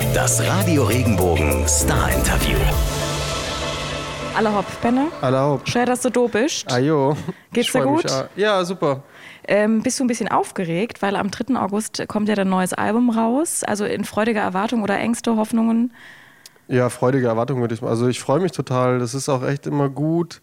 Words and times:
Das 0.00 0.42
Radio 0.44 0.84
Regenbogen 0.84 1.68
Star 1.68 2.10
Interview. 2.10 2.56
Alle 4.34 4.52
hopp, 4.52 4.64
Benne. 4.80 5.08
Alle 5.20 5.40
hopp. 5.40 5.68
Schön, 5.68 5.86
dass 5.86 6.00
du 6.00 6.10
da 6.10 6.26
bist. 6.26 6.72
Ajo. 6.72 7.16
Geht's 7.52 7.70
dir 7.70 7.82
gut? 7.82 8.06
Ja, 8.34 8.64
super. 8.64 9.02
Ähm, 9.46 9.82
bist 9.82 10.00
du 10.00 10.04
ein 10.04 10.06
bisschen 10.06 10.28
aufgeregt, 10.28 11.02
weil 11.02 11.14
am 11.16 11.30
3. 11.30 11.54
August 11.54 12.02
kommt 12.08 12.28
ja 12.28 12.34
dein 12.34 12.48
neues 12.48 12.72
Album 12.72 13.10
raus. 13.10 13.62
Also 13.62 13.84
in 13.84 14.04
freudiger 14.04 14.40
Erwartung 14.40 14.82
oder 14.82 14.98
Ängste, 14.98 15.36
Hoffnungen? 15.36 15.92
Ja, 16.66 16.88
freudige 16.88 17.28
Erwartung 17.28 17.60
würde 17.60 17.74
ich 17.74 17.82
mal. 17.82 17.90
Also 17.90 18.08
ich 18.08 18.20
freue 18.20 18.40
mich 18.40 18.52
total. 18.52 18.98
Das 18.98 19.14
ist 19.14 19.28
auch 19.28 19.46
echt 19.46 19.66
immer 19.66 19.88
gut. 19.88 20.40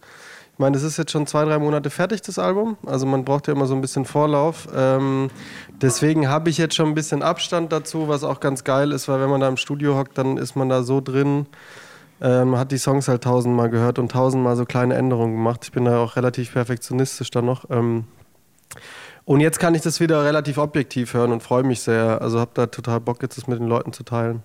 Ich 0.58 0.60
meine, 0.60 0.74
das 0.74 0.82
ist 0.82 0.96
jetzt 0.96 1.12
schon 1.12 1.24
zwei, 1.28 1.44
drei 1.44 1.56
Monate 1.60 1.88
fertig, 1.88 2.20
das 2.22 2.36
Album. 2.36 2.76
Also 2.84 3.06
man 3.06 3.24
braucht 3.24 3.46
ja 3.46 3.52
immer 3.52 3.66
so 3.66 3.76
ein 3.76 3.80
bisschen 3.80 4.04
Vorlauf. 4.04 4.66
Ähm, 4.74 5.30
deswegen 5.80 6.28
habe 6.28 6.50
ich 6.50 6.58
jetzt 6.58 6.74
schon 6.74 6.88
ein 6.88 6.94
bisschen 6.96 7.22
Abstand 7.22 7.70
dazu, 7.70 8.08
was 8.08 8.24
auch 8.24 8.40
ganz 8.40 8.64
geil 8.64 8.90
ist, 8.90 9.06
weil 9.06 9.20
wenn 9.20 9.30
man 9.30 9.40
da 9.40 9.46
im 9.46 9.56
Studio 9.56 9.96
hockt, 9.96 10.18
dann 10.18 10.36
ist 10.36 10.56
man 10.56 10.68
da 10.68 10.82
so 10.82 11.00
drin. 11.00 11.46
Ähm, 12.20 12.58
hat 12.58 12.72
die 12.72 12.78
Songs 12.78 13.06
halt 13.06 13.22
tausendmal 13.22 13.70
gehört 13.70 14.00
und 14.00 14.10
tausendmal 14.10 14.56
so 14.56 14.64
kleine 14.64 14.96
Änderungen 14.96 15.36
gemacht. 15.36 15.60
Ich 15.62 15.70
bin 15.70 15.84
da 15.84 16.00
auch 16.00 16.16
relativ 16.16 16.52
perfektionistisch 16.52 17.30
dann 17.30 17.44
noch. 17.44 17.70
Ähm, 17.70 18.06
und 19.24 19.38
jetzt 19.38 19.60
kann 19.60 19.76
ich 19.76 19.82
das 19.82 20.00
wieder 20.00 20.24
relativ 20.24 20.58
objektiv 20.58 21.14
hören 21.14 21.30
und 21.30 21.40
freue 21.40 21.62
mich 21.62 21.82
sehr. 21.82 22.20
Also 22.20 22.40
habe 22.40 22.50
da 22.54 22.66
total 22.66 22.98
Bock, 22.98 23.22
jetzt 23.22 23.38
das 23.38 23.46
mit 23.46 23.60
den 23.60 23.68
Leuten 23.68 23.92
zu 23.92 24.02
teilen. 24.02 24.42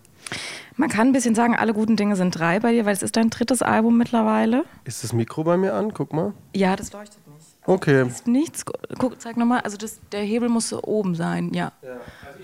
Man 0.76 0.90
kann 0.90 1.08
ein 1.09 1.13
bisschen 1.13 1.36
sagen, 1.36 1.55
alle 1.55 1.73
guten 1.73 1.95
Dinge 1.95 2.16
sind 2.16 2.38
drei 2.38 2.59
bei 2.59 2.72
dir, 2.72 2.86
weil 2.86 2.94
es 2.94 3.04
ist 3.04 3.16
dein 3.16 3.30
drittes 3.30 3.62
Album 3.62 3.98
mittlerweile. 3.98 4.64
Ist 4.86 5.04
das 5.04 5.14
Mikro 5.14 5.44
bei 5.44 5.55
mir 5.55 5.73
an? 5.73 5.94
Guck 5.94 6.14
mal. 6.14 6.34
Ja, 6.55 6.76
das 6.76 6.91
leuchtet 6.91 7.20
nicht. 7.27 7.45
Okay. 7.66 8.05
Ist 8.08 8.28
nichts. 8.28 8.66
Guck, 8.98 9.22
zeig 9.22 9.38
nochmal. 9.38 9.62
Also 9.62 9.78
das, 9.78 10.00
der 10.12 10.22
Hebel 10.22 10.50
muss 10.50 10.70
so 10.70 10.81
oben 10.84 11.16
sein, 11.16 11.54
ja. 11.54 11.72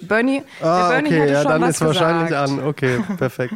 Bernie, 0.02 0.44
Ah, 0.62 0.84
der 0.90 0.90
Bernie 0.96 1.08
okay, 1.10 1.22
hatte 1.22 1.32
ja, 1.34 1.42
schon 1.42 1.52
dann 1.52 1.62
was 1.64 1.70
ist 1.72 1.82
wahrscheinlich 1.82 2.28
gesagt. 2.28 2.50
an. 2.52 2.64
Okay, 2.64 3.00
perfekt. 3.18 3.54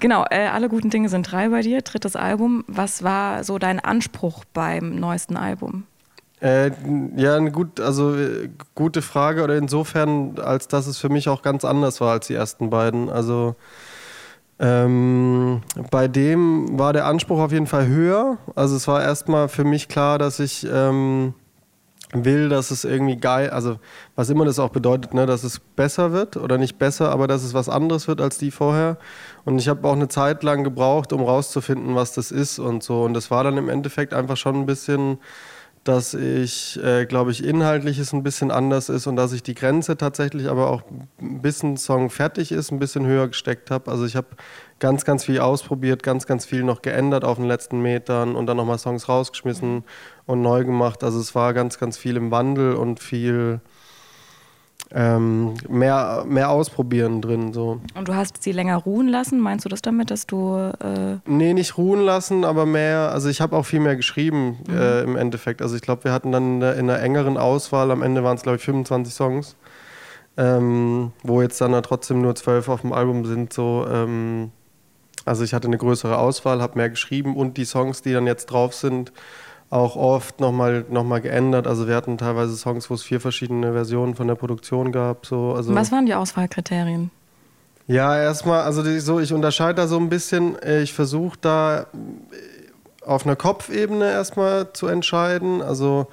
Genau, 0.00 0.24
äh, 0.30 0.46
alle 0.48 0.68
guten 0.68 0.90
Dinge 0.90 1.08
sind 1.08 1.30
drei 1.30 1.48
bei 1.48 1.62
dir, 1.62 1.80
drittes 1.82 2.16
Album. 2.16 2.64
Was 2.66 3.02
war 3.04 3.44
so 3.44 3.58
dein 3.58 3.80
Anspruch 3.80 4.44
beim 4.52 4.96
neuesten 4.96 5.36
Album? 5.36 5.84
Äh, 6.42 6.72
ja, 7.14 7.38
gut, 7.38 7.78
also 7.78 8.16
äh, 8.16 8.50
gute 8.74 9.00
Frage 9.00 9.44
oder 9.44 9.56
insofern, 9.56 10.40
als 10.40 10.66
dass 10.66 10.88
es 10.88 10.98
für 10.98 11.08
mich 11.08 11.28
auch 11.28 11.42
ganz 11.42 11.64
anders 11.64 12.00
war 12.00 12.10
als 12.10 12.26
die 12.26 12.34
ersten 12.34 12.68
beiden. 12.68 13.08
Also 13.08 13.54
ähm, 14.58 15.62
bei 15.92 16.08
dem 16.08 16.76
war 16.76 16.92
der 16.92 17.06
Anspruch 17.06 17.38
auf 17.38 17.52
jeden 17.52 17.68
Fall 17.68 17.86
höher. 17.86 18.38
Also 18.56 18.74
es 18.74 18.88
war 18.88 19.00
erstmal 19.00 19.48
für 19.48 19.62
mich 19.62 19.86
klar, 19.86 20.18
dass 20.18 20.40
ich 20.40 20.66
ähm, 20.68 21.34
will, 22.12 22.48
dass 22.48 22.72
es 22.72 22.84
irgendwie 22.84 23.16
geil, 23.16 23.50
also 23.50 23.78
was 24.16 24.28
immer 24.28 24.44
das 24.44 24.58
auch 24.58 24.70
bedeutet, 24.70 25.14
ne, 25.14 25.26
dass 25.26 25.44
es 25.44 25.60
besser 25.60 26.10
wird 26.10 26.36
oder 26.36 26.58
nicht 26.58 26.76
besser, 26.76 27.10
aber 27.10 27.28
dass 27.28 27.44
es 27.44 27.54
was 27.54 27.68
anderes 27.68 28.08
wird 28.08 28.20
als 28.20 28.38
die 28.38 28.50
vorher. 28.50 28.98
Und 29.44 29.58
ich 29.58 29.68
habe 29.68 29.86
auch 29.86 29.94
eine 29.94 30.08
Zeit 30.08 30.42
lang 30.42 30.64
gebraucht, 30.64 31.12
um 31.12 31.22
rauszufinden, 31.22 31.94
was 31.94 32.12
das 32.14 32.32
ist 32.32 32.58
und 32.58 32.82
so. 32.82 33.04
Und 33.04 33.14
das 33.14 33.30
war 33.30 33.44
dann 33.44 33.56
im 33.56 33.68
Endeffekt 33.68 34.12
einfach 34.12 34.36
schon 34.36 34.56
ein 34.56 34.66
bisschen, 34.66 35.18
dass 35.84 36.14
ich, 36.14 36.78
äh, 36.82 37.06
glaube 37.06 37.32
ich, 37.32 37.44
inhaltlich 37.44 37.98
es 37.98 38.12
ein 38.12 38.22
bisschen 38.22 38.52
anders 38.52 38.88
ist 38.88 39.08
und 39.08 39.16
dass 39.16 39.32
ich 39.32 39.42
die 39.42 39.54
Grenze 39.54 39.96
tatsächlich 39.96 40.48
aber 40.48 40.70
auch 40.70 40.82
ein 41.20 41.42
bisschen 41.42 41.76
Song 41.76 42.08
fertig 42.08 42.52
ist, 42.52 42.70
ein 42.70 42.78
bisschen 42.78 43.04
höher 43.04 43.26
gesteckt 43.26 43.70
habe. 43.70 43.90
Also 43.90 44.04
ich 44.04 44.14
habe 44.14 44.28
ganz, 44.78 45.04
ganz 45.04 45.24
viel 45.24 45.40
ausprobiert, 45.40 46.04
ganz, 46.04 46.26
ganz 46.26 46.46
viel 46.46 46.62
noch 46.62 46.82
geändert 46.82 47.24
auf 47.24 47.36
den 47.36 47.46
letzten 47.46 47.82
Metern 47.82 48.36
und 48.36 48.46
dann 48.46 48.56
nochmal 48.56 48.78
Songs 48.78 49.08
rausgeschmissen 49.08 49.82
und 50.26 50.42
neu 50.42 50.64
gemacht. 50.64 51.02
Also 51.02 51.18
es 51.18 51.34
war 51.34 51.52
ganz, 51.52 51.78
ganz 51.78 51.98
viel 51.98 52.16
im 52.16 52.30
Wandel 52.30 52.74
und 52.74 53.00
viel 53.00 53.60
ähm, 54.94 55.54
mehr, 55.68 56.24
mehr 56.26 56.50
Ausprobieren 56.50 57.22
drin. 57.22 57.52
So. 57.52 57.80
Und 57.94 58.08
du 58.08 58.14
hast 58.14 58.42
sie 58.42 58.52
länger 58.52 58.76
ruhen 58.76 59.08
lassen. 59.08 59.40
Meinst 59.40 59.64
du 59.64 59.68
das 59.68 59.82
damit, 59.82 60.10
dass 60.10 60.26
du. 60.26 60.54
Äh, 60.56 61.18
Nee, 61.24 61.54
nicht 61.54 61.78
ruhen 61.78 62.02
lassen, 62.02 62.44
aber 62.44 62.66
mehr, 62.66 63.10
also 63.12 63.28
ich 63.28 63.40
habe 63.40 63.56
auch 63.56 63.64
viel 63.64 63.80
mehr 63.80 63.96
geschrieben 63.96 64.58
äh, 64.68 65.02
im 65.02 65.16
Endeffekt. 65.16 65.62
Also 65.62 65.76
ich 65.76 65.82
glaube, 65.82 66.04
wir 66.04 66.12
hatten 66.12 66.32
dann 66.32 66.60
in, 66.62 66.90
einer 66.90 67.00
engeren 67.00 67.36
Auswahl, 67.36 67.90
am 67.90 68.02
Ende 68.02 68.22
waren 68.22 68.36
es 68.36 68.42
glaube 68.42 68.56
ich 68.56 68.64
25 68.64 69.14
Songs, 69.14 69.56
ähm, 70.36 71.12
wo 71.22 71.40
jetzt 71.40 71.60
dann 71.60 71.80
trotzdem 71.82 72.20
nur 72.20 72.34
zwölf 72.34 72.68
auf 72.68 72.82
dem 72.82 72.92
Album 72.92 73.24
sind. 73.24 73.52
So, 73.52 73.86
ähm, 73.90 74.50
also 75.24 75.44
ich 75.44 75.54
hatte 75.54 75.68
eine 75.68 75.78
größere 75.78 76.18
Auswahl, 76.18 76.60
habe 76.60 76.76
mehr 76.78 76.90
geschrieben 76.90 77.36
und 77.36 77.56
die 77.56 77.64
Songs, 77.64 78.02
die 78.02 78.12
dann 78.12 78.26
jetzt 78.26 78.46
drauf 78.46 78.74
sind, 78.74 79.12
auch 79.72 79.96
oft 79.96 80.38
nochmal 80.38 80.84
noch 80.90 81.02
mal 81.02 81.22
geändert. 81.22 81.66
Also 81.66 81.88
wir 81.88 81.96
hatten 81.96 82.18
teilweise 82.18 82.54
Songs, 82.56 82.90
wo 82.90 82.94
es 82.94 83.02
vier 83.02 83.20
verschiedene 83.20 83.72
Versionen 83.72 84.14
von 84.14 84.28
der 84.28 84.34
Produktion 84.34 84.92
gab. 84.92 85.24
So, 85.24 85.54
also 85.54 85.74
was 85.74 85.90
waren 85.90 86.04
die 86.04 86.14
Auswahlkriterien? 86.14 87.10
ja, 87.86 88.16
erstmal, 88.16 88.62
also 88.62 88.82
die, 88.82 89.00
so, 89.00 89.18
ich 89.18 89.32
unterscheide 89.32 89.76
da 89.76 89.86
so 89.86 89.98
ein 89.98 90.10
bisschen. 90.10 90.56
Ich 90.82 90.92
versuche 90.92 91.38
da 91.40 91.80
äh, 91.80 91.86
auf 93.04 93.24
einer 93.24 93.34
Kopfebene 93.34 94.10
erstmal 94.10 94.72
zu 94.74 94.88
entscheiden. 94.88 95.62
Also 95.62 96.06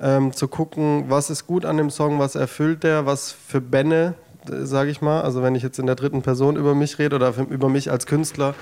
ähm, 0.00 0.32
zu 0.32 0.46
gucken, 0.46 1.06
was 1.08 1.30
ist 1.30 1.48
gut 1.48 1.64
an 1.64 1.78
dem 1.78 1.90
Song, 1.90 2.20
was 2.20 2.36
erfüllt 2.36 2.84
der, 2.84 3.06
was 3.06 3.32
für 3.32 3.60
Benne, 3.60 4.14
sage 4.46 4.90
ich 4.90 5.00
mal. 5.00 5.22
Also 5.22 5.42
wenn 5.42 5.54
ich 5.54 5.62
jetzt 5.62 5.78
in 5.78 5.86
der 5.86 5.96
dritten 5.96 6.22
Person 6.22 6.56
über 6.56 6.74
mich 6.74 6.98
rede 6.98 7.16
oder 7.16 7.34
über 7.48 7.68
mich 7.68 7.90
als 7.90 8.06
Künstler, 8.06 8.54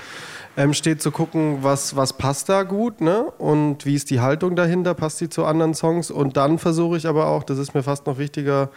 ähm, 0.57 0.73
steht 0.73 1.01
zu 1.01 1.11
gucken, 1.11 1.59
was, 1.61 1.95
was 1.95 2.13
passt 2.13 2.49
da 2.49 2.63
gut 2.63 3.01
ne? 3.01 3.25
und 3.37 3.85
wie 3.85 3.95
ist 3.95 4.09
die 4.09 4.19
Haltung 4.19 4.55
dahinter, 4.55 4.93
passt 4.93 5.21
die 5.21 5.29
zu 5.29 5.45
anderen 5.45 5.73
Songs. 5.73 6.11
Und 6.11 6.37
dann 6.37 6.57
versuche 6.59 6.97
ich 6.97 7.07
aber 7.07 7.27
auch, 7.27 7.43
das 7.43 7.57
ist 7.57 7.73
mir 7.73 7.83
fast 7.83 8.07
noch 8.07 8.17
wichtiger, 8.17 8.69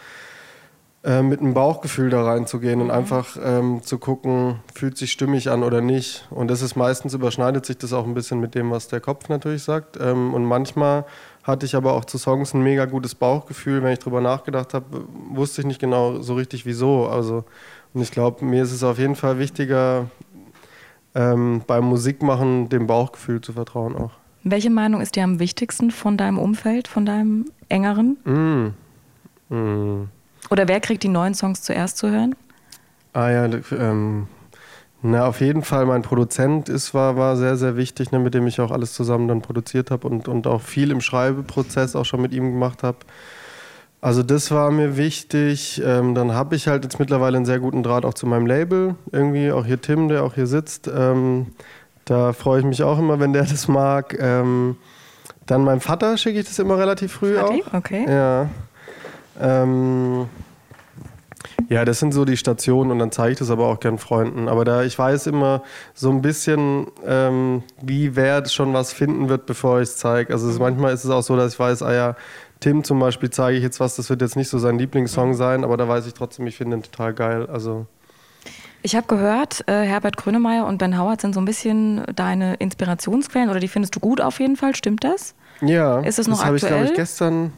äh, 1.03 1.21
mit 1.21 1.41
einem 1.41 1.53
Bauchgefühl 1.53 2.09
da 2.09 2.23
reinzugehen 2.23 2.79
und 2.79 2.89
einfach 2.89 3.35
ähm, 3.43 3.81
zu 3.83 3.97
gucken, 3.97 4.61
fühlt 4.73 4.97
sich 4.97 5.11
stimmig 5.11 5.49
an 5.49 5.61
oder 5.61 5.81
nicht. 5.81 6.25
Und 6.29 6.49
das 6.49 6.61
ist 6.61 6.77
meistens 6.77 7.13
überschneidet 7.13 7.65
sich 7.65 7.77
das 7.77 7.91
auch 7.91 8.05
ein 8.05 8.13
bisschen 8.13 8.39
mit 8.39 8.55
dem, 8.55 8.71
was 8.71 8.87
der 8.87 9.01
Kopf 9.01 9.27
natürlich 9.27 9.63
sagt. 9.63 9.97
Ähm, 9.99 10.33
und 10.33 10.45
manchmal 10.45 11.03
hatte 11.43 11.65
ich 11.65 11.75
aber 11.75 11.93
auch 11.93 12.05
zu 12.05 12.17
Songs 12.17 12.53
ein 12.53 12.63
mega 12.63 12.85
gutes 12.85 13.15
Bauchgefühl. 13.15 13.83
Wenn 13.83 13.93
ich 13.93 13.99
drüber 13.99 14.21
nachgedacht 14.21 14.73
habe, 14.73 15.05
wusste 15.29 15.61
ich 15.61 15.67
nicht 15.67 15.79
genau 15.79 16.21
so 16.21 16.35
richtig 16.35 16.65
wieso. 16.65 17.07
Also, 17.07 17.43
und 17.93 18.01
ich 18.01 18.11
glaube, 18.11 18.43
mir 18.45 18.63
ist 18.63 18.71
es 18.71 18.83
auf 18.83 18.97
jeden 18.97 19.15
Fall 19.15 19.39
wichtiger, 19.39 20.09
ähm, 21.15 21.61
beim 21.67 21.85
Musikmachen 21.85 22.69
dem 22.69 22.87
Bauchgefühl 22.87 23.41
zu 23.41 23.53
vertrauen 23.53 23.95
auch. 23.95 24.11
Welche 24.43 24.69
Meinung 24.69 25.01
ist 25.01 25.15
dir 25.15 25.23
am 25.23 25.39
wichtigsten 25.39 25.91
von 25.91 26.17
deinem 26.17 26.37
Umfeld, 26.37 26.87
von 26.87 27.05
deinem 27.05 27.45
engeren? 27.69 28.17
Mm. 28.25 29.53
Mm. 29.53 30.09
Oder 30.49 30.67
wer 30.67 30.79
kriegt 30.79 31.03
die 31.03 31.09
neuen 31.09 31.33
Songs 31.33 31.61
zuerst 31.61 31.97
zu 31.97 32.09
hören? 32.09 32.35
Ah 33.13 33.29
ja, 33.29 33.45
ähm, 33.45 34.27
na 35.05 35.27
auf 35.27 35.41
jeden 35.41 35.63
Fall 35.63 35.85
mein 35.85 36.01
Produzent 36.01 36.69
ist, 36.69 36.93
war, 36.93 37.17
war 37.17 37.35
sehr, 37.35 37.57
sehr 37.57 37.75
wichtig, 37.75 38.11
ne, 38.11 38.19
mit 38.19 38.33
dem 38.33 38.47
ich 38.47 38.61
auch 38.61 38.71
alles 38.71 38.93
zusammen 38.93 39.27
dann 39.27 39.41
produziert 39.41 39.91
habe 39.91 40.07
und, 40.07 40.29
und 40.29 40.47
auch 40.47 40.61
viel 40.61 40.91
im 40.91 41.01
Schreibeprozess 41.01 41.97
auch 41.97 42.05
schon 42.05 42.21
mit 42.21 42.33
ihm 42.33 42.53
gemacht 42.53 42.83
habe. 42.83 42.97
Also 43.99 44.23
das 44.23 44.51
war 44.51 44.71
mir 44.71 44.95
wichtig. 44.95 45.81
Ähm, 45.85 46.15
dann 46.15 46.33
habe 46.33 46.55
ich 46.55 46.67
halt 46.67 46.85
jetzt 46.85 46.99
mittlerweile 46.99 47.35
einen 47.35 47.45
sehr 47.45 47.59
guten 47.59 47.83
Draht 47.83 48.05
auch 48.05 48.13
zu 48.13 48.25
meinem 48.25 48.45
Label. 48.45 48.95
Irgendwie 49.11 49.51
auch 49.51 49.65
hier 49.65 49.81
Tim, 49.81 50.07
der 50.07 50.23
auch 50.23 50.35
hier 50.35 50.47
sitzt. 50.47 50.89
Ähm, 50.93 51.47
da 52.05 52.31
freue 52.31 52.59
ich 52.59 52.65
mich 52.65 52.81
auch 52.83 52.97
immer, 52.97 53.19
wenn 53.19 53.33
der 53.33 53.43
das 53.49 53.67
mag. 53.67 54.17
Ähm, 54.17 54.77
dann 55.45 55.65
meinem 55.65 55.81
Vater 55.81 56.17
schicke 56.17 56.39
ich 56.39 56.47
das 56.47 56.59
immer 56.59 56.77
relativ 56.77 57.11
früh 57.11 57.35
Vati? 57.35 57.63
auch. 57.65 57.73
Okay. 57.73 58.05
Ja. 58.07 58.49
Ähm, 59.41 60.27
ja, 61.73 61.85
das 61.85 61.99
sind 61.99 62.13
so 62.13 62.23
die 62.23 62.37
Stationen 62.37 62.91
und 62.91 62.99
dann 62.99 63.11
zeige 63.11 63.31
ich 63.33 63.39
das 63.39 63.49
aber 63.49 63.65
auch 63.67 63.79
gern 63.79 63.97
Freunden. 63.97 64.47
Aber 64.47 64.63
da 64.63 64.83
ich 64.83 64.97
weiß 64.99 65.25
immer 65.25 65.63
so 65.95 66.11
ein 66.11 66.21
bisschen, 66.21 66.85
ähm, 67.03 67.63
wie 67.81 68.15
wer 68.15 68.45
schon 68.45 68.73
was 68.73 68.93
finden 68.93 69.27
wird, 69.27 69.47
bevor 69.47 69.77
ich 69.81 69.89
es 69.89 69.97
zeige. 69.97 70.31
Also 70.33 70.49
es, 70.49 70.59
manchmal 70.59 70.93
ist 70.93 71.03
es 71.03 71.09
auch 71.09 71.23
so, 71.23 71.35
dass 71.35 71.53
ich 71.53 71.59
weiß, 71.59 71.81
ah 71.81 71.91
ja, 71.93 72.15
Tim 72.59 72.83
zum 72.83 72.99
Beispiel 72.99 73.31
zeige 73.31 73.57
ich 73.57 73.63
jetzt 73.63 73.79
was, 73.79 73.95
das 73.95 74.09
wird 74.11 74.21
jetzt 74.21 74.35
nicht 74.35 74.49
so 74.49 74.59
sein 74.59 74.77
Lieblingssong 74.77 75.33
sein, 75.33 75.63
aber 75.63 75.75
da 75.75 75.87
weiß 75.87 76.05
ich 76.05 76.13
trotzdem, 76.13 76.45
ich 76.45 76.57
finde 76.57 76.77
ihn 76.77 76.83
total 76.83 77.13
geil. 77.15 77.47
Also 77.51 77.87
Ich 78.83 78.95
habe 78.95 79.07
gehört, 79.07 79.67
äh, 79.67 79.81
Herbert 79.81 80.15
Grönemeyer 80.15 80.67
und 80.67 80.77
Ben 80.77 80.95
Howard 80.99 81.21
sind 81.21 81.33
so 81.33 81.41
ein 81.41 81.45
bisschen 81.45 82.03
deine 82.15 82.53
Inspirationsquellen 82.55 83.49
oder 83.49 83.59
die 83.59 83.67
findest 83.67 83.95
du 83.95 83.99
gut 83.99 84.21
auf 84.21 84.39
jeden 84.39 84.57
Fall. 84.57 84.75
Stimmt 84.75 85.03
das? 85.03 85.33
ja, 85.61 86.01
Ist 86.01 86.19
es 86.19 86.27
noch 86.27 86.37
das 86.37 86.45
habe 86.45 86.57
ich, 86.57 86.61
glaube 86.61 86.83
ich, 86.83 86.89
aktuell? 86.89 87.03
gestern. 87.03 87.53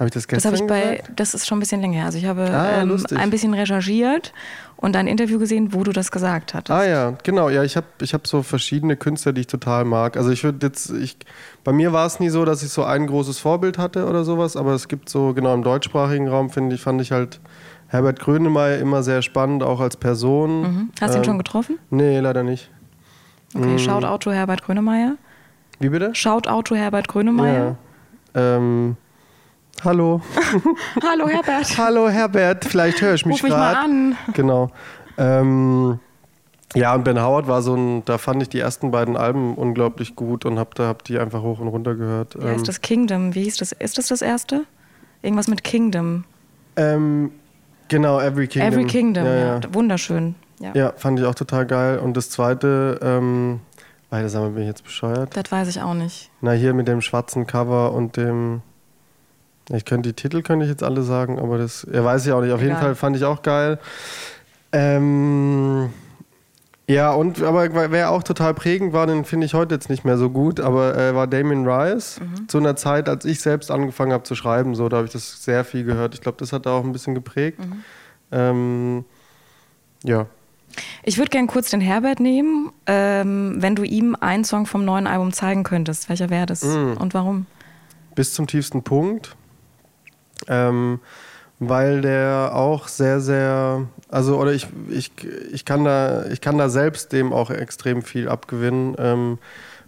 Habe 0.00 0.08
ich 0.08 0.14
das 0.14 0.26
Das 0.26 0.42
gestern 0.42 0.52
habe 0.54 0.62
ich 0.62 0.66
bei, 0.68 0.96
gesagt? 0.96 1.10
das 1.20 1.34
ist 1.34 1.46
schon 1.46 1.58
ein 1.58 1.60
bisschen 1.60 1.80
länger 1.82 1.96
her. 1.98 2.06
Also 2.06 2.16
ich 2.16 2.24
habe 2.24 2.42
Ah, 2.50 2.80
ähm, 2.80 3.04
ein 3.16 3.28
bisschen 3.28 3.52
recherchiert 3.52 4.32
und 4.78 4.96
ein 4.96 5.06
Interview 5.06 5.38
gesehen, 5.38 5.74
wo 5.74 5.84
du 5.84 5.92
das 5.92 6.10
gesagt 6.10 6.54
hattest. 6.54 6.70
Ah 6.70 6.84
ja, 6.86 7.14
genau. 7.22 7.50
Ja, 7.50 7.62
ich 7.64 7.76
habe 7.76 7.86
ich 8.00 8.14
hab 8.14 8.26
so 8.26 8.42
verschiedene 8.42 8.96
Künstler, 8.96 9.34
die 9.34 9.42
ich 9.42 9.46
total 9.46 9.84
mag. 9.84 10.16
Also 10.16 10.30
ich 10.30 10.42
würde 10.42 10.66
jetzt, 10.66 10.90
ich, 10.90 11.18
bei 11.64 11.72
mir 11.72 11.92
war 11.92 12.06
es 12.06 12.18
nie 12.18 12.30
so, 12.30 12.46
dass 12.46 12.62
ich 12.62 12.70
so 12.70 12.82
ein 12.82 13.06
großes 13.06 13.38
Vorbild 13.38 13.76
hatte 13.76 14.06
oder 14.08 14.24
sowas, 14.24 14.56
aber 14.56 14.72
es 14.72 14.88
gibt 14.88 15.10
so, 15.10 15.34
genau 15.34 15.52
im 15.52 15.62
deutschsprachigen 15.62 16.28
Raum, 16.28 16.48
finde 16.48 16.74
ich, 16.76 16.80
fand 16.80 17.00
ich 17.02 17.12
halt 17.12 17.38
Herbert 17.88 18.20
Grönemeyer 18.20 18.78
immer 18.78 19.02
sehr 19.02 19.20
spannend, 19.20 19.62
auch 19.62 19.80
als 19.80 19.98
Person. 19.98 20.62
Mhm. 20.62 20.90
Hast 20.98 21.12
du 21.12 21.18
ihn 21.18 21.24
Ähm, 21.24 21.24
schon 21.24 21.38
getroffen? 21.38 21.78
Nee, 21.90 22.20
leider 22.20 22.42
nicht. 22.42 22.70
Okay, 23.54 23.78
shout 23.78 24.04
out 24.04 24.22
to 24.22 24.30
Herbert 24.32 24.62
Grönemeyer. 24.62 25.16
Wie 25.78 25.90
bitte? 25.90 26.14
Shout 26.14 26.46
out 26.46 26.68
to 26.68 26.74
Herbert 26.74 27.06
Grönemeyer. 27.08 27.76
Ja. 28.34 28.56
Ähm, 28.56 28.96
hallo. 29.84 30.20
Hallo 31.02 31.28
Herbert. 31.28 31.78
hallo 31.78 32.08
Herbert, 32.08 32.64
vielleicht 32.64 33.00
höre 33.02 33.14
ich 33.14 33.26
mich 33.26 33.36
Ruf 33.36 33.42
mich 33.44 33.52
mal 33.52 33.72
gerade. 33.72 33.84
an. 33.84 34.16
Genau. 34.34 34.70
Ähm, 35.18 36.00
ja, 36.74 36.94
und 36.94 37.04
Ben 37.04 37.20
Howard 37.20 37.48
war 37.48 37.62
so 37.62 37.74
ein, 37.74 38.04
da 38.04 38.18
fand 38.18 38.42
ich 38.42 38.48
die 38.48 38.60
ersten 38.60 38.90
beiden 38.90 39.16
Alben 39.16 39.54
unglaublich 39.54 40.14
gut 40.14 40.44
und 40.44 40.58
hab, 40.58 40.74
da, 40.74 40.86
hab 40.86 41.02
die 41.04 41.18
einfach 41.18 41.42
hoch 41.42 41.58
und 41.58 41.68
runter 41.68 41.94
gehört. 41.94 42.36
Ja, 42.36 42.52
ist 42.52 42.68
das 42.68 42.80
Kingdom? 42.80 43.34
Wie 43.34 43.42
hieß 43.42 43.56
das? 43.56 43.72
Ist 43.72 43.98
das 43.98 44.08
das 44.08 44.22
erste? 44.22 44.64
Irgendwas 45.22 45.48
mit 45.48 45.64
Kingdom. 45.64 46.24
Ähm, 46.76 47.32
genau, 47.88 48.20
Every 48.20 48.46
Kingdom. 48.46 48.72
Every 48.72 48.86
Kingdom, 48.86 49.24
ja. 49.24 49.58
ja. 49.58 49.60
Wunderschön. 49.72 50.36
Ja. 50.60 50.70
ja. 50.74 50.92
fand 50.96 51.18
ich 51.18 51.26
auch 51.26 51.34
total 51.34 51.66
geil. 51.66 51.98
Und 51.98 52.16
das 52.16 52.30
zweite, 52.30 53.00
ähm, 53.02 53.60
beide 54.08 54.28
sagen 54.28 54.54
bin 54.54 54.62
ich 54.62 54.68
jetzt 54.68 54.84
bescheuert. 54.84 55.36
Das 55.36 55.50
weiß 55.50 55.68
ich 55.68 55.82
auch 55.82 55.94
nicht. 55.94 56.30
Na, 56.40 56.52
hier 56.52 56.72
mit 56.72 56.86
dem 56.86 57.00
schwarzen 57.00 57.46
Cover 57.46 57.92
und 57.92 58.16
dem. 58.16 58.62
Ich 59.72 59.84
könnte 59.84 60.10
die 60.10 60.14
Titel 60.14 60.42
könnte 60.42 60.64
ich 60.64 60.70
jetzt 60.70 60.82
alle 60.82 61.02
sagen, 61.02 61.38
aber 61.38 61.58
das 61.58 61.86
ja, 61.92 62.04
weiß 62.04 62.26
ich 62.26 62.32
auch 62.32 62.40
nicht. 62.40 62.52
Auf 62.52 62.60
Egal. 62.60 62.70
jeden 62.70 62.80
Fall 62.80 62.94
fand 62.94 63.16
ich 63.16 63.24
auch 63.24 63.42
geil. 63.42 63.78
Ähm, 64.72 65.90
ja, 66.88 67.12
und 67.12 67.40
aber 67.42 67.92
wer 67.92 68.10
auch 68.10 68.24
total 68.24 68.52
prägend 68.52 68.92
war, 68.92 69.06
den 69.06 69.24
finde 69.24 69.46
ich 69.46 69.54
heute 69.54 69.76
jetzt 69.76 69.88
nicht 69.88 70.04
mehr 70.04 70.18
so 70.18 70.28
gut, 70.28 70.58
aber 70.58 70.98
äh, 70.98 71.14
war 71.14 71.28
Damien 71.28 71.64
Rice. 71.68 72.18
Mhm. 72.20 72.48
Zu 72.48 72.58
einer 72.58 72.74
Zeit, 72.74 73.08
als 73.08 73.24
ich 73.24 73.40
selbst 73.40 73.70
angefangen 73.70 74.12
habe 74.12 74.24
zu 74.24 74.34
schreiben, 74.34 74.74
so, 74.74 74.88
da 74.88 74.96
habe 74.96 75.06
ich 75.06 75.12
das 75.12 75.44
sehr 75.44 75.64
viel 75.64 75.84
gehört. 75.84 76.14
Ich 76.14 76.20
glaube, 76.20 76.38
das 76.38 76.52
hat 76.52 76.66
da 76.66 76.72
auch 76.72 76.84
ein 76.84 76.90
bisschen 76.90 77.14
geprägt. 77.14 77.60
Mhm. 77.60 77.84
Ähm, 78.32 79.04
ja. 80.02 80.26
Ich 81.04 81.18
würde 81.18 81.30
gerne 81.30 81.46
kurz 81.46 81.70
den 81.70 81.80
Herbert 81.80 82.18
nehmen, 82.18 82.72
ähm, 82.86 83.56
wenn 83.58 83.76
du 83.76 83.84
ihm 83.84 84.16
einen 84.18 84.44
Song 84.44 84.66
vom 84.66 84.84
neuen 84.84 85.06
Album 85.06 85.32
zeigen 85.32 85.62
könntest. 85.62 86.08
Welcher 86.08 86.28
wäre 86.28 86.46
das 86.46 86.64
mhm. 86.64 86.96
und 86.96 87.14
warum? 87.14 87.46
Bis 88.16 88.34
zum 88.34 88.48
tiefsten 88.48 88.82
Punkt. 88.82 89.36
Ähm, 90.48 91.00
weil 91.58 92.00
der 92.00 92.52
auch 92.54 92.88
sehr, 92.88 93.20
sehr, 93.20 93.86
also 94.08 94.38
oder 94.38 94.52
ich, 94.52 94.66
ich, 94.88 95.12
ich, 95.52 95.64
kann 95.66 95.84
da, 95.84 96.26
ich 96.26 96.40
kann 96.40 96.56
da 96.56 96.70
selbst 96.70 97.12
dem 97.12 97.34
auch 97.34 97.50
extrem 97.50 98.02
viel 98.02 98.28
abgewinnen, 98.28 98.94
ähm, 98.98 99.38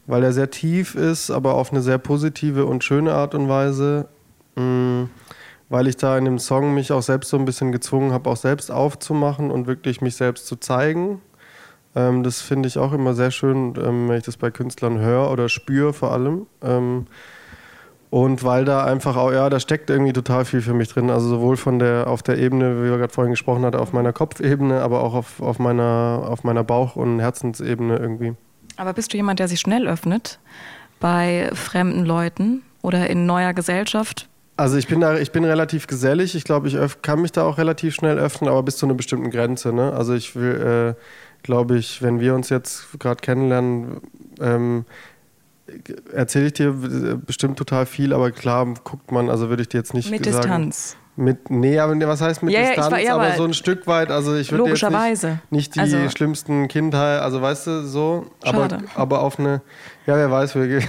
weil 0.07 0.23
er 0.23 0.35
sehr 0.35 0.51
tief 0.51 0.95
ist, 0.95 1.31
aber 1.31 1.55
auf 1.55 1.73
eine 1.73 1.81
sehr 1.81 1.99
positive 1.99 2.67
und 2.67 2.85
schöne 2.85 3.15
Art 3.15 3.35
und 3.35 3.49
Weise. 3.49 4.09
Ähm, 4.57 5.09
weil 5.73 5.89
ich 5.89 5.97
da 5.97 6.19
in 6.19 6.27
dem 6.27 6.39
Song 6.39 6.75
mich 6.75 6.93
auch 6.93 7.01
selbst 7.01 7.31
so 7.31 7.39
ein 7.39 7.47
bisschen 7.47 7.73
gezwungen 7.73 8.13
habe, 8.13 8.29
auch 8.29 8.37
selbst 8.37 8.71
aufzumachen 8.71 9.51
und 9.51 9.67
wirklich 9.67 10.03
mich 10.03 10.17
selbst 10.17 10.47
zu 10.47 10.57
zeigen. 10.57 11.23
Ähm, 11.97 12.23
das 12.23 12.43
finde 12.43 12.69
ich 12.69 12.77
auch 12.77 12.93
immer 12.93 13.15
sehr 13.15 13.31
schön, 13.31 13.73
ähm, 13.83 14.11
wenn 14.11 14.19
ich 14.19 14.25
das 14.25 14.37
bei 14.37 14.51
Künstlern 14.51 14.99
höre 14.99 15.31
oder 15.31 15.49
spüre 15.49 15.95
vor 15.95 16.13
allem. 16.13 16.47
Und 18.13 18.45
weil 18.45 18.67
da 18.67 18.85
einfach 18.85 19.17
auch, 19.17 19.33
ja, 19.33 19.49
da 19.49 19.59
steckt 19.59 19.89
irgendwie 19.89 20.13
total 20.13 20.45
viel 20.45 20.61
für 20.61 20.75
mich 20.75 20.91
drin. 20.91 21.09
Also 21.09 21.31
sowohl 21.31 21.57
von 21.57 21.79
der, 21.79 22.09
auf 22.09 22.23
der 22.23 22.37
Ebene, 22.37 22.77
wie 22.83 22.91
wir 22.91 22.99
gerade 22.99 23.11
vorhin 23.11 23.31
gesprochen 23.31 23.65
hatten, 23.65 23.79
auf 23.79 23.95
meiner 23.95 24.13
Kopfebene, 24.13 24.83
aber 24.83 25.03
auch 25.03 25.15
auf, 25.15 25.41
auf 25.41 25.59
meiner, 25.59 26.25
auf 26.29 26.45
meiner 26.45 26.63
Bauch- 26.63 26.95
und 26.95 27.21
Herzensebene 27.21 27.97
irgendwie. 27.97 28.35
Aber 28.77 28.93
bist 28.93 29.15
du 29.15 29.17
jemand, 29.17 29.39
der 29.39 29.49
sich 29.49 29.61
schnell 29.61 29.89
öffnet 29.89 30.41
bei 31.01 31.49
fremden 31.55 32.05
Leuten 32.05 32.61
oder 32.83 33.09
in 33.09 33.25
neuer 33.25 33.55
Gesellschaft? 33.55 34.29
Also 34.59 34.77
ich 34.77 34.89
bin 34.89 35.01
da, 35.01 35.17
ich 35.17 35.33
bin 35.33 35.47
relativ 35.47 35.87
gesellig. 35.87 36.35
Ich 36.35 36.45
glaube, 36.45 36.69
ich 36.69 36.77
kann 37.01 37.23
mich 37.23 37.33
da 37.33 37.45
auch 37.45 37.57
relativ 37.57 37.95
schnell 37.95 38.19
öffnen, 38.19 38.51
aber 38.51 38.63
bis 38.63 38.77
zu 38.77 38.85
einer 38.85 38.95
bestimmten 38.95 39.31
Grenze. 39.31 39.73
Ne? 39.73 39.91
Also 39.91 40.13
ich 40.13 40.37
will, 40.37 40.97
äh, 40.99 41.03
glaube 41.43 41.79
ich, 41.79 42.03
wenn 42.03 42.21
wir 42.21 42.35
uns 42.35 42.51
jetzt 42.51 43.01
gerade 43.01 43.23
kennenlernen, 43.23 44.03
ähm, 44.39 44.85
erzähle 46.13 46.47
ich 46.47 46.53
dir 46.55 46.73
bestimmt 47.25 47.59
total 47.59 47.87
viel, 47.87 48.13
aber 48.13 48.31
klar 48.31 48.67
guckt 48.85 49.13
man, 49.13 49.31
also 49.31 49.49
würde 49.49 49.63
ich 49.63 49.69
dir 49.69 49.79
jetzt 49.79 49.95
nicht 49.95 50.11
mit 50.11 50.25
sagen, 50.25 50.37
Distanz. 50.37 50.97
Mit, 51.15 51.51
nee, 51.51 51.79
aber 51.79 51.95
was 52.09 52.21
heißt 52.21 52.43
mit 52.43 52.55
ja, 52.55 52.69
Distanz? 52.69 52.91
Ja, 52.91 52.99
ja, 52.99 53.15
aber 53.15 53.33
so 53.33 53.45
ein 53.45 53.55
Stück 53.55 53.87
weit, 53.87 54.11
also 54.11 54.35
ich 54.35 54.51
würde 54.51 54.71
jetzt 54.71 54.83
nicht, 54.83 55.51
nicht 55.51 55.75
die 55.75 55.81
also, 55.81 56.09
schlimmsten 56.09 56.69
Kindheit, 56.69 57.21
also 57.21 57.43
weißt 57.43 57.67
du, 57.67 57.87
so, 57.87 58.27
aber, 58.43 58.79
aber 58.95 59.21
auf 59.21 59.39
eine, 59.39 59.63
ja, 60.07 60.17
wer 60.17 60.31
weiß, 60.31 60.55
wir 60.55 60.69
gehen. 60.69 60.89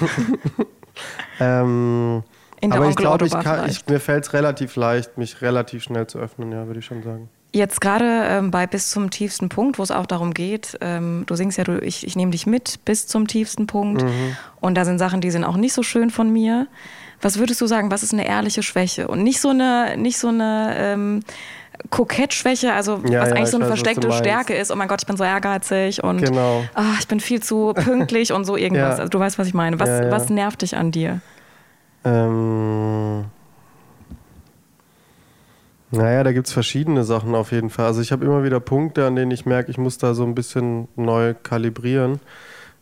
ähm, 1.39 2.23
aber 2.69 2.87
ich 2.87 2.95
glaube, 2.95 3.27
mir 3.87 3.99
fällt 3.99 4.25
es 4.25 4.33
relativ 4.33 4.75
leicht, 4.75 5.17
mich 5.17 5.41
relativ 5.41 5.83
schnell 5.83 6.07
zu 6.07 6.19
öffnen, 6.19 6.51
ja, 6.51 6.65
würde 6.67 6.79
ich 6.79 6.85
schon 6.85 7.03
sagen. 7.03 7.29
Jetzt 7.55 7.81
gerade 7.81 8.25
ähm, 8.27 8.49
bei 8.49 8.65
Bis 8.65 8.89
zum 8.89 9.11
tiefsten 9.11 9.47
Punkt, 9.47 9.77
wo 9.77 9.83
es 9.83 9.91
auch 9.91 10.07
darum 10.07 10.33
geht, 10.33 10.75
ähm, 10.81 11.23
du 11.27 11.35
singst 11.35 11.59
ja, 11.59 11.63
du, 11.63 11.77
ich, 11.77 12.05
ich 12.05 12.15
nehme 12.15 12.31
dich 12.31 12.47
mit 12.47 12.83
bis 12.83 13.05
zum 13.05 13.27
tiefsten 13.27 13.67
Punkt. 13.67 14.01
Mhm. 14.01 14.35
Und 14.59 14.75
da 14.75 14.85
sind 14.85 14.97
Sachen, 14.97 15.21
die 15.21 15.29
sind 15.29 15.43
auch 15.43 15.55
nicht 15.55 15.73
so 15.73 15.83
schön 15.83 16.09
von 16.09 16.33
mir. 16.33 16.65
Was 17.21 17.37
würdest 17.37 17.61
du 17.61 17.67
sagen, 17.67 17.91
was 17.91 18.01
ist 18.01 18.11
eine 18.11 18.25
ehrliche 18.27 18.63
Schwäche? 18.63 19.07
Und 19.07 19.21
nicht 19.21 19.39
so 19.39 19.49
eine, 19.49 19.95
nicht 19.97 20.17
so 20.17 20.29
eine 20.29 20.75
ähm, 20.77 21.19
Kokettschwäche, 21.91 22.73
also 22.73 23.01
ja, 23.07 23.21
was 23.21 23.29
ja, 23.29 23.35
eigentlich 23.35 23.49
so 23.49 23.57
eine 23.57 23.65
weiß, 23.65 23.79
versteckte 23.79 24.11
Stärke 24.11 24.55
ist. 24.55 24.71
Oh 24.71 24.75
mein 24.75 24.87
Gott, 24.87 25.03
ich 25.03 25.07
bin 25.07 25.15
so 25.15 25.23
ehrgeizig 25.23 26.03
und 26.03 26.23
genau. 26.23 26.63
oh, 26.75 26.81
ich 26.99 27.07
bin 27.07 27.19
viel 27.19 27.43
zu 27.43 27.73
pünktlich 27.75 28.33
und 28.33 28.45
so 28.45 28.57
irgendwas. 28.57 28.97
ja. 28.97 29.03
Also 29.03 29.09
du 29.09 29.19
weißt, 29.19 29.37
was 29.37 29.47
ich 29.47 29.53
meine. 29.53 29.79
Was, 29.79 29.89
was 30.09 30.29
nervt 30.29 30.63
dich 30.63 30.75
an 30.75 30.91
dir? 30.91 31.21
Ähm 32.03 33.25
naja, 35.93 36.23
da 36.23 36.31
gibt 36.31 36.47
es 36.47 36.53
verschiedene 36.53 37.03
Sachen 37.03 37.35
auf 37.35 37.51
jeden 37.51 37.69
Fall. 37.69 37.85
Also 37.85 38.01
ich 38.01 38.11
habe 38.11 38.25
immer 38.25 38.43
wieder 38.43 38.59
Punkte, 38.59 39.05
an 39.05 39.15
denen 39.15 39.29
ich 39.29 39.45
merke, 39.45 39.69
ich 39.69 39.77
muss 39.77 39.99
da 39.99 40.15
so 40.15 40.23
ein 40.23 40.33
bisschen 40.33 40.87
neu 40.95 41.35
kalibrieren. 41.35 42.19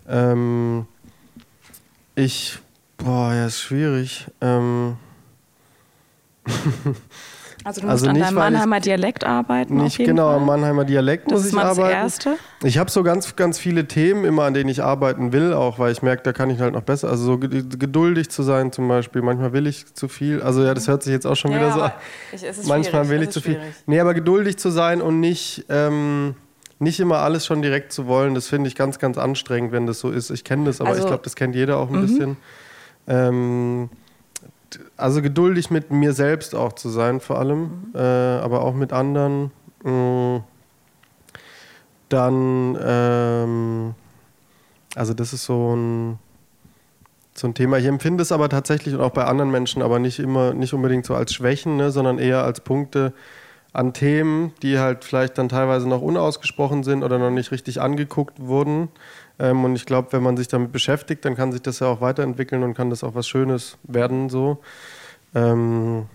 Ähm, 0.08 0.86
ich, 2.16 2.60
boah, 2.98 3.34
ja, 3.34 3.48
ist 3.48 3.60
schwierig. 3.60 4.28
Ähm, 4.40 4.96
Also 7.64 7.82
du 7.82 7.88
musst 7.88 8.04
also 8.04 8.10
an 8.10 8.20
deinem 8.20 8.36
Mannheimer 8.36 8.80
Dialekt 8.80 9.24
arbeiten? 9.24 9.78
Nicht 9.78 9.98
genau, 9.98 10.28
Fall. 10.28 10.38
am 10.38 10.46
Mannheimer 10.46 10.86
Dialekt 10.86 11.32
das 11.32 11.44
muss 11.44 11.54
ich 11.54 11.58
arbeiten. 11.58 11.82
Das 11.82 11.92
Erste. 11.92 12.38
Ich 12.64 12.78
habe 12.78 12.90
so 12.90 13.04
ganz, 13.04 13.36
ganz 13.36 13.60
viele 13.60 13.88
Themen 13.88 14.26
immer, 14.26 14.44
an 14.44 14.54
denen 14.54 14.70
ich 14.70 14.84
arbeiten 14.84 15.32
will, 15.32 15.54
auch 15.54 15.78
weil 15.80 15.92
ich 15.92 16.02
merke, 16.02 16.24
da 16.24 16.34
kann 16.34 16.50
ich 16.50 16.60
halt 16.60 16.74
noch 16.74 16.82
besser. 16.82 17.10
Also 17.10 17.24
so 17.26 17.38
geduldig 17.38 18.30
zu 18.30 18.44
sein 18.44 18.72
zum 18.72 18.88
Beispiel. 18.88 19.22
Manchmal 19.22 19.54
will 19.54 19.68
ich 19.68 19.94
zu 19.94 20.08
viel. 20.08 20.42
Also 20.42 20.64
ja, 20.64 20.74
das 20.74 20.88
hört 20.88 21.04
sich 21.04 21.14
jetzt 21.14 21.28
auch 21.28 21.36
schon 21.36 21.52
ja, 21.52 21.58
wieder 21.58 21.72
so 21.72 21.82
an. 21.82 21.92
Manchmal 22.68 23.10
will 23.10 23.22
ich 23.22 23.30
zu 23.30 23.42
viel. 23.42 23.56
Schwierig. 23.56 23.76
Nee, 23.86 24.00
aber 24.00 24.14
geduldig 24.14 24.58
zu 24.58 24.70
sein 24.70 25.02
und 25.02 25.20
nicht. 25.20 25.66
Ähm, 25.70 26.36
nicht 26.80 27.00
immer 27.00 27.20
alles 27.20 27.46
schon 27.46 27.62
direkt 27.62 27.94
zu 27.94 28.08
wollen, 28.08 28.34
das 28.34 28.48
finde 28.48 28.68
ich 28.68 28.76
ganz, 28.76 28.98
ganz 28.98 29.20
anstrengend, 29.20 29.72
wenn 29.72 29.86
das 29.86 30.00
so 30.00 30.10
ist. 30.10 30.32
Ich 30.32 30.44
kenne 30.44 30.66
das, 30.66 30.82
aber 30.82 30.90
also, 30.90 31.02
ich 31.02 31.08
glaube, 31.08 31.24
das 31.24 31.36
kennt 31.36 31.54
jeder 31.54 31.78
auch 31.78 31.92
ein 31.92 31.98
mhm. 31.98 32.02
bisschen. 32.02 32.38
Ähm, 33.08 33.90
also 34.98 35.22
geduldig 35.22 35.72
mit 35.72 35.92
mir 35.92 36.14
selbst 36.14 36.56
auch 36.56 36.74
zu 36.74 36.90
sein, 36.90 37.20
vor 37.20 37.40
allem, 37.40 37.60
mhm. 37.60 37.96
äh, 37.96 38.00
aber 38.00 38.62
auch 38.62 38.74
mit 38.74 38.94
anderen. 38.94 39.52
Mh, 39.84 39.92
mm, 39.92 40.44
dann, 42.10 42.78
ähm, 42.84 43.96
also 44.96 45.14
das 45.14 45.34
ist 45.34 45.46
so 45.46 45.76
ein, 45.76 46.20
so 47.34 47.48
ein 47.48 47.54
Thema. 47.54 47.78
Ich 47.78 47.86
empfinde 47.86 48.22
es 48.22 48.32
aber 48.32 48.50
tatsächlich 48.50 48.94
und 48.94 49.02
auch 49.02 49.12
bei 49.12 49.24
anderen 49.24 49.52
Menschen, 49.52 49.82
aber 49.82 50.00
nicht 50.00 50.20
immer, 50.20 50.54
nicht 50.54 50.74
unbedingt 50.74 51.06
so 51.06 51.16
als 51.16 51.34
Schwächen, 51.34 51.78
ne, 51.78 51.92
sondern 51.92 52.20
eher 52.20 52.44
als 52.44 52.60
Punkte 52.60 53.14
an 53.74 53.94
Themen, 53.94 54.54
die 54.62 54.80
halt 54.80 55.06
vielleicht 55.06 55.38
dann 55.38 55.48
teilweise 55.48 55.88
noch 55.88 56.02
unausgesprochen 56.02 56.84
sind 56.84 57.04
oder 57.04 57.18
noch 57.18 57.32
nicht 57.32 57.52
richtig 57.52 57.80
angeguckt 57.80 58.40
wurden. 58.40 58.90
Ähm, 59.42 59.66
und 59.66 59.76
ich 59.76 59.86
glaube, 59.88 60.14
wenn 60.14 60.22
man 60.22 60.38
sich 60.38 60.48
damit 60.48 60.72
beschäftigt, 60.72 61.26
dann 61.26 61.36
kann 61.36 61.52
sich 61.52 61.64
das 61.64 61.80
ja 61.80 61.88
auch 61.88 62.00
weiterentwickeln 62.00 62.62
und 62.62 62.76
kann 62.76 62.92
das 62.92 63.04
auch 63.04 63.16
was 63.16 63.28
Schönes 63.28 63.78
werden 63.84 64.30
so. 64.30 64.60
Ähm, 65.34 66.06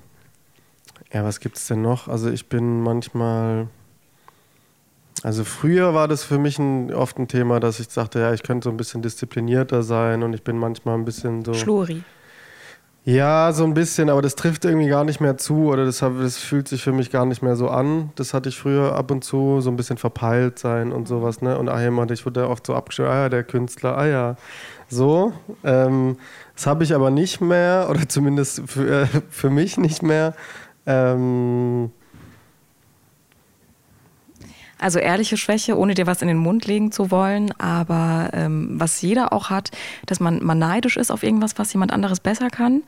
ja, 1.12 1.24
was 1.24 1.40
gibt 1.40 1.56
es 1.56 1.66
denn 1.66 1.82
noch? 1.82 2.06
Also 2.06 2.30
ich 2.30 2.48
bin 2.48 2.82
manchmal, 2.82 3.66
also 5.24 5.42
früher 5.42 5.92
war 5.92 6.06
das 6.06 6.22
für 6.22 6.38
mich 6.38 6.60
ein, 6.60 6.94
oft 6.94 7.18
ein 7.18 7.26
Thema, 7.26 7.58
dass 7.58 7.80
ich 7.80 7.88
sagte, 7.88 8.20
ja, 8.20 8.32
ich 8.32 8.44
könnte 8.44 8.64
so 8.64 8.70
ein 8.70 8.76
bisschen 8.76 9.02
disziplinierter 9.02 9.82
sein 9.82 10.22
und 10.22 10.32
ich 10.32 10.44
bin 10.44 10.56
manchmal 10.56 10.94
ein 10.94 11.04
bisschen 11.04 11.44
so. 11.44 11.52
Schluri. 11.52 12.04
Ja, 13.08 13.52
so 13.52 13.62
ein 13.62 13.72
bisschen, 13.72 14.10
aber 14.10 14.20
das 14.20 14.34
trifft 14.34 14.64
irgendwie 14.64 14.88
gar 14.88 15.04
nicht 15.04 15.20
mehr 15.20 15.36
zu 15.38 15.68
oder 15.68 15.84
das, 15.84 16.00
das, 16.00 16.38
fühlt 16.38 16.66
sich 16.66 16.82
für 16.82 16.90
mich 16.90 17.12
gar 17.12 17.24
nicht 17.24 17.40
mehr 17.40 17.54
so 17.54 17.68
an. 17.68 18.10
Das 18.16 18.34
hatte 18.34 18.48
ich 18.48 18.58
früher 18.58 18.96
ab 18.96 19.12
und 19.12 19.22
zu, 19.22 19.60
so 19.60 19.70
ein 19.70 19.76
bisschen 19.76 19.96
verpeilt 19.96 20.58
sein 20.58 20.90
und 20.90 21.06
sowas, 21.06 21.40
ne? 21.40 21.56
Und 21.56 21.68
ah, 21.68 21.80
jemand, 21.80 22.10
ich 22.10 22.26
wurde 22.26 22.48
oft 22.48 22.66
so 22.66 22.74
abgestellt, 22.74 23.08
ah 23.08 23.22
ja, 23.22 23.28
der 23.28 23.44
Künstler, 23.44 23.96
ah 23.96 24.06
ja. 24.06 24.36
So. 24.88 25.32
Ähm, 25.62 26.16
das 26.56 26.66
habe 26.66 26.82
ich 26.82 26.96
aber 26.96 27.10
nicht 27.10 27.40
mehr, 27.40 27.86
oder 27.88 28.08
zumindest 28.08 28.62
für, 28.66 29.02
äh, 29.02 29.06
für 29.30 29.50
mich 29.50 29.78
nicht 29.78 30.02
mehr. 30.02 30.34
Ähm, 30.84 31.92
also 34.78 34.98
ehrliche 34.98 35.36
Schwäche, 35.36 35.78
ohne 35.78 35.94
dir 35.94 36.06
was 36.06 36.22
in 36.22 36.28
den 36.28 36.36
Mund 36.36 36.66
legen 36.66 36.92
zu 36.92 37.10
wollen, 37.10 37.52
aber 37.58 38.30
ähm, 38.32 38.78
was 38.78 39.00
jeder 39.00 39.32
auch 39.32 39.50
hat, 39.50 39.70
dass 40.06 40.20
man, 40.20 40.44
man 40.44 40.58
neidisch 40.58 40.96
ist 40.96 41.10
auf 41.10 41.22
irgendwas, 41.22 41.58
was 41.58 41.72
jemand 41.72 41.92
anderes 41.92 42.20
besser 42.20 42.50
kann. 42.50 42.82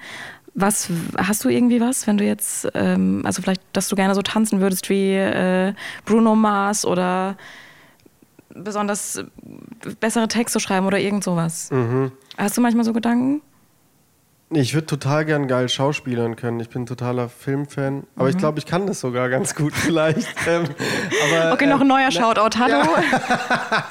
Was 0.54 0.90
hast 1.16 1.44
du 1.44 1.48
irgendwie 1.48 1.80
was, 1.80 2.06
wenn 2.06 2.18
du 2.18 2.24
jetzt, 2.24 2.68
ähm, 2.74 3.22
also 3.24 3.42
vielleicht, 3.42 3.62
dass 3.72 3.88
du 3.88 3.96
gerne 3.96 4.14
so 4.14 4.22
tanzen 4.22 4.60
würdest 4.60 4.90
wie 4.90 5.14
äh, 5.14 5.72
Bruno 6.04 6.34
Mars 6.34 6.84
oder 6.84 7.36
besonders 8.54 9.22
bessere 10.00 10.26
Texte 10.28 10.60
schreiben 10.60 10.86
oder 10.86 10.98
irgend 10.98 11.24
sowas? 11.24 11.70
Mhm. 11.70 12.12
Hast 12.36 12.56
du 12.56 12.60
manchmal 12.60 12.84
so 12.84 12.92
Gedanken? 12.92 13.40
Ich 14.50 14.72
würde 14.72 14.86
total 14.86 15.26
gern 15.26 15.46
geil 15.46 15.68
schauspielern 15.68 16.34
können. 16.34 16.58
Ich 16.60 16.70
bin 16.70 16.86
totaler 16.86 17.28
Filmfan. 17.28 18.04
Aber 18.16 18.24
mhm. 18.24 18.30
ich 18.30 18.38
glaube, 18.38 18.58
ich 18.58 18.64
kann 18.64 18.86
das 18.86 19.00
sogar 19.00 19.28
ganz 19.28 19.54
gut 19.54 19.72
vielleicht. 19.74 20.26
ähm, 20.46 20.64
aber, 21.30 21.52
okay, 21.52 21.66
noch 21.66 21.82
ein 21.82 21.86
neuer 21.86 22.06
ähm, 22.06 22.10
Shoutout. 22.10 22.58
Hallo. 22.58 22.78
Ja. 22.78 23.84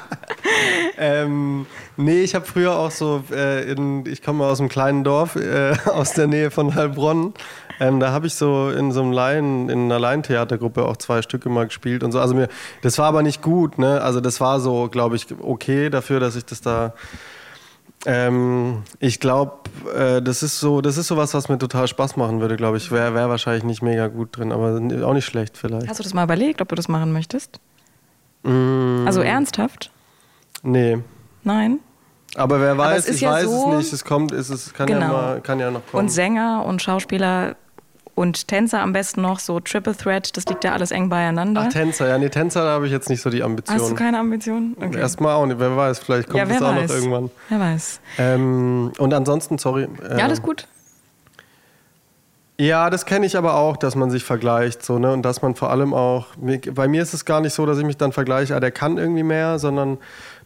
ähm, 0.98 1.66
nee, 1.96 2.22
ich 2.22 2.34
habe 2.34 2.44
früher 2.44 2.76
auch 2.76 2.90
so, 2.90 3.22
äh, 3.30 3.70
in, 3.70 4.04
ich 4.06 4.20
komme 4.20 4.46
aus 4.46 4.58
einem 4.58 4.68
kleinen 4.68 5.04
Dorf 5.04 5.36
äh, 5.36 5.76
aus 5.86 6.14
der 6.14 6.26
Nähe 6.26 6.50
von 6.50 6.74
Heilbronn. 6.74 7.34
Ähm, 7.78 8.00
da 8.00 8.10
habe 8.10 8.26
ich 8.26 8.34
so 8.34 8.70
in 8.70 8.90
so 8.90 9.02
einem 9.02 9.12
Laien, 9.12 9.68
in 9.68 9.84
einer 9.84 10.00
Laientheatergruppe 10.00 10.84
auch 10.84 10.96
zwei 10.96 11.22
Stücke 11.22 11.48
mal 11.48 11.66
gespielt 11.66 12.02
und 12.02 12.10
so. 12.10 12.18
Also 12.18 12.34
mir, 12.34 12.48
das 12.82 12.98
war 12.98 13.06
aber 13.06 13.22
nicht 13.22 13.42
gut, 13.42 13.78
ne? 13.78 14.00
Also 14.00 14.20
das 14.20 14.40
war 14.40 14.58
so, 14.58 14.88
glaube 14.88 15.14
ich, 15.14 15.26
okay 15.40 15.88
dafür, 15.88 16.18
dass 16.18 16.34
ich 16.34 16.44
das 16.44 16.60
da 16.60 16.94
ähm, 18.06 18.84
ich 19.00 19.20
glaube, 19.20 19.52
äh, 19.94 20.22
das 20.22 20.42
ist 20.42 20.60
so, 20.60 20.80
das 20.80 20.96
ist 20.96 21.08
sowas, 21.08 21.34
was 21.34 21.48
mir 21.48 21.58
total 21.58 21.88
Spaß 21.88 22.16
machen 22.16 22.40
würde, 22.40 22.56
glaube 22.56 22.76
ich. 22.76 22.90
Wäre 22.90 23.14
wär 23.14 23.28
wahrscheinlich 23.28 23.64
nicht 23.64 23.82
mega 23.82 24.06
gut 24.08 24.36
drin, 24.36 24.52
aber 24.52 24.80
auch 25.06 25.14
nicht 25.14 25.24
schlecht 25.24 25.58
vielleicht. 25.58 25.88
Hast 25.88 25.98
du 25.98 26.04
das 26.04 26.14
mal 26.14 26.24
überlegt, 26.24 26.60
ob 26.60 26.68
du 26.68 26.74
das 26.74 26.88
machen 26.88 27.12
möchtest? 27.12 27.60
Mm. 28.44 29.04
Also 29.06 29.20
ernsthaft? 29.20 29.90
Nee. 30.62 30.98
Nein? 31.42 31.80
Aber 32.34 32.60
wer 32.60 32.76
weiß, 32.76 33.06
aber 33.06 33.14
ich 33.14 33.20
ja 33.20 33.32
weiß 33.32 33.44
so, 33.44 33.72
es 33.72 33.78
nicht. 33.78 33.92
Es 33.92 34.04
kommt, 34.04 34.32
es 34.32 34.50
ist, 34.50 34.74
kann, 34.74 34.86
genau. 34.86 35.00
ja 35.00 35.12
mal, 35.12 35.40
kann 35.40 35.58
ja 35.58 35.70
noch 35.70 35.86
kommen. 35.86 36.04
Und 36.04 36.10
Sänger 36.10 36.64
und 36.66 36.82
Schauspieler 36.82 37.56
und 38.18 38.48
Tänzer 38.48 38.80
am 38.80 38.92
besten 38.92 39.22
noch, 39.22 39.38
so 39.38 39.60
Triple 39.60 39.96
Threat, 39.96 40.36
das 40.36 40.44
liegt 40.46 40.64
ja 40.64 40.72
alles 40.72 40.90
eng 40.90 41.08
beieinander. 41.08 41.66
Ach, 41.66 41.72
Tänzer, 41.72 42.08
ja, 42.08 42.18
nee, 42.18 42.28
Tänzer, 42.28 42.64
da 42.64 42.70
habe 42.70 42.86
ich 42.86 42.92
jetzt 42.92 43.08
nicht 43.08 43.22
so 43.22 43.30
die 43.30 43.44
Ambition. 43.44 43.78
Hast 43.78 43.90
du 43.90 43.94
keine 43.94 44.18
Ambition? 44.18 44.76
Okay. 44.76 44.98
Erstmal 44.98 45.34
auch 45.34 45.46
nicht, 45.46 45.60
wer 45.60 45.76
weiß, 45.76 46.00
vielleicht 46.00 46.28
kommt 46.28 46.38
ja, 46.38 46.46
das 46.46 46.60
auch 46.60 46.74
weiß. 46.74 46.90
noch 46.90 46.96
irgendwann. 46.96 47.30
Wer 47.48 47.60
weiß. 47.60 48.00
Ähm, 48.18 48.92
und 48.98 49.14
ansonsten, 49.14 49.58
sorry. 49.58 49.86
Äh, 50.02 50.18
ja, 50.18 50.24
alles 50.24 50.42
gut. 50.42 50.66
Ja, 52.60 52.90
das 52.90 53.06
kenne 53.06 53.24
ich 53.24 53.36
aber 53.36 53.54
auch, 53.54 53.76
dass 53.76 53.94
man 53.94 54.10
sich 54.10 54.24
vergleicht, 54.24 54.84
so, 54.84 54.98
ne? 54.98 55.12
Und 55.12 55.22
dass 55.22 55.40
man 55.42 55.54
vor 55.54 55.70
allem 55.70 55.94
auch, 55.94 56.26
bei 56.74 56.88
mir 56.88 57.02
ist 57.02 57.14
es 57.14 57.24
gar 57.24 57.40
nicht 57.40 57.54
so, 57.54 57.66
dass 57.66 57.78
ich 57.78 57.84
mich 57.84 57.98
dann 57.98 58.10
vergleiche, 58.10 58.56
ah, 58.56 58.58
der 58.58 58.72
kann 58.72 58.98
irgendwie 58.98 59.22
mehr, 59.22 59.60
sondern 59.60 59.96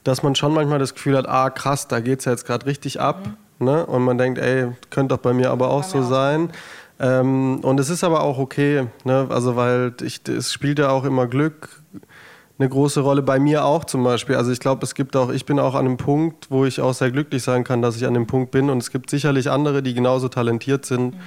dass 0.04 0.22
man 0.22 0.34
schon 0.34 0.52
manchmal 0.52 0.78
das 0.78 0.92
Gefühl 0.92 1.16
hat, 1.16 1.26
ah, 1.26 1.48
krass, 1.48 1.88
da 1.88 2.00
geht 2.00 2.18
es 2.18 2.26
ja 2.26 2.32
jetzt 2.32 2.44
gerade 2.44 2.66
richtig 2.66 3.00
ab. 3.00 3.26
Mhm. 3.26 3.64
Ne? 3.64 3.86
Und 3.86 4.02
man 4.02 4.18
denkt, 4.18 4.38
ey, 4.40 4.72
könnte 4.90 5.14
doch 5.14 5.22
bei 5.22 5.32
mir 5.32 5.50
aber 5.50 5.70
auch 5.70 5.84
so 5.84 6.02
sein. 6.02 6.50
Auch. 6.50 6.81
Ähm, 7.02 7.60
und 7.62 7.80
es 7.80 7.90
ist 7.90 8.04
aber 8.04 8.22
auch 8.22 8.38
okay, 8.38 8.86
ne? 9.04 9.26
also 9.28 9.56
weil 9.56 9.92
ich, 10.02 10.20
es 10.28 10.52
spielt 10.52 10.78
ja 10.78 10.90
auch 10.90 11.04
immer 11.04 11.26
Glück 11.26 11.82
eine 12.58 12.68
große 12.68 13.00
Rolle, 13.00 13.22
bei 13.22 13.40
mir 13.40 13.64
auch 13.64 13.84
zum 13.84 14.04
Beispiel. 14.04 14.36
Also 14.36 14.52
ich 14.52 14.60
glaube, 14.60 14.84
es 14.84 14.94
gibt 14.94 15.16
auch, 15.16 15.30
ich 15.30 15.44
bin 15.44 15.58
auch 15.58 15.74
an 15.74 15.86
einem 15.86 15.96
Punkt, 15.96 16.48
wo 16.48 16.64
ich 16.64 16.80
auch 16.80 16.94
sehr 16.94 17.10
glücklich 17.10 17.42
sein 17.42 17.64
kann, 17.64 17.82
dass 17.82 17.96
ich 17.96 18.06
an 18.06 18.14
dem 18.14 18.28
Punkt 18.28 18.52
bin. 18.52 18.70
Und 18.70 18.78
es 18.78 18.92
gibt 18.92 19.10
sicherlich 19.10 19.50
andere, 19.50 19.82
die 19.82 19.94
genauso 19.94 20.28
talentiert 20.28 20.86
sind. 20.86 21.14
Mhm 21.14 21.20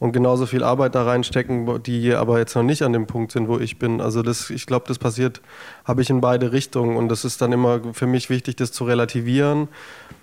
und 0.00 0.12
genauso 0.12 0.46
viel 0.46 0.64
Arbeit 0.64 0.94
da 0.94 1.04
reinstecken, 1.04 1.82
die 1.82 2.14
aber 2.14 2.38
jetzt 2.38 2.56
noch 2.56 2.62
nicht 2.62 2.82
an 2.82 2.94
dem 2.94 3.06
Punkt 3.06 3.32
sind, 3.32 3.48
wo 3.48 3.58
ich 3.58 3.78
bin. 3.78 4.00
Also 4.00 4.22
das, 4.22 4.48
ich 4.48 4.64
glaube, 4.64 4.86
das 4.88 4.98
passiert, 4.98 5.42
habe 5.84 6.00
ich 6.00 6.08
in 6.08 6.22
beide 6.22 6.52
Richtungen 6.52 6.96
und 6.96 7.10
das 7.10 7.26
ist 7.26 7.42
dann 7.42 7.52
immer 7.52 7.80
für 7.92 8.06
mich 8.06 8.30
wichtig, 8.30 8.56
das 8.56 8.72
zu 8.72 8.84
relativieren 8.84 9.68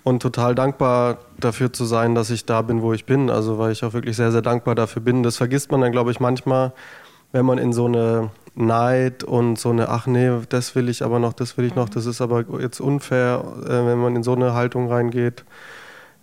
und 0.02 0.20
total 0.20 0.56
dankbar 0.56 1.18
dafür 1.38 1.72
zu 1.72 1.84
sein, 1.84 2.16
dass 2.16 2.30
ich 2.30 2.44
da 2.44 2.60
bin, 2.62 2.82
wo 2.82 2.92
ich 2.92 3.06
bin. 3.06 3.30
Also 3.30 3.58
weil 3.58 3.70
ich 3.70 3.84
auch 3.84 3.92
wirklich 3.92 4.16
sehr, 4.16 4.32
sehr 4.32 4.42
dankbar 4.42 4.74
dafür 4.74 5.00
bin. 5.00 5.22
Das 5.22 5.36
vergisst 5.36 5.70
man 5.70 5.80
dann, 5.80 5.92
glaube 5.92 6.10
ich, 6.10 6.18
manchmal, 6.18 6.72
wenn 7.30 7.46
man 7.46 7.58
in 7.58 7.72
so 7.72 7.86
eine 7.86 8.30
Neid 8.56 9.22
und 9.22 9.60
so 9.60 9.70
eine, 9.70 9.90
ach 9.90 10.08
nee, 10.08 10.28
das 10.48 10.74
will 10.74 10.88
ich 10.88 11.04
aber 11.04 11.20
noch, 11.20 11.34
das 11.34 11.56
will 11.56 11.64
ich 11.66 11.76
noch, 11.76 11.88
das 11.88 12.06
ist 12.06 12.20
aber 12.20 12.44
jetzt 12.60 12.80
unfair, 12.80 13.44
äh, 13.64 13.86
wenn 13.86 13.98
man 13.98 14.16
in 14.16 14.24
so 14.24 14.32
eine 14.32 14.54
Haltung 14.54 14.88
reingeht. 14.88 15.44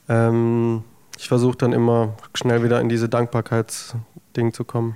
Ähm, 0.09 0.83
ich 1.25 1.29
versuche 1.29 1.57
dann 1.57 1.73
immer 1.73 2.13
schnell 2.35 2.61
wieder 2.61 2.79
in 2.79 2.87
diese 2.87 3.09
Dankbarkeitsding 3.09 4.53
zu 4.53 4.63
kommen. 4.63 4.95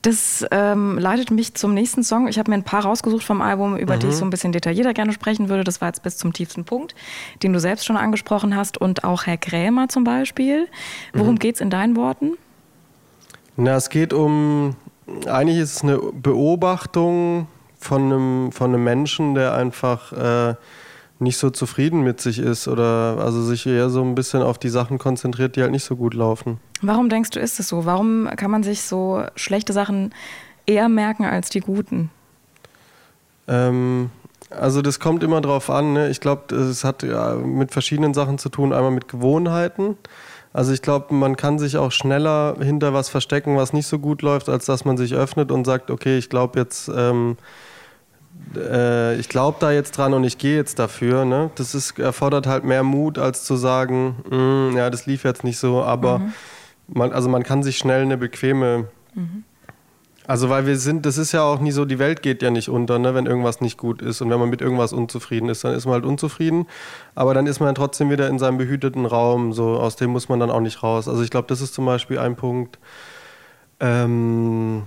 Das 0.00 0.46
ähm, 0.50 0.96
leitet 0.96 1.30
mich 1.30 1.52
zum 1.52 1.74
nächsten 1.74 2.02
Song. 2.02 2.26
Ich 2.26 2.38
habe 2.38 2.50
mir 2.50 2.56
ein 2.56 2.62
paar 2.62 2.86
rausgesucht 2.86 3.22
vom 3.22 3.42
Album, 3.42 3.76
über 3.76 3.96
mhm. 3.96 4.00
die 4.00 4.06
ich 4.06 4.14
mhm. 4.14 4.18
so 4.18 4.24
ein 4.24 4.30
bisschen 4.30 4.52
detaillierter 4.52 4.94
gerne 4.94 5.12
sprechen 5.12 5.50
würde. 5.50 5.62
Das 5.62 5.82
war 5.82 5.88
jetzt 5.88 6.02
bis 6.02 6.16
zum 6.16 6.32
tiefsten 6.32 6.64
Punkt, 6.64 6.94
den 7.42 7.52
du 7.52 7.60
selbst 7.60 7.84
schon 7.84 7.98
angesprochen 7.98 8.56
hast. 8.56 8.78
Und 8.78 9.04
auch 9.04 9.26
Herr 9.26 9.36
Krämer 9.36 9.90
zum 9.90 10.04
Beispiel. 10.04 10.68
Worum 11.12 11.34
mhm. 11.34 11.38
geht 11.38 11.56
es 11.56 11.60
in 11.60 11.68
deinen 11.68 11.96
Worten? 11.96 12.38
Na, 13.56 13.76
es 13.76 13.90
geht 13.90 14.14
um, 14.14 14.74
eigentlich 15.26 15.58
ist 15.58 15.76
es 15.76 15.82
eine 15.82 15.98
Beobachtung 15.98 17.46
von 17.78 18.04
einem, 18.04 18.52
von 18.52 18.72
einem 18.72 18.84
Menschen, 18.84 19.34
der 19.34 19.54
einfach 19.54 20.12
äh, 20.12 20.54
nicht 21.18 21.38
so 21.38 21.50
zufrieden 21.50 22.02
mit 22.02 22.20
sich 22.20 22.38
ist 22.38 22.68
oder 22.68 23.18
also 23.20 23.42
sich 23.42 23.66
eher 23.66 23.88
so 23.88 24.02
ein 24.02 24.14
bisschen 24.14 24.42
auf 24.42 24.58
die 24.58 24.68
Sachen 24.68 24.98
konzentriert, 24.98 25.56
die 25.56 25.62
halt 25.62 25.72
nicht 25.72 25.84
so 25.84 25.96
gut 25.96 26.14
laufen. 26.14 26.60
Warum 26.82 27.08
denkst 27.08 27.30
du, 27.30 27.40
ist 27.40 27.58
es 27.58 27.68
so? 27.68 27.86
Warum 27.86 28.28
kann 28.36 28.50
man 28.50 28.62
sich 28.62 28.82
so 28.82 29.22
schlechte 29.34 29.72
Sachen 29.72 30.12
eher 30.66 30.88
merken 30.88 31.24
als 31.24 31.48
die 31.48 31.60
guten? 31.60 32.10
Ähm, 33.48 34.10
also 34.50 34.82
das 34.82 35.00
kommt 35.00 35.22
immer 35.22 35.40
drauf 35.40 35.70
an. 35.70 35.94
Ne? 35.94 36.10
Ich 36.10 36.20
glaube, 36.20 36.54
es 36.54 36.84
hat 36.84 37.02
ja 37.02 37.34
mit 37.34 37.72
verschiedenen 37.72 38.14
Sachen 38.14 38.38
zu 38.38 38.48
tun. 38.48 38.72
Einmal 38.72 38.90
mit 38.90 39.08
Gewohnheiten. 39.08 39.96
Also 40.52 40.72
ich 40.72 40.82
glaube, 40.82 41.14
man 41.14 41.36
kann 41.36 41.58
sich 41.58 41.76
auch 41.76 41.92
schneller 41.92 42.56
hinter 42.60 42.94
was 42.94 43.08
verstecken, 43.08 43.56
was 43.56 43.72
nicht 43.72 43.86
so 43.86 43.98
gut 43.98 44.22
läuft, 44.22 44.48
als 44.48 44.64
dass 44.64 44.84
man 44.84 44.96
sich 44.96 45.14
öffnet 45.14 45.50
und 45.50 45.64
sagt, 45.66 45.90
okay, 45.90 46.16
ich 46.16 46.30
glaube 46.30 46.58
jetzt 46.58 46.90
ähm, 46.94 47.36
äh, 48.56 49.16
ich 49.16 49.28
glaube 49.28 49.58
da 49.60 49.70
jetzt 49.70 49.92
dran 49.92 50.14
und 50.14 50.24
ich 50.24 50.38
gehe 50.38 50.56
jetzt 50.56 50.78
dafür. 50.78 51.24
Ne? 51.24 51.50
Das 51.56 51.74
ist, 51.74 51.98
erfordert 51.98 52.46
halt 52.46 52.64
mehr 52.64 52.82
Mut, 52.82 53.18
als 53.18 53.44
zu 53.44 53.56
sagen, 53.56 54.16
mm, 54.30 54.76
ja, 54.76 54.90
das 54.90 55.06
lief 55.06 55.24
jetzt 55.24 55.44
nicht 55.44 55.58
so, 55.58 55.82
aber 55.82 56.18
mhm. 56.18 56.32
man, 56.88 57.12
also 57.12 57.28
man 57.28 57.42
kann 57.42 57.62
sich 57.62 57.76
schnell 57.76 58.02
eine 58.02 58.16
bequeme. 58.16 58.88
Mhm. 59.14 59.44
Also 60.28 60.50
weil 60.50 60.66
wir 60.66 60.76
sind, 60.76 61.06
das 61.06 61.18
ist 61.18 61.30
ja 61.30 61.42
auch 61.42 61.60
nie 61.60 61.70
so, 61.70 61.84
die 61.84 62.00
Welt 62.00 62.20
geht 62.20 62.42
ja 62.42 62.50
nicht 62.50 62.68
unter, 62.68 62.98
ne, 62.98 63.14
wenn 63.14 63.26
irgendwas 63.26 63.60
nicht 63.60 63.78
gut 63.78 64.02
ist. 64.02 64.20
Und 64.20 64.30
wenn 64.30 64.40
man 64.40 64.50
mit 64.50 64.60
irgendwas 64.60 64.92
unzufrieden 64.92 65.48
ist, 65.48 65.62
dann 65.62 65.74
ist 65.74 65.84
man 65.84 65.94
halt 65.94 66.04
unzufrieden. 66.04 66.66
Aber 67.14 67.32
dann 67.32 67.46
ist 67.46 67.60
man 67.60 67.72
trotzdem 67.76 68.10
wieder 68.10 68.28
in 68.28 68.40
seinem 68.40 68.58
behüteten 68.58 69.06
Raum. 69.06 69.52
So, 69.52 69.76
aus 69.78 69.94
dem 69.94 70.10
muss 70.10 70.28
man 70.28 70.40
dann 70.40 70.50
auch 70.50 70.60
nicht 70.60 70.82
raus. 70.82 71.06
Also 71.06 71.22
ich 71.22 71.30
glaube, 71.30 71.46
das 71.46 71.60
ist 71.60 71.74
zum 71.74 71.86
Beispiel 71.86 72.18
ein 72.18 72.34
Punkt. 72.34 72.80
Ähm, 73.78 74.82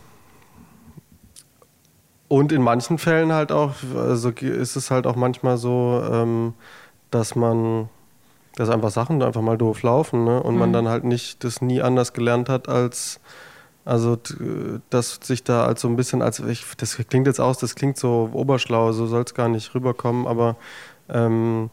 und 2.29 2.51
in 2.51 2.61
manchen 2.61 2.99
Fällen 2.99 3.33
halt 3.33 3.51
auch, 3.51 3.73
also 3.95 4.29
ist 4.29 4.75
es 4.75 4.91
halt 4.91 5.05
auch 5.05 5.15
manchmal 5.15 5.57
so, 5.57 6.01
ähm, 6.09 6.53
dass 7.11 7.35
man, 7.35 7.89
dass 8.55 8.69
einfach 8.69 8.91
Sachen 8.91 9.21
einfach 9.21 9.41
mal 9.41 9.57
doof 9.57 9.81
laufen, 9.81 10.23
ne? 10.23 10.41
Und 10.41 10.53
mhm. 10.53 10.59
man 10.59 10.73
dann 10.73 10.87
halt 10.87 11.03
nicht 11.03 11.43
das 11.43 11.61
nie 11.61 11.81
anders 11.81 12.13
gelernt 12.13 12.47
hat 12.47 12.69
als, 12.69 13.19
also 13.83 14.15
dass 14.91 15.19
sich 15.23 15.43
da 15.43 15.65
als 15.65 15.81
so 15.81 15.87
ein 15.87 15.95
bisschen 15.95 16.21
als, 16.21 16.39
ich, 16.39 16.65
das 16.77 16.97
klingt 17.09 17.25
jetzt 17.25 17.41
aus, 17.41 17.57
das 17.57 17.73
klingt 17.73 17.97
so 17.97 18.29
oberschlau, 18.31 18.91
so 18.91 19.07
soll 19.07 19.23
es 19.23 19.33
gar 19.33 19.49
nicht 19.49 19.73
rüberkommen, 19.73 20.27
aber 20.27 20.55
ähm, 21.09 21.71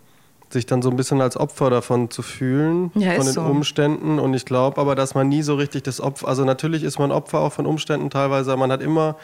sich 0.49 0.65
dann 0.65 0.81
so 0.81 0.89
ein 0.89 0.97
bisschen 0.97 1.21
als 1.21 1.37
Opfer 1.37 1.69
davon 1.69 2.09
zu 2.09 2.23
fühlen, 2.23 2.93
ja, 2.95 3.13
von 3.13 3.27
den 3.27 3.35
so. 3.35 3.43
Umständen. 3.43 4.19
Und 4.19 4.33
ich 4.33 4.47
glaube 4.47 4.81
aber, 4.81 4.95
dass 4.95 5.15
man 5.15 5.29
nie 5.29 5.43
so 5.43 5.57
richtig 5.57 5.83
das 5.83 6.01
Opfer, 6.01 6.29
also 6.29 6.45
natürlich 6.45 6.83
ist 6.83 6.99
man 6.99 7.13
Opfer 7.13 7.41
auch 7.41 7.53
von 7.53 7.67
Umständen 7.67 8.09
teilweise, 8.09 8.53
aber 8.53 8.61
man 8.61 8.73
hat 8.73 8.81
immer 8.81 9.17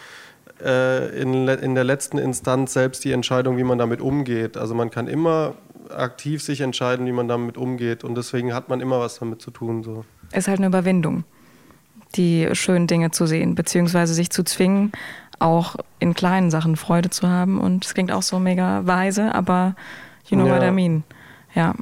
äh, 0.64 1.09
in, 1.21 1.49
in 1.49 1.75
der 1.75 1.85
letzten 1.85 2.19
Instanz 2.19 2.73
selbst 2.73 3.04
die 3.04 3.12
Entscheidung, 3.12 3.57
wie 3.57 3.64
man 3.64 3.78
damit 3.78 4.00
umgeht. 4.00 4.57
Also 4.57 4.75
man 4.75 4.90
kann 4.90 5.09
immer 5.09 5.54
aktiv 5.90 6.42
sich 6.42 6.61
entscheiden, 6.61 7.07
wie 7.07 7.12
man 7.12 7.28
damit 7.28 7.57
umgeht. 7.57 8.04
Und 8.04 8.16
deswegen 8.16 8.54
hat 8.54 8.69
man 8.69 8.81
immer 8.81 9.00
was 9.00 9.19
damit 9.19 9.42
zu 9.42 9.50
tun. 9.50 9.83
So. 9.83 10.04
Es 10.31 10.40
ist 10.40 10.49
halt 10.49 10.59
eine 10.59 10.69
Überwindung, 10.69 11.25
die 12.14 12.49
schönen 12.52 12.87
Dinge 12.87 13.11
zu 13.11 13.26
sehen, 13.26 13.54
beziehungsweise 13.54 14.14
sich 14.14 14.31
zu 14.31 14.45
zwingen, 14.45 14.92
auch 15.38 15.76
in 15.99 16.14
kleinen 16.14 16.50
Sachen 16.50 16.76
Freude 16.76 17.11
zu 17.11 17.28
haben. 17.28 17.61
Und 17.61 17.85
es 17.85 17.95
klingt 17.95 18.12
auch 18.12 18.23
so 18.23 18.38
mega 18.38 18.87
weise, 18.87 19.35
aber 19.35 19.75
you 20.28 20.37
know 20.37 20.47
ja. 20.47 20.57
what 20.57 20.62
I 20.62 20.71
mean. 20.71 21.04
Ja. 21.54 21.75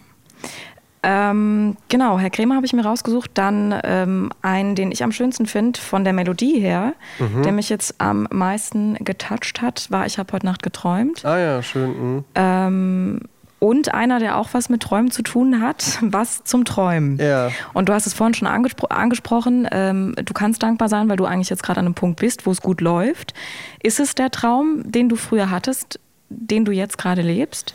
Ähm, 1.02 1.76
genau, 1.88 2.18
Herr 2.18 2.30
Kremer 2.30 2.56
habe 2.56 2.66
ich 2.66 2.72
mir 2.72 2.84
rausgesucht. 2.84 3.30
Dann 3.34 3.74
ähm, 3.84 4.30
einen, 4.42 4.74
den 4.74 4.92
ich 4.92 5.02
am 5.02 5.12
schönsten 5.12 5.46
finde, 5.46 5.80
von 5.80 6.04
der 6.04 6.12
Melodie 6.12 6.60
her, 6.60 6.94
mhm. 7.18 7.42
der 7.42 7.52
mich 7.52 7.68
jetzt 7.68 7.94
am 7.98 8.26
meisten 8.30 8.94
getoucht 8.96 9.62
hat, 9.62 9.90
war 9.90 10.06
Ich 10.06 10.18
habe 10.18 10.32
heute 10.32 10.46
Nacht 10.46 10.62
geträumt. 10.62 11.24
Ah 11.24 11.38
ja, 11.38 11.62
schön. 11.62 11.90
Mhm. 11.90 12.24
Ähm, 12.34 13.20
und 13.60 13.92
einer, 13.92 14.18
der 14.18 14.38
auch 14.38 14.48
was 14.52 14.70
mit 14.70 14.82
Träumen 14.82 15.10
zu 15.10 15.22
tun 15.22 15.60
hat, 15.60 15.98
was 16.00 16.44
zum 16.44 16.64
Träumen. 16.64 17.18
Ja. 17.18 17.50
Und 17.74 17.88
du 17.88 17.92
hast 17.92 18.06
es 18.06 18.14
vorhin 18.14 18.34
schon 18.34 18.48
angespro 18.48 18.86
angesprochen, 18.86 19.68
ähm, 19.70 20.14
du 20.16 20.34
kannst 20.34 20.62
dankbar 20.62 20.88
sein, 20.88 21.08
weil 21.08 21.16
du 21.16 21.26
eigentlich 21.26 21.50
jetzt 21.50 21.62
gerade 21.62 21.78
an 21.78 21.86
einem 21.86 21.94
Punkt 21.94 22.20
bist, 22.20 22.46
wo 22.46 22.50
es 22.50 22.60
gut 22.60 22.80
läuft. 22.80 23.34
Ist 23.82 24.00
es 24.00 24.14
der 24.14 24.30
Traum, 24.30 24.82
den 24.90 25.08
du 25.08 25.16
früher 25.16 25.50
hattest, 25.50 26.00
den 26.30 26.64
du 26.64 26.72
jetzt 26.72 26.98
gerade 26.98 27.22
lebst? 27.22 27.74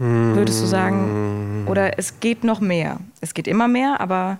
Würdest 0.00 0.62
du 0.62 0.66
sagen, 0.66 1.66
oder 1.68 1.98
es 1.98 2.20
geht 2.20 2.42
noch 2.42 2.60
mehr? 2.60 3.00
Es 3.20 3.34
geht 3.34 3.46
immer 3.46 3.68
mehr, 3.68 4.00
aber. 4.00 4.38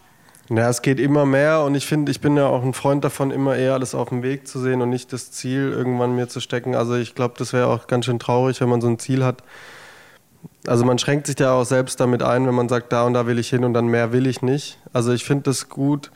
Ja, 0.48 0.68
es 0.70 0.80
geht 0.80 0.98
immer 0.98 1.26
mehr 1.26 1.62
und 1.62 1.74
ich 1.74 1.86
finde, 1.86 2.10
ich 2.10 2.20
bin 2.20 2.36
ja 2.36 2.46
auch 2.46 2.64
ein 2.64 2.72
Freund 2.72 3.04
davon, 3.04 3.30
immer 3.30 3.54
eher 3.54 3.74
alles 3.74 3.94
auf 3.94 4.08
dem 4.08 4.22
Weg 4.22 4.48
zu 4.48 4.58
sehen 4.58 4.80
und 4.80 4.88
nicht 4.88 5.12
das 5.12 5.30
Ziel 5.30 5.70
irgendwann 5.70 6.16
mir 6.16 6.28
zu 6.28 6.40
stecken. 6.40 6.74
Also 6.74 6.96
ich 6.96 7.14
glaube, 7.14 7.34
das 7.38 7.52
wäre 7.52 7.66
auch 7.66 7.86
ganz 7.86 8.06
schön 8.06 8.18
traurig, 8.18 8.60
wenn 8.60 8.70
man 8.70 8.80
so 8.80 8.88
ein 8.88 8.98
Ziel 8.98 9.22
hat, 9.22 9.44
also 10.66 10.84
man 10.84 10.98
schränkt 10.98 11.26
sich 11.26 11.38
ja 11.38 11.52
auch 11.52 11.64
selbst 11.64 12.00
damit 12.00 12.22
ein, 12.22 12.46
wenn 12.46 12.54
man 12.54 12.68
sagt, 12.68 12.92
da 12.92 13.04
und 13.04 13.14
da 13.14 13.26
will 13.26 13.38
ich 13.38 13.48
hin 13.48 13.64
und 13.64 13.74
dann 13.74 13.86
mehr 13.86 14.12
will 14.12 14.26
ich 14.26 14.42
nicht. 14.42 14.78
Also 14.92 15.12
ich 15.12 15.24
finde 15.24 15.50
es 15.50 15.68
gut, 15.68 16.10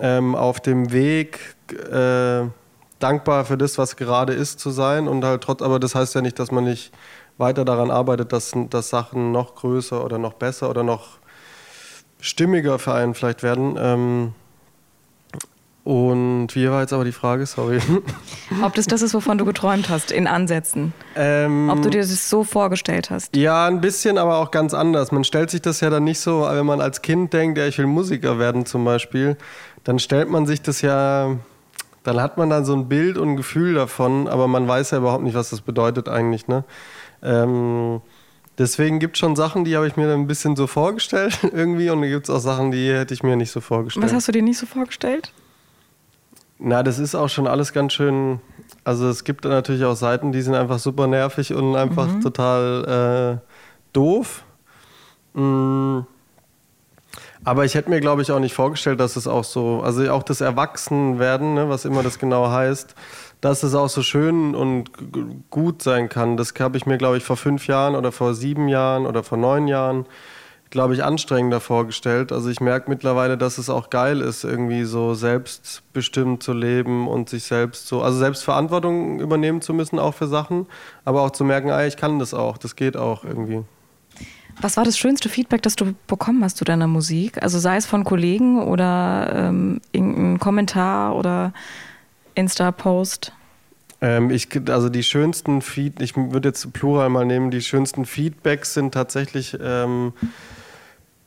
ähm, 0.00 0.34
auf 0.34 0.60
dem 0.60 0.92
Weg 0.92 1.56
äh, 1.70 2.46
dankbar 2.98 3.44
für 3.44 3.56
das, 3.56 3.78
was 3.78 3.96
gerade 3.96 4.32
ist, 4.32 4.60
zu 4.60 4.70
sein 4.70 5.08
und 5.08 5.24
halt 5.24 5.42
trotz, 5.42 5.62
aber 5.62 5.78
das 5.78 5.94
heißt 5.94 6.14
ja 6.14 6.20
nicht, 6.20 6.38
dass 6.38 6.50
man 6.50 6.64
nicht 6.64 6.92
weiter 7.38 7.64
daran 7.64 7.90
arbeitet, 7.90 8.32
dass, 8.32 8.52
dass 8.70 8.90
Sachen 8.90 9.32
noch 9.32 9.54
größer 9.54 10.04
oder 10.04 10.18
noch 10.18 10.34
besser 10.34 10.70
oder 10.70 10.82
noch 10.82 11.18
stimmiger 12.20 12.78
für 12.78 12.94
einen 12.94 13.14
vielleicht 13.14 13.42
werden. 13.42 13.76
Ähm, 13.78 14.34
und 15.84 16.48
wie 16.54 16.70
war 16.70 16.80
jetzt 16.80 16.94
aber 16.94 17.04
die 17.04 17.12
Frage? 17.12 17.44
Sorry. 17.44 17.78
Ob 18.62 18.74
das 18.74 18.86
das 18.86 19.02
ist, 19.02 19.12
wovon 19.12 19.36
du 19.36 19.44
geträumt 19.44 19.90
hast, 19.90 20.10
in 20.10 20.26
Ansätzen. 20.26 20.94
Ähm, 21.14 21.68
Ob 21.68 21.82
du 21.82 21.90
dir 21.90 22.00
das 22.00 22.30
so 22.30 22.42
vorgestellt 22.42 23.10
hast. 23.10 23.36
Ja, 23.36 23.66
ein 23.66 23.82
bisschen, 23.82 24.16
aber 24.16 24.38
auch 24.38 24.50
ganz 24.50 24.72
anders. 24.72 25.12
Man 25.12 25.24
stellt 25.24 25.50
sich 25.50 25.60
das 25.60 25.80
ja 25.80 25.90
dann 25.90 26.04
nicht 26.04 26.20
so, 26.20 26.48
wenn 26.48 26.64
man 26.64 26.80
als 26.80 27.02
Kind 27.02 27.34
denkt, 27.34 27.58
ja, 27.58 27.66
ich 27.66 27.76
will 27.76 27.86
Musiker 27.86 28.38
werden 28.38 28.64
zum 28.64 28.82
Beispiel, 28.86 29.36
dann 29.84 29.98
stellt 29.98 30.30
man 30.30 30.46
sich 30.46 30.62
das 30.62 30.80
ja, 30.80 31.36
dann 32.02 32.20
hat 32.20 32.38
man 32.38 32.48
dann 32.48 32.64
so 32.64 32.74
ein 32.74 32.88
Bild 32.88 33.18
und 33.18 33.32
ein 33.32 33.36
Gefühl 33.36 33.74
davon, 33.74 34.26
aber 34.26 34.48
man 34.48 34.66
weiß 34.66 34.92
ja 34.92 34.98
überhaupt 34.98 35.22
nicht, 35.22 35.34
was 35.34 35.50
das 35.50 35.60
bedeutet 35.60 36.08
eigentlich. 36.08 36.48
Ne? 36.48 36.64
Ähm, 37.24 38.00
Deswegen 38.56 39.00
gibt 39.00 39.16
es 39.16 39.20
schon 39.20 39.34
Sachen, 39.34 39.64
die 39.64 39.74
habe 39.74 39.86
ich 39.88 39.96
mir 39.96 40.06
dann 40.06 40.20
ein 40.20 40.26
bisschen 40.26 40.54
so 40.54 40.66
vorgestellt 40.66 41.38
irgendwie 41.42 41.90
und 41.90 42.00
dann 42.00 42.10
gibt 42.10 42.28
es 42.28 42.34
auch 42.34 42.38
Sachen, 42.38 42.70
die 42.70 42.92
hätte 42.92 43.12
ich 43.12 43.22
mir 43.22 43.36
nicht 43.36 43.50
so 43.50 43.60
vorgestellt. 43.60 44.06
Was 44.06 44.12
hast 44.12 44.28
du 44.28 44.32
dir 44.32 44.42
nicht 44.42 44.58
so 44.58 44.66
vorgestellt? 44.66 45.32
Na, 46.58 46.84
das 46.84 47.00
ist 47.00 47.16
auch 47.16 47.28
schon 47.28 47.48
alles 47.48 47.72
ganz 47.72 47.92
schön. 47.92 48.40
Also 48.84 49.08
es 49.08 49.24
gibt 49.24 49.44
natürlich 49.44 49.84
auch 49.84 49.96
Seiten, 49.96 50.30
die 50.30 50.40
sind 50.40 50.54
einfach 50.54 50.78
super 50.78 51.08
nervig 51.08 51.52
und 51.52 51.74
einfach 51.74 52.06
mhm. 52.06 52.20
total 52.20 53.40
äh, 53.42 53.48
doof. 53.92 54.44
Mhm. 55.34 56.06
Aber 57.42 57.64
ich 57.64 57.74
hätte 57.74 57.90
mir, 57.90 58.00
glaube 58.00 58.22
ich, 58.22 58.30
auch 58.30 58.38
nicht 58.38 58.54
vorgestellt, 58.54 59.00
dass 59.00 59.16
es 59.16 59.26
auch 59.26 59.44
so, 59.44 59.82
also 59.82 60.08
auch 60.10 60.22
das 60.22 60.40
Erwachsenwerden, 60.40 61.54
ne, 61.54 61.68
was 61.68 61.84
immer 61.84 62.02
das 62.02 62.18
genau 62.18 62.48
heißt, 62.48 62.94
dass 63.44 63.62
es 63.62 63.74
auch 63.74 63.90
so 63.90 64.02
schön 64.02 64.54
und 64.54 64.90
gut 65.50 65.82
sein 65.82 66.08
kann. 66.08 66.38
Das 66.38 66.54
habe 66.58 66.78
ich 66.78 66.86
mir, 66.86 66.96
glaube 66.96 67.18
ich, 67.18 67.24
vor 67.24 67.36
fünf 67.36 67.66
Jahren 67.66 67.94
oder 67.94 68.10
vor 68.10 68.32
sieben 68.32 68.68
Jahren 68.68 69.04
oder 69.04 69.22
vor 69.22 69.36
neun 69.36 69.68
Jahren 69.68 70.06
glaube 70.70 70.94
ich, 70.94 71.04
anstrengender 71.04 71.60
vorgestellt. 71.60 72.32
Also 72.32 72.48
ich 72.48 72.60
merke 72.60 72.90
mittlerweile, 72.90 73.38
dass 73.38 73.58
es 73.58 73.70
auch 73.70 73.90
geil 73.90 74.20
ist, 74.20 74.42
irgendwie 74.42 74.82
so 74.82 75.14
selbstbestimmt 75.14 76.42
zu 76.42 76.52
leben 76.52 77.06
und 77.06 77.28
sich 77.28 77.44
selbst 77.44 77.86
so, 77.86 78.02
also 78.02 78.18
selbst 78.18 78.42
Verantwortung 78.42 79.20
übernehmen 79.20 79.60
zu 79.60 79.72
müssen, 79.72 80.00
auch 80.00 80.14
für 80.14 80.26
Sachen, 80.26 80.66
aber 81.04 81.22
auch 81.22 81.30
zu 81.30 81.44
merken, 81.44 81.70
ah, 81.70 81.86
ich 81.86 81.96
kann 81.96 82.18
das 82.18 82.34
auch, 82.34 82.58
das 82.58 82.74
geht 82.74 82.96
auch 82.96 83.22
irgendwie. 83.22 83.62
Was 84.60 84.76
war 84.76 84.84
das 84.84 84.98
schönste 84.98 85.28
Feedback, 85.28 85.62
das 85.62 85.76
du 85.76 85.94
bekommen 86.08 86.42
hast 86.42 86.56
zu 86.56 86.64
deiner 86.64 86.88
Musik? 86.88 87.40
Also 87.40 87.60
sei 87.60 87.76
es 87.76 87.86
von 87.86 88.02
Kollegen 88.02 88.60
oder 88.60 89.32
ähm, 89.32 89.80
irgendein 89.92 90.40
Kommentar 90.40 91.14
oder 91.14 91.52
Insta-Post? 92.34 93.32
Ähm, 94.00 94.30
ich, 94.30 94.48
also 94.68 94.88
die 94.88 95.02
schönsten 95.02 95.62
Feed, 95.62 96.00
ich 96.02 96.16
würde 96.16 96.48
jetzt 96.48 96.72
Plural 96.72 97.08
mal 97.08 97.24
nehmen, 97.24 97.50
die 97.50 97.60
schönsten 97.62 98.04
Feedbacks 98.04 98.74
sind 98.74 98.92
tatsächlich 98.92 99.56
ähm, 99.62 100.12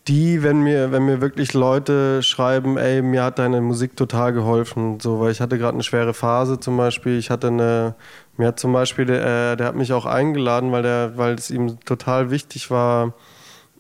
die, 0.07 0.41
wenn 0.41 0.61
mir, 0.61 0.91
wenn 0.91 1.05
mir 1.05 1.19
wirklich 1.21 1.53
Leute 1.53 2.23
schreiben, 2.23 2.77
ey, 2.77 3.01
mir 3.01 3.23
hat 3.23 3.39
deine 3.39 3.61
Musik 3.61 3.95
total 3.97 4.31
geholfen, 4.31 4.99
so, 4.99 5.19
weil 5.19 5.31
ich 5.31 5.41
hatte 5.41 5.57
gerade 5.57 5.73
eine 5.73 5.83
schwere 5.83 6.13
Phase 6.13 6.59
zum 6.59 6.77
Beispiel. 6.77 7.17
Ich 7.17 7.29
hatte 7.29 7.47
eine, 7.47 7.95
mir 8.37 8.47
hat 8.47 8.59
zum 8.59 8.71
Beispiel, 8.71 9.05
der, 9.05 9.53
äh, 9.53 9.57
der 9.57 9.67
hat 9.67 9.75
mich 9.75 9.91
auch 9.91 10.05
eingeladen, 10.05 10.71
weil 10.71 10.83
der, 10.83 11.17
weil 11.17 11.35
es 11.35 11.49
ihm 11.49 11.79
total 11.81 12.31
wichtig 12.31 12.71
war, 12.71 13.13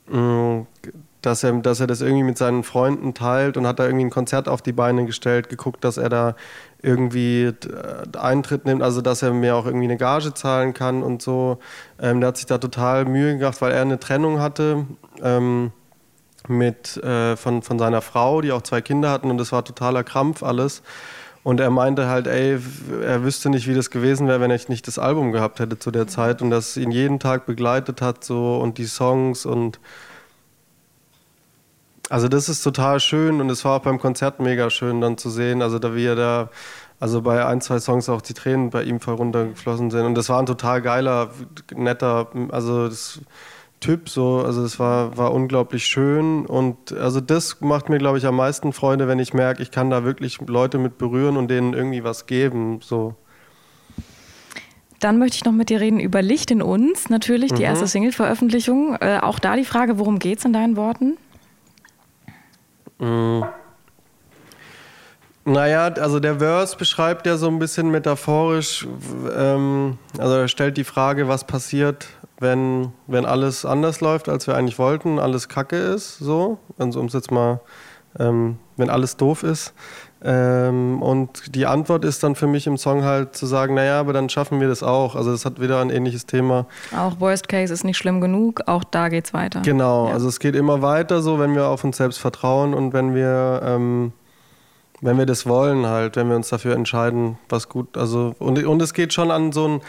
mh, 0.09 0.17
mm, 0.19 0.67
dass 1.27 1.43
er, 1.43 1.53
dass 1.53 1.79
er 1.79 1.87
das 1.87 2.01
irgendwie 2.01 2.23
mit 2.23 2.37
seinen 2.37 2.63
Freunden 2.63 3.13
teilt 3.13 3.57
und 3.57 3.67
hat 3.67 3.79
da 3.79 3.85
irgendwie 3.85 4.05
ein 4.05 4.09
Konzert 4.09 4.47
auf 4.47 4.61
die 4.61 4.71
Beine 4.71 5.05
gestellt, 5.05 5.49
geguckt, 5.49 5.83
dass 5.83 5.97
er 5.97 6.09
da 6.09 6.35
irgendwie 6.81 7.43
äh, 7.43 8.17
Eintritt 8.17 8.65
nimmt, 8.65 8.81
also 8.81 9.01
dass 9.01 9.21
er 9.21 9.33
mir 9.33 9.55
auch 9.55 9.65
irgendwie 9.65 9.85
eine 9.85 9.97
Gage 9.97 10.33
zahlen 10.33 10.73
kann 10.73 11.03
und 11.03 11.21
so. 11.21 11.59
Ähm, 12.01 12.21
der 12.21 12.29
hat 12.29 12.37
sich 12.37 12.45
da 12.45 12.57
total 12.57 13.05
Mühe 13.05 13.37
gemacht, 13.37 13.61
weil 13.61 13.73
er 13.73 13.81
eine 13.81 13.99
Trennung 13.99 14.39
hatte. 14.39 14.85
Ähm, 15.21 15.71
mit, 16.49 16.95
äh, 17.03 17.35
von, 17.35 17.61
von 17.61 17.77
seiner 17.77 18.01
Frau, 18.01 18.39
die 18.39 18.53
auch 18.53 18.61
zwei 18.61 18.79
Kinder 18.79 19.09
hatten 19.09 19.29
und 19.29 19.41
es 19.41 19.51
war 19.51 19.65
totaler 19.65 20.05
Krampf 20.05 20.43
alles. 20.43 20.81
Und 21.43 21.59
er 21.59 21.69
meinte 21.69 22.07
halt, 22.07 22.27
ey, 22.27 22.57
er 23.03 23.23
wüsste 23.23 23.49
nicht, 23.49 23.67
wie 23.67 23.73
das 23.73 23.89
gewesen 23.89 24.27
wäre, 24.29 24.39
wenn 24.39 24.51
ich 24.51 24.69
nicht 24.69 24.87
das 24.87 24.97
Album 24.97 25.33
gehabt 25.33 25.59
hätte 25.59 25.77
zu 25.77 25.91
der 25.91 26.07
Zeit 26.07 26.41
und 26.41 26.51
das 26.51 26.77
ihn 26.77 26.91
jeden 26.91 27.19
Tag 27.19 27.45
begleitet 27.45 28.01
hat 28.01 28.23
so 28.23 28.57
und 28.57 28.77
die 28.77 28.85
Songs 28.85 29.45
und 29.45 29.79
also 32.09 32.27
das 32.27 32.49
ist 32.49 32.61
total 32.61 32.99
schön 32.99 33.41
und 33.41 33.49
es 33.49 33.65
war 33.65 33.77
auch 33.77 33.83
beim 33.83 33.99
Konzert 33.99 34.39
mega 34.39 34.69
schön 34.69 35.01
dann 35.01 35.17
zu 35.17 35.29
sehen, 35.29 35.61
also 35.61 35.79
da 35.79 35.95
wie 35.95 36.05
er 36.05 36.15
da 36.15 36.49
also 36.99 37.21
bei 37.21 37.45
ein, 37.45 37.61
zwei 37.61 37.79
Songs 37.79 38.09
auch 38.09 38.21
die 38.21 38.33
Tränen 38.33 38.71
bei 38.71 38.83
ihm 38.83 38.99
voll 38.99 39.15
runtergeflossen 39.15 39.91
sind 39.91 40.05
und 40.05 40.15
das 40.15 40.29
war 40.29 40.39
ein 40.39 40.45
total 40.45 40.81
geiler, 40.81 41.29
netter, 41.75 42.27
also 42.51 42.87
das 42.87 43.19
Typ. 43.79 44.09
So, 44.09 44.41
also 44.43 44.63
es 44.63 44.79
war, 44.79 45.17
war 45.17 45.33
unglaublich 45.33 45.85
schön 45.85 46.45
und 46.45 46.91
also 46.93 47.21
das 47.21 47.61
macht 47.61 47.89
mir, 47.89 47.99
glaube 47.99 48.17
ich, 48.17 48.25
am 48.25 48.35
meisten 48.35 48.73
Freude, 48.73 49.07
wenn 49.07 49.19
ich 49.19 49.33
merke, 49.33 49.61
ich 49.61 49.69
kann 49.69 49.89
da 49.89 50.03
wirklich 50.03 50.39
Leute 50.47 50.79
mit 50.79 50.97
berühren 50.97 51.37
und 51.37 51.49
denen 51.49 51.73
irgendwie 51.73 52.03
was 52.03 52.25
geben. 52.25 52.79
So. 52.81 53.13
Dann 54.99 55.19
möchte 55.19 55.35
ich 55.35 55.45
noch 55.45 55.51
mit 55.51 55.69
dir 55.69 55.79
reden 55.79 55.99
über 55.99 56.23
Licht 56.23 56.49
in 56.49 56.63
uns, 56.63 57.09
natürlich, 57.09 57.51
die 57.51 57.61
mhm. 57.61 57.67
erste 57.67 57.85
Single-Veröffentlichung. 57.85 58.97
Äh, 58.99 59.19
auch 59.21 59.37
da 59.37 59.55
die 59.55 59.63
Frage, 59.63 59.99
worum 59.99 60.17
geht 60.17 60.39
es 60.39 60.45
in 60.45 60.53
deinen 60.53 60.75
Worten? 60.75 61.17
Mhm. 62.99 63.45
Naja, 65.45 65.85
also 65.85 66.19
der 66.19 66.39
Verse 66.39 66.75
beschreibt 66.75 67.25
ja 67.25 67.37
so 67.37 67.47
ein 67.47 67.57
bisschen 67.57 67.89
metaphorisch, 67.89 68.85
ähm, 69.33 69.97
also 70.17 70.33
er 70.33 70.47
stellt 70.49 70.75
die 70.75 70.83
Frage, 70.83 71.29
was 71.29 71.45
passiert, 71.45 72.07
wenn, 72.39 72.91
wenn 73.07 73.25
alles 73.25 73.63
anders 73.63 74.01
läuft, 74.01 74.27
als 74.27 74.45
wir 74.45 74.55
eigentlich 74.55 74.77
wollten, 74.77 75.19
alles 75.19 75.47
kacke 75.47 75.77
ist, 75.77 76.17
so, 76.17 76.59
also 76.77 76.99
um 76.99 77.05
es 77.05 77.13
jetzt 77.13 77.31
mal, 77.31 77.61
ähm, 78.19 78.57
wenn 78.75 78.89
alles 78.89 79.15
doof 79.15 79.43
ist. 79.43 79.73
Ähm, 80.23 81.01
und 81.01 81.55
die 81.55 81.65
Antwort 81.65 82.03
ist 82.03 82.23
dann 82.23 82.35
für 82.35 82.47
mich 82.47 82.65
im 82.65 82.77
Song 82.77 83.03
halt 83.03 83.35
zu 83.35 83.45
sagen, 83.45 83.75
naja, 83.75 83.99
aber 83.99 84.13
dann 84.13 84.29
schaffen 84.29 84.59
wir 84.59 84.67
das 84.67 84.81
auch. 84.81 85.15
Also 85.15 85.31
es 85.31 85.45
hat 85.45 85.61
wieder 85.61 85.79
ein 85.79 85.89
ähnliches 85.89 86.25
Thema. 86.25 86.65
Auch 86.95 87.19
Worst 87.19 87.47
Case 87.47 87.71
ist 87.71 87.83
nicht 87.83 87.97
schlimm 87.97 88.19
genug, 88.19 88.61
auch 88.65 88.83
da 88.83 89.09
geht's 89.09 89.33
weiter. 89.33 89.61
Genau, 89.61 90.07
ja. 90.07 90.13
also 90.13 90.27
es 90.27 90.39
geht 90.39 90.55
immer 90.55 90.81
weiter 90.81 91.21
so, 91.21 91.39
wenn 91.39 91.53
wir 91.55 91.67
auf 91.67 91.83
uns 91.83 91.97
selbst 91.97 92.17
vertrauen 92.17 92.73
und 92.73 92.93
wenn 92.93 93.13
wir, 93.13 93.61
ähm, 93.63 94.11
wenn 95.01 95.19
wir 95.19 95.27
das 95.27 95.45
wollen 95.45 95.85
halt, 95.85 96.15
wenn 96.15 96.29
wir 96.29 96.35
uns 96.35 96.49
dafür 96.49 96.75
entscheiden, 96.75 97.37
was 97.49 97.69
gut, 97.69 97.95
also 97.95 98.35
und, 98.39 98.63
und 98.63 98.81
es 98.81 98.95
geht 98.95 99.13
schon 99.13 99.29
an 99.29 99.51
so 99.51 99.67
ein 99.67 99.81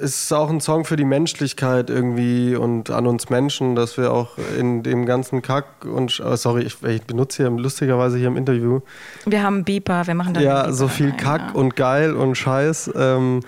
ist 0.00 0.32
auch 0.32 0.50
ein 0.50 0.60
Song 0.60 0.84
für 0.84 0.96
die 0.96 1.04
Menschlichkeit 1.04 1.90
irgendwie 1.90 2.56
und 2.56 2.90
an 2.90 3.06
uns 3.06 3.30
Menschen, 3.30 3.74
dass 3.74 3.96
wir 3.96 4.12
auch 4.12 4.30
in 4.58 4.82
dem 4.82 5.06
ganzen 5.06 5.42
Kack 5.42 5.84
und 5.84 6.20
oh, 6.24 6.36
sorry, 6.36 6.62
ich, 6.62 6.82
ich, 6.82 7.02
benutze 7.02 7.42
hier 7.42 7.50
lustigerweise 7.50 8.18
hier 8.18 8.28
im 8.28 8.36
Interview. 8.36 8.80
Wir 9.26 9.42
haben 9.42 9.64
Beeper, 9.64 10.06
wir 10.06 10.14
machen 10.14 10.34
da 10.34 10.40
Ja, 10.40 10.72
so 10.72 10.88
viel 10.88 11.10
rein, 11.10 11.16
Kack 11.16 11.40
ja. 11.48 11.52
und 11.52 11.76
geil 11.76 12.14
und 12.14 12.34
Scheiß. 12.34 12.90
Ähm, 12.96 13.40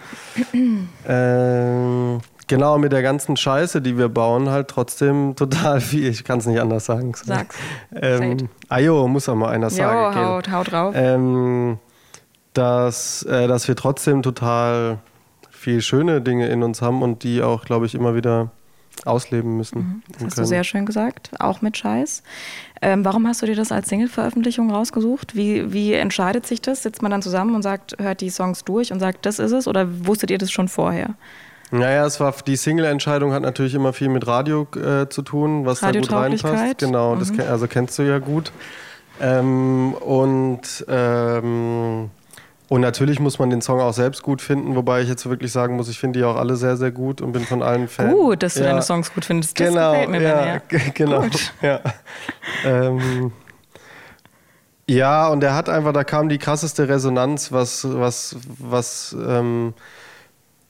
ähm, 1.09 2.21
genau, 2.47 2.79
mit 2.79 2.93
der 2.93 3.03
ganzen 3.03 3.37
Scheiße, 3.37 3.81
die 3.81 3.97
wir 3.97 4.09
bauen, 4.09 4.51
halt 4.51 4.69
trotzdem 4.69 5.35
total 5.37 5.81
viel. 5.81 6.09
Ich 6.09 6.25
kann 6.25 6.39
es 6.39 6.47
nicht 6.47 6.61
anders 6.61 6.85
sagen. 6.85 7.13
Sag's. 7.15 7.57
Ähm, 7.95 8.49
Ajo, 8.69 9.09
muss 9.09 9.29
auch 9.29 9.35
mal 9.35 9.51
einer 9.51 9.71
sagen. 9.71 10.17
Jo, 10.17 10.23
haut, 10.23 10.51
haut 10.51 10.71
drauf. 10.71 10.95
Ähm, 10.97 11.79
dass, 12.53 13.23
äh, 13.23 13.49
dass 13.49 13.67
wir 13.67 13.77
trotzdem 13.77 14.23
total 14.23 14.99
viel 15.63 15.81
schöne 15.81 16.21
Dinge 16.21 16.49
in 16.49 16.63
uns 16.63 16.83
haben 16.83 17.03
und 17.03 17.23
die 17.23 17.41
auch, 17.41 17.65
glaube 17.65 17.87
ich, 17.87 17.95
immer 17.95 18.17
wieder 18.17 18.51
ausleben 19.05 19.57
müssen. 19.57 19.79
Mhm, 19.79 20.03
das 20.07 20.15
hast 20.15 20.35
können. 20.35 20.45
du 20.45 20.49
sehr 20.49 20.65
schön 20.65 20.87
gesagt, 20.87 21.31
auch 21.39 21.63
mit 21.63 21.77
Scheiß. 21.77 22.23
Ähm, 22.83 23.05
warum 23.05 23.27
hast 23.27 23.43
du 23.43 23.47
dir 23.47 23.55
das 23.55 23.71
als 23.73 23.89
Single-Veröffentlichung 23.89 24.71
rausgesucht? 24.71 25.37
Wie, 25.37 25.73
wie 25.73 25.93
entscheidet 25.95 26.47
sich 26.47 26.61
das? 26.61 26.83
Sitzt 26.83 27.01
man 27.01 27.11
dann 27.11 27.23
zusammen 27.23 27.55
und 27.55 27.63
sagt, 27.63 27.95
hört 27.99 28.21
die 28.21 28.31
Songs 28.31 28.65
durch 28.65 28.93
und 28.93 29.01
sagt, 29.01 29.25
das 29.25 29.39
ist 29.39 29.53
es? 29.53 29.69
Oder 29.69 29.87
wusstet 30.07 30.31
ihr 30.31 30.39
das 30.39 30.51
schon 30.51 30.69
vorher? 30.69 31.15
Naja, 31.71 32.05
es 32.05 32.21
war 32.21 32.35
die 32.47 32.57
Single-Entscheidung 32.57 33.33
hat 33.33 33.43
natürlich 33.43 33.75
immer 33.75 33.93
viel 33.93 34.09
mit 34.09 34.27
Radio 34.27 34.67
äh, 34.77 35.09
zu 35.09 35.23
tun, 35.23 35.65
was 35.65 35.81
da 35.81 35.91
gut 35.91 36.13
reinpasst. 36.13 36.79
Genau, 36.79 37.15
mhm. 37.15 37.19
das 37.21 37.49
also 37.49 37.67
kennst 37.67 37.99
du 37.99 38.03
ja 38.03 38.19
gut. 38.19 38.53
Ähm, 39.21 39.95
und 39.95 40.85
ähm, 40.89 42.11
und 42.73 42.81
natürlich 42.81 43.21
muss 43.21 43.39
man 43.39 43.51
den 43.51 43.61
Song 43.61 43.83
auch 43.83 43.93
selbst 43.93 44.23
gut 44.23 44.41
finden, 44.41 44.75
wobei 44.77 45.03
ich 45.03 45.09
jetzt 45.11 45.29
wirklich 45.29 45.53
sagen 45.53 45.77
muss, 45.77 45.91
ich 45.91 45.99
finde 45.99 46.21
die 46.21 46.25
auch 46.25 46.37
alle 46.37 46.57
sehr, 46.57 46.79
sehr 46.79 46.91
gut 46.91 47.21
und 47.21 47.33
bin 47.33 47.45
von 47.45 47.63
allen 47.63 47.87
Fans. 47.87 48.15
Gut, 48.15 48.43
dass 48.43 48.55
du 48.55 48.61
ja. 48.61 48.69
deine 48.69 48.81
Songs 48.81 49.13
gut 49.13 49.27
findest. 49.27 49.61
Das 49.61 49.69
genau, 49.69 49.91
gefällt 49.91 50.09
mir 50.09 50.23
ja, 50.23 50.63
genau. 50.95 51.21
Gut. 51.21 51.53
Ja. 51.61 51.81
ähm, 52.65 53.31
ja, 54.89 55.29
und 55.29 55.45
er 55.45 55.55
hat 55.55 55.69
einfach, 55.69 55.93
da 55.93 56.03
kam 56.03 56.31
die 56.31 56.39
krasseste 56.39 56.89
Resonanz, 56.89 57.53
was, 57.53 57.87
was, 57.87 58.37
was 58.59 59.15
ähm, 59.23 59.75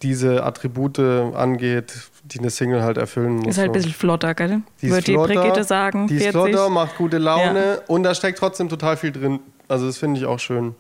diese 0.03 0.43
Attribute 0.43 0.99
angeht, 0.99 1.95
die 2.25 2.41
eine 2.41 2.51
Single 2.51 2.83
halt 2.83 2.99
erfüllen 2.99 3.37
muss. 3.37 3.47
Ist 3.47 3.59
halt 3.59 3.69
ein 3.69 3.75
bisschen 3.75 3.93
flotter, 3.93 4.35
gell? 4.35 4.63
Die 4.81 4.91
Würde 4.91 5.03
die 5.03 5.15
Brigitte 5.15 5.63
sagen. 5.63 6.09
Die 6.09 6.17
ist 6.17 6.33
40. 6.33 6.33
flotter, 6.33 6.69
macht 6.69 6.97
gute 6.97 7.19
Laune 7.19 7.81
und 7.87 8.03
da 8.03 8.13
steckt 8.13 8.39
trotzdem 8.39 8.69
total 8.69 8.97
viel 8.97 9.13
drin. 9.13 9.39
Also 9.69 9.87
das 9.87 9.99
finde 9.99 10.19
ich 10.19 10.27
auch 10.27 10.41
schön. 10.41 10.75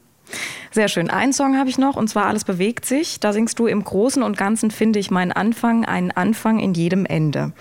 Sehr 0.70 0.88
schön. 0.88 1.10
Einen 1.10 1.32
Song 1.32 1.58
habe 1.58 1.68
ich 1.68 1.78
noch 1.78 1.96
und 1.96 2.08
zwar 2.08 2.26
Alles 2.26 2.44
bewegt 2.44 2.86
sich. 2.86 3.20
Da 3.20 3.32
singst 3.32 3.58
du 3.58 3.66
im 3.66 3.84
Großen 3.84 4.22
und 4.22 4.36
Ganzen 4.38 4.70
finde 4.70 4.98
ich 4.98 5.10
meinen 5.10 5.32
Anfang, 5.32 5.84
einen 5.84 6.10
Anfang 6.10 6.58
in 6.58 6.74
jedem 6.74 7.04
Ende. 7.04 7.52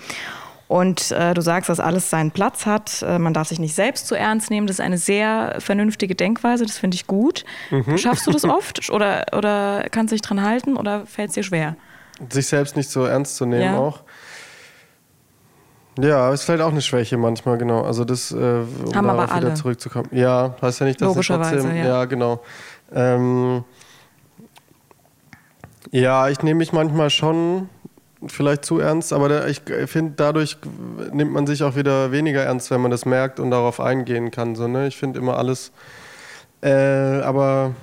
Und 0.68 1.10
äh, 1.10 1.34
du 1.34 1.42
sagst, 1.42 1.68
dass 1.68 1.80
alles 1.80 2.08
seinen 2.08 2.30
Platz 2.30 2.64
hat. 2.64 3.02
Äh, 3.02 3.18
man 3.18 3.34
darf 3.34 3.48
sich 3.48 3.58
nicht 3.58 3.74
selbst 3.74 4.06
zu 4.06 4.14
ernst 4.14 4.48
nehmen. 4.50 4.66
Das 4.66 4.76
ist 4.76 4.80
eine 4.80 4.96
sehr 4.96 5.56
vernünftige 5.58 6.14
Denkweise. 6.14 6.64
Das 6.64 6.78
finde 6.78 6.94
ich 6.94 7.06
gut. 7.06 7.44
Mhm. 7.70 7.98
Schaffst 7.98 8.26
du 8.26 8.30
das 8.30 8.44
oft 8.46 8.88
oder, 8.88 9.26
oder 9.36 9.84
kannst 9.90 10.12
du 10.12 10.14
dich 10.14 10.22
dran 10.22 10.40
halten 10.40 10.76
oder 10.76 11.04
fällt 11.04 11.28
es 11.28 11.34
dir 11.34 11.42
schwer? 11.42 11.76
Sich 12.30 12.46
selbst 12.46 12.74
nicht 12.76 12.88
so 12.88 13.04
ernst 13.04 13.36
zu 13.36 13.44
nehmen 13.44 13.62
Ja. 13.64 13.78
auch. 13.78 14.00
Ja, 15.98 16.32
ist 16.32 16.44
vielleicht 16.44 16.62
auch 16.62 16.70
eine 16.70 16.80
Schwäche 16.80 17.16
manchmal, 17.16 17.58
genau. 17.58 17.82
Also 17.82 18.04
das, 18.04 18.32
äh, 18.32 18.34
um 18.34 18.94
Haben 18.94 19.06
darauf 19.06 19.30
aber 19.30 19.36
wieder 19.36 19.48
alle. 19.48 19.54
zurückzukommen. 19.54 20.08
Ja, 20.10 20.54
heißt 20.62 20.80
ja 20.80 20.86
nicht, 20.86 21.00
dass 21.00 21.16
es 21.16 21.26
trotzdem, 21.26 21.76
ja. 21.76 21.86
ja, 21.86 22.04
genau. 22.06 22.42
Ähm, 22.94 23.64
ja, 25.90 26.28
ich 26.28 26.42
nehme 26.42 26.58
mich 26.58 26.72
manchmal 26.72 27.10
schon 27.10 27.68
vielleicht 28.26 28.64
zu 28.64 28.78
ernst, 28.78 29.12
aber 29.12 29.28
da, 29.28 29.46
ich 29.46 29.62
finde, 29.86 30.14
dadurch 30.16 30.56
nimmt 31.12 31.32
man 31.32 31.46
sich 31.46 31.62
auch 31.62 31.76
wieder 31.76 32.12
weniger 32.12 32.42
ernst, 32.42 32.70
wenn 32.70 32.80
man 32.80 32.90
das 32.90 33.04
merkt 33.04 33.40
und 33.40 33.50
darauf 33.50 33.80
eingehen 33.80 34.30
kann. 34.30 34.54
So, 34.54 34.68
ne? 34.68 34.86
Ich 34.86 34.96
finde 34.96 35.18
immer 35.18 35.36
alles, 35.36 35.72
äh, 36.62 36.70
aber 36.70 37.74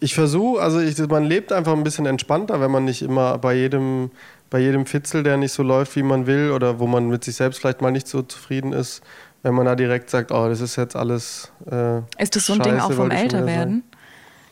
ich 0.00 0.14
versuche, 0.14 0.60
also 0.60 0.80
ich, 0.80 0.98
man 1.08 1.24
lebt 1.24 1.52
einfach 1.52 1.72
ein 1.72 1.84
bisschen 1.84 2.06
entspannter, 2.06 2.60
wenn 2.60 2.70
man 2.70 2.84
nicht 2.84 3.02
immer 3.02 3.38
bei 3.38 3.54
jedem, 3.54 4.10
bei 4.50 4.58
jedem 4.60 4.86
Fitzel, 4.86 5.22
der 5.22 5.36
nicht 5.36 5.52
so 5.52 5.62
läuft, 5.62 5.96
wie 5.96 6.02
man 6.02 6.26
will, 6.26 6.50
oder 6.52 6.78
wo 6.78 6.86
man 6.86 7.08
mit 7.08 7.24
sich 7.24 7.34
selbst 7.36 7.60
vielleicht 7.60 7.80
mal 7.82 7.90
nicht 7.90 8.06
so 8.08 8.22
zufrieden 8.22 8.72
ist, 8.72 9.02
wenn 9.42 9.54
man 9.54 9.66
da 9.66 9.74
direkt 9.74 10.10
sagt, 10.10 10.30
oh, 10.32 10.48
das 10.48 10.60
ist 10.60 10.76
jetzt 10.76 10.96
alles. 10.96 11.50
Äh, 11.70 11.98
Ist 12.22 12.36
das 12.36 12.46
so 12.46 12.52
ein 12.54 12.60
Ding 12.62 12.72
scheiße, 12.74 12.84
auch 12.84 12.92
vom 12.92 13.10
Älterwerden? 13.10 13.82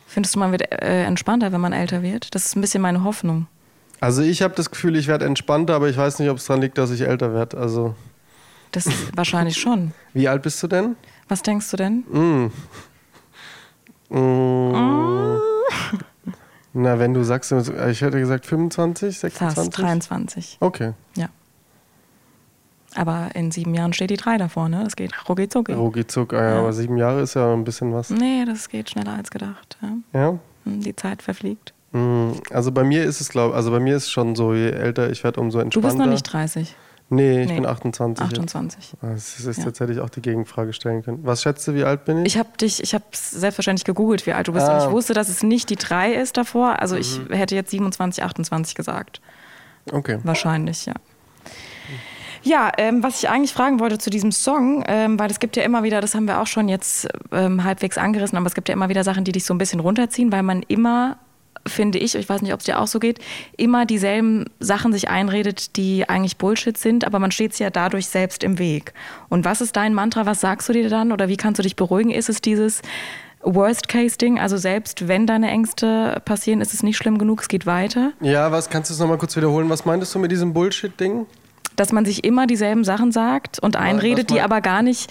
Findest 0.06 0.34
du, 0.34 0.38
man 0.38 0.52
wird 0.52 0.70
äh, 0.82 1.04
entspannter, 1.04 1.52
wenn 1.52 1.60
man 1.60 1.72
älter 1.72 2.02
wird? 2.02 2.34
Das 2.34 2.44
ist 2.46 2.56
ein 2.56 2.60
bisschen 2.60 2.82
meine 2.82 3.02
Hoffnung. 3.04 3.46
Also 4.00 4.22
ich 4.22 4.42
habe 4.42 4.54
das 4.54 4.70
Gefühl, 4.70 4.96
ich 4.96 5.06
werde 5.06 5.24
entspannter, 5.24 5.74
aber 5.74 5.88
ich 5.88 5.96
weiß 5.96 6.18
nicht, 6.18 6.28
ob 6.30 6.36
es 6.36 6.44
daran 6.44 6.60
liegt, 6.62 6.76
dass 6.78 6.90
ich 6.90 7.00
älter 7.02 7.32
werde. 7.32 7.56
Also 7.56 7.94
Das 8.72 8.86
ist 8.86 8.96
wahrscheinlich 9.16 9.56
schon. 9.56 9.92
wie 10.12 10.28
alt 10.28 10.42
bist 10.42 10.62
du 10.62 10.66
denn? 10.68 10.96
Was 11.28 11.42
denkst 11.42 11.70
du 11.70 11.76
denn? 11.76 12.04
Mm. 12.10 12.52
Mm. 14.14 15.38
Na, 16.74 16.98
wenn 16.98 17.14
du 17.14 17.22
sagst, 17.22 17.52
ich 17.52 18.00
hätte 18.02 18.18
gesagt 18.18 18.46
25, 18.46 19.18
26? 19.18 19.54
Fast 19.64 19.78
23. 19.78 20.56
Okay. 20.60 20.92
Ja. 21.16 21.28
Aber 22.96 23.30
in 23.34 23.50
sieben 23.50 23.74
Jahren 23.74 23.92
steht 23.92 24.10
die 24.10 24.16
drei 24.16 24.38
davor, 24.38 24.68
ne? 24.68 24.82
Das 24.84 24.94
geht 24.96 25.12
rucki 25.28 25.48
zucki. 25.48 25.72
Rucki 25.72 26.06
zuck, 26.06 26.32
ah, 26.32 26.42
ja, 26.42 26.50
Ja. 26.54 26.58
aber 26.60 26.72
sieben 26.72 26.96
Jahre 26.96 27.22
ist 27.22 27.34
ja 27.34 27.52
ein 27.52 27.64
bisschen 27.64 27.92
was. 27.92 28.10
Nee, 28.10 28.44
das 28.44 28.68
geht 28.68 28.90
schneller 28.90 29.14
als 29.14 29.30
gedacht. 29.30 29.76
Ja. 30.12 30.20
Ja? 30.20 30.38
Hm, 30.64 30.80
Die 30.80 30.94
Zeit 30.94 31.22
verfliegt. 31.22 31.74
Mm, 31.92 32.32
Also 32.50 32.70
bei 32.72 32.82
mir 32.84 33.04
ist 33.04 33.20
es, 33.20 33.28
glaube 33.28 33.54
also 33.54 33.70
bei 33.70 33.80
mir 33.80 33.96
ist 33.96 34.04
es 34.04 34.10
schon 34.10 34.34
so, 34.36 34.52
je 34.54 34.70
älter 34.70 35.10
ich 35.10 35.22
werde, 35.24 35.40
umso 35.40 35.58
Du 35.58 35.64
entspannter. 35.64 35.88
bist 35.88 35.98
noch 35.98 36.06
nicht 36.06 36.22
30. 36.24 36.74
Nee, 37.10 37.42
ich 37.42 37.48
Nee. 37.48 37.54
bin 37.56 37.66
28. 37.66 38.24
jetzt. 38.26 38.32
28. 38.38 38.94
Ah, 39.02 39.08
Das 39.12 39.38
ist, 39.38 39.58
Ja. 39.58 39.64
Jetzt 39.66 39.80
hätte 39.80 39.92
ich 39.92 40.00
auch 40.00 40.08
die 40.08 40.22
Gegenfrage 40.22 40.72
stellen 40.72 41.02
können. 41.02 41.20
Was 41.22 41.42
schätzt 41.42 41.68
du, 41.68 41.74
wie 41.74 41.84
alt 41.84 42.04
bin 42.06 42.20
ich? 42.20 42.26
Ich 42.34 42.38
habe 42.38 42.48
dich, 42.58 42.82
ich 42.82 42.94
habe 42.94 43.04
selbstverständlich 43.12 43.84
gegoogelt, 43.84 44.26
wie 44.26 44.32
alt 44.32 44.48
du 44.48 44.52
bist. 44.52 44.66
Ah. 44.66 44.78
Und 44.78 44.86
ich 44.88 44.90
wusste, 44.90 45.12
dass 45.14 45.28
es 45.28 45.42
nicht 45.42 45.68
die 45.70 45.76
drei 45.76 46.14
ist 46.14 46.36
davor. 46.36 46.80
Also 46.80 46.96
ich 46.96 47.20
Mhm. 47.20 47.34
hätte 47.34 47.54
jetzt 47.54 47.70
27, 47.70 48.24
28 48.24 48.74
gesagt. 48.74 49.20
okay. 49.92 50.18
Wahrscheinlich, 50.24 50.86
ja. 50.86 50.94
Ja, 52.42 52.72
ähm, 52.76 53.02
was 53.02 53.22
ich 53.22 53.30
eigentlich 53.30 53.54
fragen 53.54 53.80
wollte 53.80 53.96
zu 53.98 54.10
diesem 54.10 54.30
Song, 54.30 54.84
ähm, 54.86 55.18
weil 55.18 55.30
es 55.30 55.40
gibt 55.40 55.56
ja 55.56 55.62
immer 55.62 55.82
wieder, 55.82 56.02
das 56.02 56.14
haben 56.14 56.26
wir 56.26 56.40
auch 56.40 56.46
schon 56.46 56.68
jetzt 56.68 57.08
ähm, 57.32 57.64
halbwegs 57.64 57.96
angerissen, 57.96 58.36
aber 58.36 58.46
es 58.46 58.54
gibt 58.54 58.68
ja 58.68 58.74
immer 58.74 58.90
wieder 58.90 59.02
Sachen, 59.02 59.24
die 59.24 59.32
dich 59.32 59.46
so 59.46 59.54
ein 59.54 59.58
bisschen 59.58 59.80
runterziehen, 59.80 60.30
weil 60.30 60.42
man 60.42 60.62
immer, 60.68 61.16
finde 61.66 61.98
ich, 61.98 62.14
ich 62.14 62.28
weiß 62.28 62.42
nicht, 62.42 62.52
ob 62.52 62.60
es 62.60 62.66
dir 62.66 62.78
auch 62.78 62.86
so 62.86 62.98
geht, 62.98 63.18
immer 63.56 63.86
dieselben 63.86 64.46
Sachen 64.60 64.92
sich 64.92 65.08
einredet, 65.08 65.76
die 65.76 66.08
eigentlich 66.08 66.36
Bullshit 66.36 66.76
sind, 66.76 67.06
aber 67.06 67.18
man 67.18 67.30
steht 67.30 67.58
ja 67.58 67.70
dadurch 67.70 68.06
selbst 68.06 68.44
im 68.44 68.58
Weg. 68.58 68.92
Und 69.28 69.44
was 69.44 69.60
ist 69.60 69.76
dein 69.76 69.94
Mantra? 69.94 70.26
Was 70.26 70.40
sagst 70.40 70.68
du 70.68 70.72
dir 70.72 70.88
dann 70.88 71.12
oder 71.12 71.28
wie 71.28 71.36
kannst 71.36 71.58
du 71.58 71.62
dich 71.62 71.76
beruhigen? 71.76 72.10
Ist 72.10 72.28
es 72.28 72.40
dieses 72.40 72.82
Worst-Case-Ding, 73.44 74.38
also 74.38 74.56
selbst 74.56 75.06
wenn 75.08 75.26
deine 75.26 75.50
Ängste 75.50 76.20
passieren, 76.24 76.60
ist 76.60 76.72
es 76.74 76.82
nicht 76.82 76.96
schlimm 76.96 77.18
genug, 77.18 77.42
es 77.42 77.48
geht 77.48 77.66
weiter? 77.66 78.12
Ja, 78.20 78.50
was 78.50 78.70
kannst 78.70 78.90
du 78.90 78.94
es 78.94 79.00
nochmal 79.00 79.18
kurz 79.18 79.36
wiederholen? 79.36 79.68
Was 79.68 79.84
meintest 79.84 80.14
du 80.14 80.18
mit 80.18 80.32
diesem 80.32 80.52
Bullshit-Ding? 80.52 81.26
Dass 81.76 81.92
man 81.92 82.04
sich 82.04 82.24
immer 82.24 82.46
dieselben 82.46 82.84
Sachen 82.84 83.12
sagt 83.12 83.58
und 83.58 83.76
einredet, 83.76 84.30
die 84.30 84.40
aber 84.40 84.60
gar 84.60 84.82
nicht, 84.82 85.10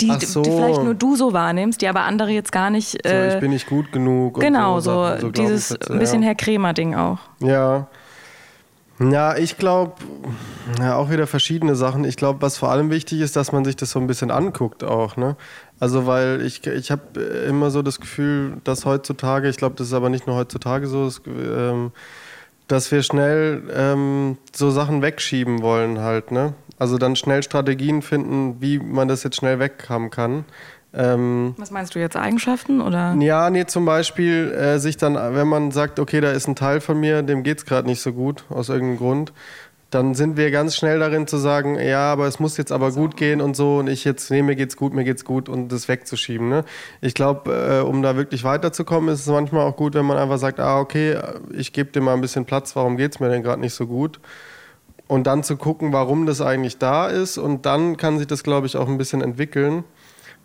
die, 0.00 0.12
so. 0.24 0.42
die 0.42 0.50
vielleicht 0.50 0.82
nur 0.82 0.94
du 0.94 1.16
so 1.16 1.32
wahrnimmst, 1.32 1.80
die 1.80 1.88
aber 1.88 2.02
andere 2.02 2.30
jetzt 2.30 2.52
gar 2.52 2.70
nicht. 2.70 2.90
So, 3.04 3.08
Äh, 3.08 3.34
ich 3.34 3.40
bin 3.40 3.50
nicht 3.50 3.66
gut 3.66 3.92
genug. 3.92 4.36
und 4.36 4.40
genau, 4.40 4.80
so, 4.80 5.04
Sachen, 5.04 5.20
so 5.20 5.30
dieses 5.30 5.68
Glaubenssätze, 5.68 5.92
ein 5.92 5.98
bisschen 5.98 6.22
ja. 6.22 6.28
Herr 6.28 6.34
Kremer-Ding 6.34 6.94
auch. 6.94 7.18
Ja. 7.40 7.88
Ja, 9.00 9.36
ich 9.36 9.58
glaube, 9.58 9.94
ja, 10.78 10.94
auch 10.94 11.10
wieder 11.10 11.26
verschiedene 11.26 11.74
Sachen. 11.74 12.04
Ich 12.04 12.16
glaube, 12.16 12.42
was 12.42 12.58
vor 12.58 12.70
allem 12.70 12.90
wichtig 12.90 13.20
ist, 13.20 13.34
dass 13.34 13.50
man 13.50 13.64
sich 13.64 13.74
das 13.74 13.90
so 13.90 13.98
ein 13.98 14.06
bisschen 14.06 14.30
anguckt 14.30 14.84
auch. 14.84 15.16
Ne? 15.16 15.36
Also, 15.80 16.06
weil 16.06 16.42
ich, 16.42 16.64
ich 16.64 16.92
habe 16.92 17.20
immer 17.20 17.72
so 17.72 17.82
das 17.82 17.98
Gefühl, 18.00 18.58
dass 18.62 18.84
heutzutage, 18.84 19.48
ich 19.48 19.56
glaube, 19.56 19.74
das 19.74 19.88
ist 19.88 19.94
aber 19.94 20.10
nicht 20.10 20.28
nur 20.28 20.36
heutzutage 20.36 20.86
so, 20.86 21.06
dass, 21.06 21.20
ähm, 21.26 21.90
dass 22.68 22.90
wir 22.90 23.02
schnell 23.02 23.62
ähm, 23.74 24.38
so 24.54 24.70
Sachen 24.70 25.02
wegschieben 25.02 25.62
wollen 25.62 26.00
halt. 26.00 26.30
Ne? 26.32 26.54
Also 26.78 26.98
dann 26.98 27.16
schnell 27.16 27.42
Strategien 27.42 28.02
finden, 28.02 28.60
wie 28.60 28.78
man 28.78 29.08
das 29.08 29.22
jetzt 29.22 29.36
schnell 29.36 29.58
weghaben 29.58 30.10
kann. 30.10 30.44
Ähm, 30.96 31.54
Was 31.58 31.70
meinst 31.70 31.94
du 31.94 31.98
jetzt, 31.98 32.16
Eigenschaften 32.16 32.80
oder? 32.80 33.16
ja, 33.18 33.50
nee, 33.50 33.66
zum 33.66 33.84
Beispiel 33.84 34.52
äh, 34.52 34.78
sich 34.78 34.96
dann, 34.96 35.14
wenn 35.14 35.48
man 35.48 35.72
sagt, 35.72 35.98
okay, 35.98 36.20
da 36.20 36.30
ist 36.30 36.46
ein 36.46 36.54
Teil 36.54 36.80
von 36.80 36.98
mir, 37.00 37.22
dem 37.22 37.42
geht 37.42 37.58
es 37.58 37.66
gerade 37.66 37.88
nicht 37.88 38.00
so 38.00 38.12
gut, 38.12 38.44
aus 38.48 38.68
irgendeinem 38.68 38.98
Grund, 38.98 39.32
dann 39.94 40.14
sind 40.14 40.36
wir 40.36 40.50
ganz 40.50 40.76
schnell 40.76 40.98
darin 40.98 41.26
zu 41.26 41.36
sagen, 41.36 41.78
ja, 41.78 42.12
aber 42.12 42.26
es 42.26 42.40
muss 42.40 42.56
jetzt 42.56 42.72
aber 42.72 42.90
gut 42.90 43.16
gehen 43.16 43.40
und 43.40 43.54
so 43.54 43.78
und 43.78 43.88
ich 43.88 44.04
jetzt, 44.04 44.30
nee, 44.30 44.42
mir 44.42 44.56
geht's 44.56 44.76
gut, 44.76 44.92
mir 44.92 45.04
geht's 45.04 45.24
gut 45.24 45.48
und 45.48 45.68
das 45.70 45.86
wegzuschieben. 45.88 46.48
Ne? 46.48 46.64
Ich 47.00 47.14
glaube, 47.14 47.52
äh, 47.52 47.86
um 47.86 48.02
da 48.02 48.16
wirklich 48.16 48.42
weiterzukommen, 48.42 49.12
ist 49.12 49.20
es 49.20 49.26
manchmal 49.28 49.62
auch 49.62 49.76
gut, 49.76 49.94
wenn 49.94 50.04
man 50.04 50.18
einfach 50.18 50.38
sagt, 50.38 50.58
ah, 50.58 50.80
okay, 50.80 51.18
ich 51.52 51.72
gebe 51.72 51.92
dir 51.92 52.00
mal 52.00 52.14
ein 52.14 52.20
bisschen 52.20 52.44
Platz, 52.44 52.74
warum 52.74 52.96
geht's 52.96 53.20
mir 53.20 53.28
denn 53.28 53.42
gerade 53.42 53.60
nicht 53.60 53.74
so 53.74 53.86
gut? 53.86 54.18
Und 55.06 55.26
dann 55.26 55.44
zu 55.44 55.56
gucken, 55.56 55.92
warum 55.92 56.26
das 56.26 56.40
eigentlich 56.40 56.78
da 56.78 57.06
ist 57.06 57.38
und 57.38 57.64
dann 57.66 57.96
kann 57.96 58.18
sich 58.18 58.26
das, 58.26 58.42
glaube 58.42 58.66
ich, 58.66 58.76
auch 58.76 58.88
ein 58.88 58.98
bisschen 58.98 59.20
entwickeln. 59.20 59.84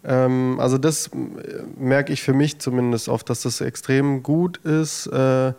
Ähm, 0.03 0.57
also 0.59 0.77
das 0.77 1.07
äh, 1.07 1.63
merke 1.77 2.13
ich 2.13 2.21
für 2.21 2.33
mich 2.33 2.59
zumindest 2.59 3.09
oft, 3.09 3.29
dass 3.29 3.41
das 3.41 3.61
extrem 3.61 4.21
gut 4.21 4.57
ist, 4.57 5.07
äh, 5.07 5.53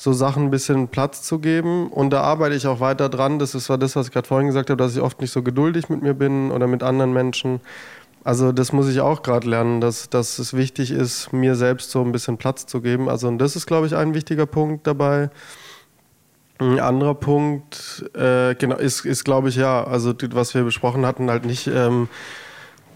so 0.00 0.14
Sachen 0.14 0.44
ein 0.44 0.50
bisschen 0.50 0.88
Platz 0.88 1.20
zu 1.20 1.40
geben. 1.40 1.88
Und 1.88 2.08
da 2.08 2.22
arbeite 2.22 2.54
ich 2.54 2.66
auch 2.66 2.80
weiter 2.80 3.10
dran. 3.10 3.38
Das 3.38 3.54
ist 3.54 3.64
zwar 3.64 3.76
das, 3.76 3.96
was 3.96 4.06
ich 4.06 4.12
gerade 4.14 4.26
vorhin 4.26 4.46
gesagt 4.46 4.70
habe, 4.70 4.82
dass 4.82 4.96
ich 4.96 5.02
oft 5.02 5.20
nicht 5.20 5.30
so 5.30 5.42
geduldig 5.42 5.90
mit 5.90 6.00
mir 6.00 6.14
bin 6.14 6.50
oder 6.52 6.66
mit 6.66 6.82
anderen 6.82 7.12
Menschen. 7.12 7.60
Also 8.24 8.50
das 8.50 8.72
muss 8.72 8.88
ich 8.88 9.00
auch 9.02 9.22
gerade 9.22 9.46
lernen, 9.46 9.82
dass, 9.82 10.08
dass 10.08 10.38
es 10.38 10.54
wichtig 10.54 10.90
ist, 10.90 11.34
mir 11.34 11.54
selbst 11.54 11.90
so 11.90 12.00
ein 12.00 12.12
bisschen 12.12 12.38
Platz 12.38 12.64
zu 12.64 12.80
geben. 12.80 13.10
Also 13.10 13.28
und 13.28 13.36
das 13.36 13.56
ist, 13.56 13.66
glaube 13.66 13.86
ich, 13.86 13.94
ein 13.94 14.14
wichtiger 14.14 14.46
Punkt 14.46 14.86
dabei. 14.86 15.28
Ein 16.58 16.80
anderer 16.80 17.14
Punkt 17.14 18.10
äh, 18.14 18.54
genau, 18.54 18.76
ist, 18.76 19.04
ist 19.04 19.24
glaube 19.24 19.50
ich, 19.50 19.56
ja, 19.56 19.84
also 19.84 20.14
was 20.32 20.54
wir 20.54 20.64
besprochen 20.64 21.04
hatten, 21.04 21.28
halt 21.28 21.44
nicht 21.44 21.66
ähm, 21.66 22.08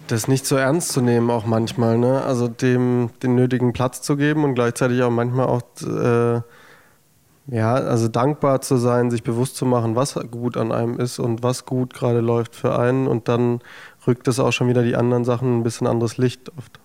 das 0.07 0.27
nicht 0.27 0.47
so 0.47 0.57
ernst 0.57 0.93
zu 0.93 1.03
nehmen, 1.03 1.31
auch 1.31 1.45
manchmal, 1.45 1.99
ne? 1.99 2.23
Also 2.23 2.49
dem 2.49 3.11
den 3.23 3.35
nötigen 3.35 3.75
Platz 3.75 4.01
zu 4.01 4.17
geben 4.17 4.45
und 4.45 4.55
gleichzeitig 4.55 5.03
auch 5.03 5.11
manchmal 5.11 5.47
auch 5.47 5.63
äh, 5.83 6.41
ja, 7.47 7.75
also 7.75 8.09
dankbar 8.09 8.61
zu 8.63 8.77
sein, 8.77 9.11
sich 9.11 9.23
bewusst 9.23 9.57
zu 9.57 9.67
machen, 9.67 9.97
was 9.97 10.15
gut 10.31 10.57
an 10.57 10.73
einem 10.73 10.99
ist 10.99 11.19
und 11.19 11.43
was 11.43 11.67
gut 11.67 11.93
gerade 11.93 12.21
läuft 12.21 12.55
für 12.55 12.79
einen 12.79 13.07
und 13.07 13.29
dann 13.29 13.61
rückt 14.07 14.29
es 14.29 14.41
auch 14.41 14.53
schon 14.53 14.69
wieder 14.69 14.83
die 14.83 14.97
anderen 14.97 15.25
Sachen 15.25 15.59
ein 15.59 15.63
bisschen 15.63 15.87
anderes 15.87 16.17
Licht 16.17 16.51
oft. 16.57 16.81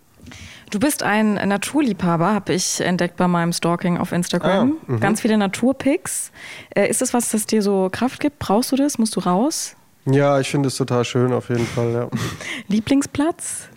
Du 0.70 0.80
bist 0.80 1.02
ein 1.02 1.34
Naturliebhaber, 1.34 2.34
habe 2.34 2.54
ich 2.54 2.82
entdeckt 2.82 3.18
bei 3.18 3.28
meinem 3.28 3.54
Stalking 3.54 3.98
auf 3.98 4.12
Instagram. 4.12 4.78
Ah, 4.88 4.92
mhm. 4.92 5.00
Ganz 5.00 5.22
viele 5.22 5.38
Naturpics. 5.38 6.32
Äh, 6.76 6.90
ist 6.90 7.02
das 7.02 7.14
was, 7.14 7.30
das 7.30 7.48
dir 7.48 7.64
so 7.64 7.90
Kraft 7.92 8.20
gibt? 8.20 8.38
Brauchst 8.38 8.72
du 8.72 8.76
das? 8.76 9.00
Musst 9.00 9.16
du 9.16 9.22
raus? 9.22 9.76
Ja, 10.06 10.40
ich 10.40 10.50
finde 10.50 10.68
es 10.68 10.76
total 10.76 11.06
schön 11.06 11.34
auf 11.34 11.50
jeden 11.50 11.66
Fall, 11.66 11.92
ja. 11.92 12.08
Lieblingsplatz? 12.68 13.70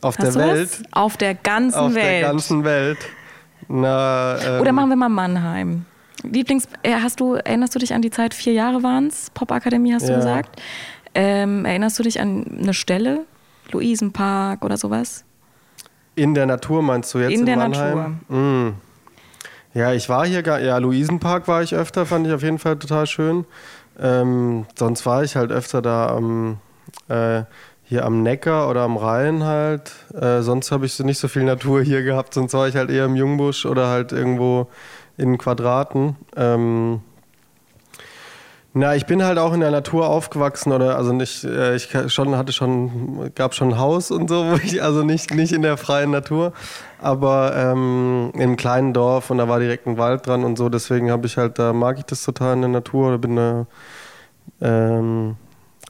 Auf 0.00 0.18
Hast 0.18 0.34
der 0.36 0.42
Welt, 0.42 0.70
Was? 0.70 0.92
Auf 0.92 1.16
der 1.16 1.34
ganzen 1.34 1.78
auf 1.78 1.94
Welt. 1.94 2.04
der 2.04 2.20
ganzen 2.22 2.64
Welt. 2.64 2.98
Na, 3.68 4.38
ähm, 4.40 4.60
Oder 4.60 4.72
machen 4.72 4.88
wir 4.90 4.96
mal 4.96 5.08
Mannheim. 5.08 5.84
Lieblings, 6.24 6.66
äh, 6.82 6.94
hast 6.94 7.20
du, 7.20 7.34
erinnerst 7.34 7.74
du 7.74 7.78
dich 7.78 7.94
an 7.94 8.02
die 8.02 8.10
Zeit, 8.10 8.34
vier 8.34 8.52
Jahre 8.52 8.82
waren 8.82 9.06
es, 9.06 9.30
Popakademie 9.30 9.94
hast 9.94 10.08
du 10.08 10.12
Ja. 10.12 10.16
gesagt. 10.18 10.60
Ähm, 11.14 11.64
erinnerst 11.64 11.98
du 11.98 12.02
dich 12.02 12.20
an 12.20 12.44
eine 12.60 12.74
Stelle? 12.74 13.24
Luisenpark 13.72 14.64
oder 14.64 14.76
sowas? 14.76 15.24
In 16.14 16.34
der 16.34 16.46
Natur 16.46 16.82
meinst 16.82 17.12
du 17.14 17.18
jetzt? 17.18 17.32
In 17.34 17.40
in 17.40 17.46
der 17.46 17.56
Mannheim? 17.56 18.20
Mm. 18.28 18.74
Ja, 19.74 19.92
ich 19.92 20.08
war 20.08 20.26
hier, 20.26 20.42
gar, 20.42 20.60
ja, 20.60 20.78
Luisenpark 20.78 21.46
war 21.46 21.62
ich 21.62 21.74
öfter, 21.74 22.06
fand 22.06 22.26
ich 22.26 22.32
auf 22.32 22.42
jeden 22.42 22.58
Fall 22.58 22.78
total 22.78 23.06
schön. 23.06 23.44
Ähm, 24.00 24.66
sonst 24.76 25.04
war 25.06 25.22
ich 25.22 25.36
halt 25.36 25.52
öfter 25.52 25.82
da 25.82 26.08
am, 26.08 26.58
äh, 27.08 27.42
hier 27.84 28.04
am 28.04 28.22
Neckar 28.22 28.68
oder 28.70 28.82
am 28.82 28.96
Rhein 28.96 29.44
halt. 29.44 29.92
Äh, 30.14 30.42
sonst 30.42 30.72
habe 30.72 30.86
ich 30.86 30.94
so 30.94 31.04
nicht 31.04 31.18
so 31.18 31.28
viel 31.28 31.44
Natur 31.44 31.82
hier 31.82 32.02
gehabt, 32.02 32.34
sonst 32.34 32.54
war 32.54 32.68
ich 32.68 32.76
halt 32.76 32.90
eher 32.90 33.04
im 33.04 33.16
Jungbusch 33.16 33.66
oder 33.66 33.88
halt 33.88 34.12
irgendwo 34.12 34.68
in 35.18 35.36
Quadraten. 35.36 36.16
Ähm, 36.36 37.00
na, 38.74 38.94
ich 38.94 39.06
bin 39.06 39.24
halt 39.24 39.38
auch 39.38 39.52
in 39.54 39.60
der 39.60 39.70
Natur 39.70 40.08
aufgewachsen 40.08 40.72
oder 40.72 40.96
also 40.96 41.12
nicht, 41.12 41.42
äh, 41.42 41.74
ich 41.74 41.88
schon 42.08 42.36
hatte 42.36 42.52
schon, 42.52 43.32
gab 43.34 43.54
schon 43.54 43.70
ein 43.70 43.78
Haus 43.78 44.10
und 44.10 44.28
so, 44.28 44.54
ich, 44.62 44.82
also 44.82 45.02
nicht, 45.02 45.34
nicht 45.34 45.52
in 45.52 45.62
der 45.62 45.76
freien 45.76 46.10
Natur, 46.10 46.52
aber 47.00 47.56
ähm, 47.56 48.30
im 48.34 48.56
kleinen 48.56 48.92
Dorf 48.92 49.30
und 49.30 49.38
da 49.38 49.48
war 49.48 49.58
direkt 49.58 49.86
ein 49.86 49.98
Wald 49.98 50.26
dran 50.26 50.44
und 50.44 50.56
so, 50.58 50.68
deswegen 50.68 51.10
habe 51.10 51.26
ich 51.26 51.36
halt, 51.38 51.58
da 51.58 51.72
mag 51.72 51.98
ich 51.98 52.04
das 52.04 52.22
total 52.22 52.54
in 52.54 52.60
der 52.60 52.70
Natur 52.70 53.08
oder 53.08 53.18
bin 53.18 53.36
da, 53.36 53.66
ähm, 54.60 55.36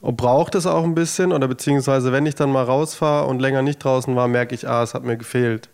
braucht 0.01 0.55
es 0.55 0.67
auch 0.67 0.85
ein 0.85 0.95
bisschen 0.95 1.33
oder 1.33 1.49
beziehungsweise 1.49 2.13
wenn 2.13 2.27
ich 2.27 2.37
dann 2.37 2.51
mal 2.51 2.65
rausfahre 2.65 3.27
und 3.27 3.41
länger 3.41 3.63
nicht 3.63 3.85
draußen 3.85 4.15
war, 4.17 4.29
merke 4.29 4.55
ich, 4.55 4.69
ah, 4.69 4.83
es 4.83 4.95
hat 4.95 5.03
mir 5.03 5.17
gefehlt. 5.17 5.69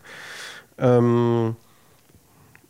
Ähm, 0.79 1.55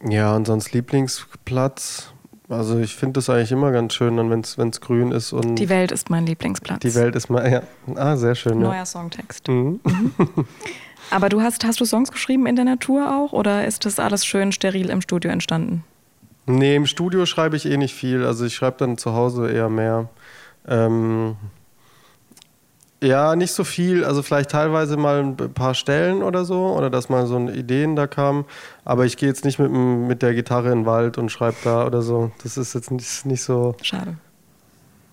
ja, 0.09 0.35
und 0.35 0.47
sonst 0.47 0.73
Lieblingsplatz. 0.73 2.13
Also 2.49 2.79
ich 2.79 2.95
finde 2.95 3.15
das 3.15 3.31
eigentlich 3.31 3.53
immer 3.53 3.73
ganz 3.73 3.95
schön, 3.95 4.17
wenn 4.31 4.69
es 4.71 4.81
grün 4.81 5.13
ist. 5.13 5.33
Und 5.33 5.57
die 5.57 5.69
Welt 5.69 5.93
ist 5.93 6.11
mein 6.11 6.27
Lieblingsplatz. 6.27 6.81
Die 6.81 6.95
Welt 6.95 7.17
ist 7.17 7.31
mein, 7.31 7.51
ja. 7.51 7.63
Ah, 7.97 8.17
sehr 8.17 8.35
schön. 8.35 8.59
Neuer 8.59 8.75
ja. 8.75 8.87
Songtext. 8.87 9.49
Mhm. 9.49 9.81
Mhm. 9.85 10.45
Aber 11.11 11.29
du 11.29 11.41
hast, 11.41 11.65
hast 11.65 11.81
du 11.81 11.85
Songs 11.85 12.13
geschrieben 12.13 12.47
in 12.47 12.57
der 12.57 12.65
Natur 12.65 13.15
auch 13.15 13.33
oder 13.33 13.67
ist 13.67 13.87
das 13.87 13.99
alles 13.99 14.27
schön 14.27 14.53
steril 14.53 14.91
im 14.91 15.01
Studio 15.01 15.31
entstanden? 15.31 15.85
Nee, 16.47 16.77
im 16.77 16.87
Studio 16.87 17.25
schreibe 17.25 17.57
ich 17.57 17.67
eh 17.67 17.77
nicht 17.77 17.95
viel. 17.95 18.25
Also 18.25 18.45
ich 18.45 18.55
schreibe 18.55 18.77
dann 18.79 18.99
zu 18.99 19.15
Hause 19.15 19.51
eher 19.51 19.71
mehr. 19.71 20.09
Ähm, 20.69 21.37
ja, 23.05 23.37
nicht 23.37 23.53
so 23.53 23.65
viel. 23.65 24.05
Also 24.05 24.23
vielleicht 24.23 24.51
teilweise 24.51 24.97
mal 24.97 25.21
ein 25.21 25.37
paar 25.37 25.75
Stellen 25.75 26.23
oder 26.23 26.45
so, 26.45 26.75
oder 26.77 26.91
dass 26.91 27.09
mal 27.09 27.27
so 27.27 27.39
Ideen 27.39 27.97
da 27.97 28.07
kamen. 28.07 28.45
Aber 28.85 29.05
ich 29.05 29.17
gehe 29.17 29.29
jetzt 29.29 29.45
nicht 29.45 29.59
mit, 29.59 29.71
mit 29.71 30.23
der 30.23 30.35
Gitarre 30.35 30.73
in 30.73 30.81
den 30.81 30.87
Wald 30.87 31.19
und 31.19 31.31
schreibe 31.31 31.57
da 31.65 31.87
oder 31.87 32.03
so. 32.03 32.33
Das 32.43 32.57
ist 32.57 32.75
jetzt 32.75 32.91
nicht, 32.91 33.27
nicht 33.27 33.43
so. 33.43 33.75
Schade. 33.83 34.17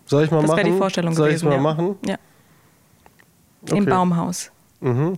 Soll 0.06 0.24
ich 0.24 0.32
mal 0.32 0.42
das 0.42 0.48
machen? 0.48 0.58
Das 0.58 0.66
wäre 0.66 0.74
die 0.74 0.80
Vorstellung 0.80 1.14
Soll 1.14 1.28
gewesen. 1.28 1.44
Soll 1.44 1.54
ich 1.54 1.62
mal 1.62 1.70
ja. 1.70 1.76
machen? 1.76 1.96
Ja. 2.06 2.16
Okay. 3.64 3.78
Im 3.78 3.86
Baumhaus. 3.86 4.52
Mhm. 4.80 5.18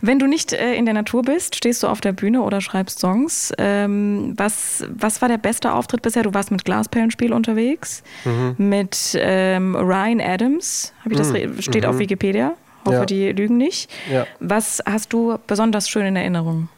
Wenn 0.00 0.18
du 0.18 0.26
nicht 0.26 0.52
äh, 0.52 0.74
in 0.74 0.84
der 0.84 0.94
Natur 0.94 1.22
bist, 1.22 1.56
stehst 1.56 1.82
du 1.82 1.86
auf 1.86 2.00
der 2.00 2.12
Bühne 2.12 2.42
oder 2.42 2.60
schreibst 2.60 2.98
Songs. 3.00 3.52
Ähm, 3.58 4.34
was, 4.36 4.84
was 4.94 5.20
war 5.22 5.28
der 5.28 5.38
beste 5.38 5.72
Auftritt 5.72 6.02
bisher? 6.02 6.22
Du 6.24 6.34
warst 6.34 6.50
mit 6.50 6.64
Glasperlenspiel 6.64 7.32
unterwegs, 7.32 8.02
Mhm. 8.24 8.54
mit 8.58 9.16
ähm, 9.20 9.74
Ryan 9.76 10.20
Adams, 10.20 10.92
ich 11.08 11.16
das 11.16 11.32
re- 11.32 11.50
steht 11.60 11.86
auf 11.86 11.98
Wikipedia. 11.98 12.52
Hoffe, 12.84 12.96
Ja. 12.98 13.04
die 13.06 13.32
lügen 13.32 13.56
nicht. 13.56 13.90
Ja. 14.10 14.26
Was 14.40 14.82
hast 14.86 15.12
du 15.12 15.36
besonders 15.46 15.88
schön 15.88 16.06
in 16.06 16.16
Erinnerung? 16.16 16.68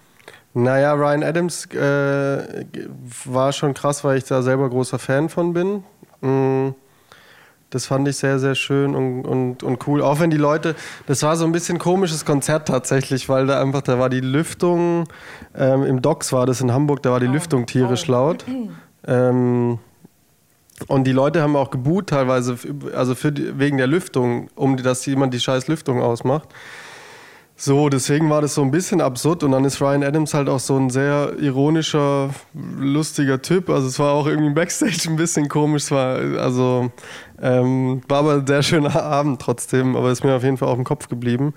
Naja, 0.54 0.94
Ryan 0.94 1.22
Adams 1.22 1.66
äh, 1.66 2.64
war 3.24 3.52
schon 3.52 3.74
krass, 3.74 4.02
weil 4.02 4.18
ich 4.18 4.24
da 4.24 4.42
selber 4.42 4.68
großer 4.68 4.98
Fan 4.98 5.28
von 5.28 5.52
bin. 5.52 5.84
Mm, 6.20 6.74
Das 7.70 7.86
fand 7.86 8.08
ich 8.08 8.16
sehr, 8.16 8.40
sehr 8.40 8.56
schön 8.56 8.96
und, 8.96 9.24
und, 9.24 9.62
und 9.62 9.86
cool. 9.86 10.02
Auch 10.02 10.18
wenn 10.18 10.30
die 10.30 10.36
Leute, 10.36 10.74
das 11.06 11.22
war 11.22 11.36
so 11.36 11.44
ein 11.44 11.52
bisschen 11.52 11.78
komisches 11.78 12.24
Konzert 12.24 12.66
tatsächlich, 12.66 13.28
weil 13.28 13.46
da 13.46 13.62
einfach, 13.62 13.82
da 13.82 13.98
war 13.98 14.10
die 14.10 14.20
Lüftung, 14.20 15.08
ähm, 15.56 15.84
im 15.84 16.02
Docks 16.02 16.32
war 16.32 16.46
das 16.46 16.60
in 16.60 16.72
Hamburg, 16.72 17.02
da 17.02 17.12
war 17.12 17.20
die 17.20 17.26
Lüftung 17.26 17.66
tierisch 17.66 18.08
laut. 18.08 18.44
Ähm, 19.06 19.78
und 20.88 21.04
die 21.04 21.12
Leute 21.12 21.42
haben 21.42 21.56
auch 21.56 21.70
geboot 21.70 22.08
teilweise, 22.08 22.56
also 22.94 23.14
für 23.14 23.32
wegen 23.58 23.76
der 23.76 23.86
Lüftung, 23.86 24.48
um 24.56 24.76
dass 24.76 25.06
jemand 25.06 25.32
die 25.32 25.40
scheiß 25.40 25.68
Lüftung 25.68 26.00
ausmacht. 26.02 26.48
So, 27.62 27.90
deswegen 27.90 28.30
war 28.30 28.40
das 28.40 28.54
so 28.54 28.62
ein 28.62 28.70
bisschen 28.70 29.02
absurd 29.02 29.44
und 29.44 29.50
dann 29.52 29.66
ist 29.66 29.82
Ryan 29.82 30.02
Adams 30.02 30.32
halt 30.32 30.48
auch 30.48 30.60
so 30.60 30.78
ein 30.78 30.88
sehr 30.88 31.34
ironischer, 31.38 32.30
lustiger 32.54 33.42
Typ. 33.42 33.68
Also 33.68 33.86
es 33.86 33.98
war 33.98 34.12
auch 34.12 34.26
irgendwie 34.26 34.54
Backstage 34.54 35.10
ein 35.10 35.16
bisschen 35.16 35.50
komisch. 35.50 35.82
Es 35.82 35.90
war, 35.90 36.16
also 36.40 36.90
ähm, 37.38 38.00
war 38.08 38.20
aber 38.20 38.32
ein 38.36 38.46
sehr 38.46 38.62
schöner 38.62 39.02
Abend 39.02 39.42
trotzdem, 39.42 39.94
aber 39.94 40.10
ist 40.10 40.24
mir 40.24 40.34
auf 40.34 40.42
jeden 40.42 40.56
Fall 40.56 40.68
auf 40.68 40.76
dem 40.76 40.84
Kopf 40.84 41.08
geblieben. 41.08 41.52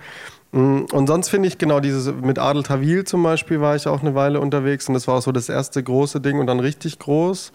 Mm, 0.51 0.81
Und 0.91 1.07
sonst 1.07 1.29
finde 1.29 1.47
ich 1.47 1.57
genau 1.57 1.79
dieses, 1.79 2.13
mit 2.13 2.37
Adel 2.37 2.63
Tawil 2.63 3.05
zum 3.05 3.23
Beispiel 3.23 3.61
war 3.61 3.77
ich 3.77 3.87
auch 3.87 4.01
eine 4.01 4.13
Weile 4.13 4.41
unterwegs 4.41 4.89
und 4.89 4.95
das 4.95 5.07
war 5.07 5.15
auch 5.15 5.21
so 5.21 5.31
das 5.31 5.47
erste 5.47 5.81
große 5.81 6.19
Ding 6.19 6.37
und 6.37 6.47
dann 6.47 6.59
richtig 6.59 6.99
groß. 6.99 7.53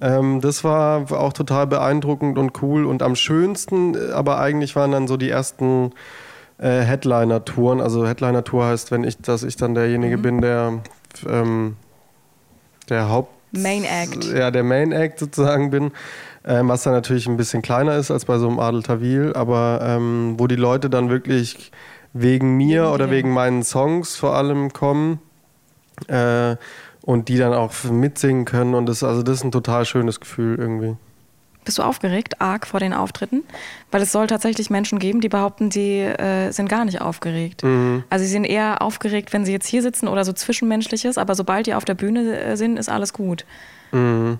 Ähm, 0.00 0.40
das 0.40 0.62
war 0.62 1.10
auch 1.10 1.32
total 1.32 1.66
beeindruckend 1.66 2.38
und 2.38 2.62
cool 2.62 2.84
und 2.86 3.02
am 3.02 3.16
schönsten, 3.16 4.12
aber 4.12 4.38
eigentlich 4.38 4.76
waren 4.76 4.92
dann 4.92 5.08
so 5.08 5.16
die 5.16 5.30
ersten 5.30 5.90
äh, 6.62 6.82
Headliner-Touren. 6.82 7.80
Also 7.80 8.06
Headliner-Tour 8.06 8.66
heißt, 8.66 8.90
wenn 8.90 9.04
ich, 9.04 9.18
dass 9.18 9.42
ich 9.42 9.56
dann 9.56 9.74
derjenige 9.74 10.16
bin, 10.16 10.40
der 10.40 10.80
ähm, 11.28 11.76
der 12.88 13.08
Haupt 13.08 13.32
Main 13.52 13.84
Act. 13.84 14.24
ja, 14.24 14.50
der 14.50 14.62
Main 14.62 14.92
Act 14.92 15.18
sozusagen 15.18 15.70
bin, 15.70 15.92
ähm, 16.44 16.68
was 16.68 16.84
dann 16.84 16.94
natürlich 16.94 17.26
ein 17.26 17.36
bisschen 17.36 17.62
kleiner 17.62 17.96
ist 17.96 18.10
als 18.10 18.24
bei 18.24 18.38
so 18.38 18.48
einem 18.48 18.58
Adel 18.58 18.82
Tawil, 18.82 19.32
aber 19.34 19.80
ähm, 19.82 20.36
wo 20.38 20.46
die 20.46 20.56
Leute 20.56 20.88
dann 20.88 21.10
wirklich 21.10 21.70
wegen 22.12 22.56
mir 22.56 22.84
Wegen 22.84 22.92
oder 22.92 23.10
wegen 23.10 23.32
meinen 23.32 23.62
Songs 23.62 24.16
vor 24.16 24.34
allem 24.36 24.72
kommen 24.72 25.20
äh, 26.08 26.56
und 27.02 27.28
die 27.28 27.36
dann 27.36 27.52
auch 27.52 27.72
mitsingen 27.84 28.44
können 28.44 28.74
und 28.74 28.86
das, 28.86 29.02
also 29.02 29.22
das 29.22 29.38
ist 29.38 29.44
ein 29.44 29.52
total 29.52 29.84
schönes 29.84 30.20
Gefühl 30.20 30.58
irgendwie. 30.58 30.96
Bist 31.64 31.78
du 31.78 31.82
aufgeregt, 31.82 32.40
arg 32.40 32.66
vor 32.66 32.80
den 32.80 32.92
Auftritten? 32.92 33.44
Weil 33.92 34.02
es 34.02 34.10
soll 34.10 34.26
tatsächlich 34.26 34.68
Menschen 34.68 34.98
geben, 34.98 35.20
die 35.20 35.28
behaupten, 35.28 35.70
sie 35.70 36.00
äh, 36.00 36.50
sind 36.50 36.68
gar 36.68 36.84
nicht 36.84 37.00
aufgeregt. 37.00 37.62
Mhm. 37.62 38.02
Also 38.10 38.24
sie 38.24 38.30
sind 38.30 38.44
eher 38.44 38.82
aufgeregt, 38.82 39.32
wenn 39.32 39.44
sie 39.44 39.52
jetzt 39.52 39.66
hier 39.68 39.82
sitzen 39.82 40.08
oder 40.08 40.24
so 40.24 40.32
Zwischenmenschliches, 40.32 41.18
aber 41.18 41.34
sobald 41.36 41.66
die 41.66 41.74
auf 41.74 41.84
der 41.84 41.94
Bühne 41.94 42.36
äh, 42.40 42.56
sind, 42.56 42.78
ist 42.78 42.88
alles 42.88 43.12
gut. 43.12 43.44
Mhm. 43.92 44.38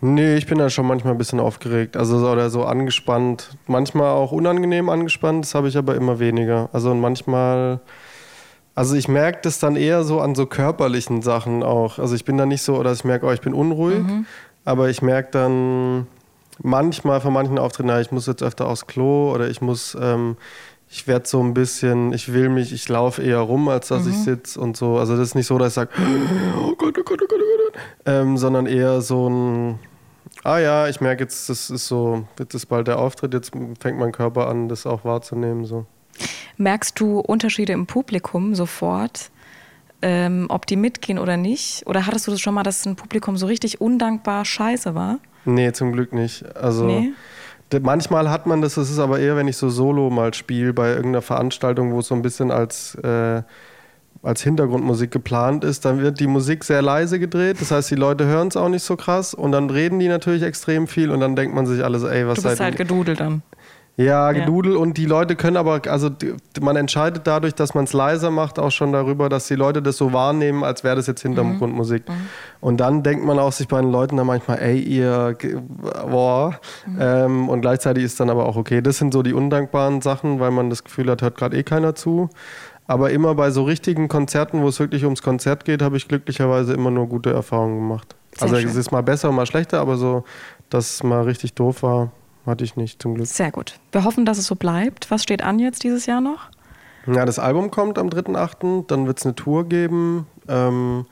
Nee, 0.00 0.36
ich 0.36 0.46
bin 0.46 0.58
da 0.58 0.68
schon 0.68 0.86
manchmal 0.86 1.14
ein 1.14 1.18
bisschen 1.18 1.40
aufgeregt. 1.40 1.96
Also 1.96 2.18
so- 2.18 2.30
oder 2.30 2.50
so 2.50 2.64
angespannt. 2.64 3.56
Manchmal 3.66 4.10
auch 4.10 4.32
unangenehm 4.32 4.90
angespannt, 4.90 5.44
das 5.44 5.54
habe 5.54 5.68
ich 5.68 5.76
aber 5.78 5.94
immer 5.94 6.18
weniger. 6.18 6.68
Also 6.72 6.94
manchmal. 6.94 7.80
Also 8.76 8.96
ich 8.96 9.08
merke 9.08 9.38
das 9.42 9.60
dann 9.60 9.76
eher 9.76 10.02
so 10.04 10.20
an 10.20 10.34
so 10.34 10.46
körperlichen 10.46 11.22
Sachen 11.22 11.62
auch. 11.62 11.98
Also 11.98 12.14
ich 12.16 12.24
bin 12.24 12.36
da 12.36 12.44
nicht 12.44 12.62
so, 12.62 12.76
oder 12.76 12.92
ich 12.92 13.04
merke, 13.04 13.24
oh, 13.26 13.30
ich 13.30 13.40
bin 13.40 13.54
unruhig, 13.54 14.02
aber 14.64 14.90
ich 14.90 15.00
merke 15.00 15.30
dann 15.30 16.06
manchmal 16.62 17.20
von 17.20 17.32
manchen 17.32 17.58
Auftritten, 17.58 17.88
ja, 17.88 18.00
ich 18.00 18.12
muss 18.12 18.26
jetzt 18.26 18.42
öfter 18.42 18.66
aufs 18.66 18.86
Klo 18.86 19.32
oder 19.32 19.48
ich 19.48 19.60
muss, 19.60 19.96
ähm, 20.00 20.36
ich 20.88 21.06
werde 21.06 21.26
so 21.26 21.42
ein 21.42 21.54
bisschen, 21.54 22.12
ich 22.12 22.32
will 22.32 22.48
mich, 22.48 22.72
ich 22.72 22.88
laufe 22.88 23.22
eher 23.22 23.40
rum, 23.40 23.68
als 23.68 23.88
dass 23.88 24.06
ich 24.06 24.16
sitze 24.16 24.60
und 24.60 24.76
so. 24.76 24.98
Also 24.98 25.16
das 25.16 25.28
ist 25.28 25.34
nicht 25.34 25.46
so, 25.46 25.58
dass 25.58 25.68
ich 25.68 25.74
sage, 25.74 25.90
oh 26.56 26.74
Gott, 26.76 26.96
oh 26.98 27.02
Gott, 27.02 27.20
oh 27.22 27.26
Gott, 27.28 27.40
oh 27.40 27.70
Gott, 27.72 27.82
ähm, 28.06 28.36
sondern 28.36 28.66
eher 28.66 29.00
so 29.00 29.28
ein, 29.28 29.78
ah 30.44 30.58
ja, 30.58 30.88
ich 30.88 31.00
merke 31.00 31.24
jetzt, 31.24 31.48
das 31.48 31.70
ist 31.70 31.88
so, 31.88 32.28
jetzt 32.38 32.54
ist 32.54 32.66
bald 32.66 32.86
der 32.86 32.98
Auftritt, 32.98 33.34
jetzt 33.34 33.52
fängt 33.80 33.98
mein 33.98 34.12
Körper 34.12 34.46
an, 34.46 34.68
das 34.68 34.86
auch 34.86 35.04
wahrzunehmen. 35.04 35.64
So. 35.64 35.86
Merkst 36.56 37.00
du 37.00 37.18
Unterschiede 37.18 37.72
im 37.72 37.86
Publikum 37.86 38.54
sofort, 38.54 39.30
ähm, 40.02 40.46
ob 40.48 40.66
die 40.66 40.76
mitgehen 40.76 41.18
oder 41.18 41.36
nicht? 41.36 41.86
Oder 41.86 42.06
hattest 42.06 42.26
du 42.26 42.30
das 42.30 42.40
schon 42.40 42.54
mal, 42.54 42.62
dass 42.62 42.86
ein 42.86 42.94
Publikum 42.94 43.36
so 43.36 43.46
richtig 43.46 43.80
undankbar 43.80 44.44
scheiße 44.44 44.94
war? 44.94 45.18
Nee, 45.44 45.72
zum 45.72 45.92
Glück 45.92 46.12
nicht. 46.12 46.44
Also 46.56 46.86
Nee? 46.86 47.12
manchmal 47.82 48.30
hat 48.30 48.46
man 48.46 48.60
das, 48.62 48.74
das 48.74 48.90
ist 48.90 48.98
aber 48.98 49.18
eher, 49.18 49.36
wenn 49.36 49.48
ich 49.48 49.56
so 49.56 49.68
solo 49.68 50.10
mal 50.10 50.32
spiele 50.32 50.72
bei 50.72 50.90
irgendeiner 50.90 51.22
Veranstaltung, 51.22 51.92
wo 51.92 52.00
es 52.00 52.08
so 52.08 52.14
ein 52.14 52.22
bisschen 52.22 52.50
als, 52.50 52.94
äh, 52.96 53.42
als 54.22 54.42
Hintergrundmusik 54.42 55.10
geplant 55.10 55.64
ist, 55.64 55.84
dann 55.84 56.00
wird 56.00 56.20
die 56.20 56.26
Musik 56.26 56.64
sehr 56.64 56.82
leise 56.82 57.18
gedreht. 57.18 57.60
Das 57.60 57.70
heißt, 57.70 57.90
die 57.90 57.96
Leute 57.96 58.26
hören 58.26 58.48
es 58.48 58.56
auch 58.56 58.68
nicht 58.68 58.82
so 58.84 58.96
krass 58.96 59.34
und 59.34 59.52
dann 59.52 59.70
reden 59.70 59.98
die 59.98 60.08
natürlich 60.08 60.42
extrem 60.42 60.86
viel 60.86 61.10
und 61.10 61.20
dann 61.20 61.36
denkt 61.36 61.54
man 61.54 61.66
sich 61.66 61.84
alles, 61.84 62.04
ey, 62.04 62.26
was 62.26 62.36
Du 62.36 62.42
bist 62.42 62.56
seid 62.56 62.60
halt 62.64 62.76
gedudelt 62.76 63.20
dann. 63.20 63.42
Ja, 63.96 64.32
Ja. 64.32 64.32
Gedudel 64.32 64.76
und 64.76 64.98
die 64.98 65.06
Leute 65.06 65.36
können 65.36 65.56
aber, 65.56 65.80
also 65.88 66.08
die- 66.08 66.34
man 66.60 66.74
entscheidet 66.74 67.28
dadurch, 67.28 67.54
dass 67.54 67.74
man 67.74 67.84
es 67.84 67.92
leiser 67.92 68.30
macht, 68.32 68.58
auch 68.58 68.72
schon 68.72 68.92
darüber, 68.92 69.28
dass 69.28 69.46
die 69.46 69.54
Leute 69.54 69.82
das 69.82 69.96
so 69.96 70.12
wahrnehmen, 70.12 70.64
als 70.64 70.82
wäre 70.82 70.96
das 70.96 71.06
jetzt 71.06 71.22
Hintergrundmusik. 71.22 72.02
Und 72.60 72.78
dann 72.78 73.04
denkt 73.04 73.24
man 73.24 73.38
auch 73.38 73.52
sich 73.52 73.68
bei 73.68 73.80
den 73.80 73.92
Leuten 73.92 74.16
dann 74.16 74.26
manchmal, 74.26 74.58
ey, 74.60 74.80
ihr, 74.80 75.36
boah. 76.10 76.58
Ähm, 76.98 77.48
und 77.48 77.60
gleichzeitig 77.60 78.02
ist 78.04 78.18
dann 78.18 78.30
aber 78.30 78.46
auch 78.46 78.56
okay. 78.56 78.82
Das 78.82 78.98
sind 78.98 79.12
so 79.12 79.22
die 79.22 79.32
undankbaren 79.32 80.00
Sachen, 80.00 80.40
weil 80.40 80.50
man 80.50 80.70
das 80.70 80.82
Gefühl 80.82 81.08
hat, 81.10 81.22
hört 81.22 81.36
gerade 81.36 81.56
eh 81.56 81.62
keiner 81.62 81.94
zu. 81.94 82.30
Aber 82.86 83.10
immer 83.10 83.34
bei 83.34 83.50
so 83.50 83.62
richtigen 83.62 84.08
Konzerten, 84.08 84.60
wo 84.62 84.68
es 84.68 84.78
wirklich 84.80 85.04
ums 85.04 85.22
Konzert 85.22 85.64
geht, 85.64 85.80
habe 85.82 85.96
ich 85.96 86.08
glücklicherweise 86.08 86.74
immer 86.74 86.90
nur 86.90 87.06
gute 87.06 87.32
Erfahrungen 87.32 87.76
gemacht. 87.78 88.14
Sehr 88.34 88.42
also 88.48 88.56
schön. 88.56 88.68
es 88.68 88.74
ist 88.76 88.90
mal 88.90 89.02
besser, 89.02 89.30
mal 89.32 89.46
schlechter, 89.46 89.80
aber 89.80 89.96
so, 89.96 90.24
dass 90.68 90.94
es 90.94 91.02
mal 91.04 91.22
richtig 91.22 91.54
doof 91.54 91.82
war, 91.84 92.10
hatte 92.46 92.64
ich 92.64 92.76
nicht 92.76 93.00
zum 93.02 93.14
Glück. 93.14 93.26
Sehr 93.26 93.50
gut. 93.50 93.78
Wir 93.92 94.04
hoffen, 94.04 94.24
dass 94.24 94.38
es 94.38 94.46
so 94.46 94.54
bleibt. 94.54 95.10
Was 95.10 95.22
steht 95.22 95.42
an 95.42 95.58
jetzt 95.58 95.82
dieses 95.84 96.06
Jahr 96.06 96.20
noch? 96.20 96.50
Ja, 97.06 97.24
das 97.24 97.38
Album 97.38 97.70
kommt 97.70 97.98
am 97.98 98.08
3.8., 98.08 98.86
dann 98.86 99.06
wird 99.06 99.18
es 99.18 99.26
eine 99.26 99.34
Tour 99.34 99.68
geben. 99.68 100.26
Ähm, 100.48 101.06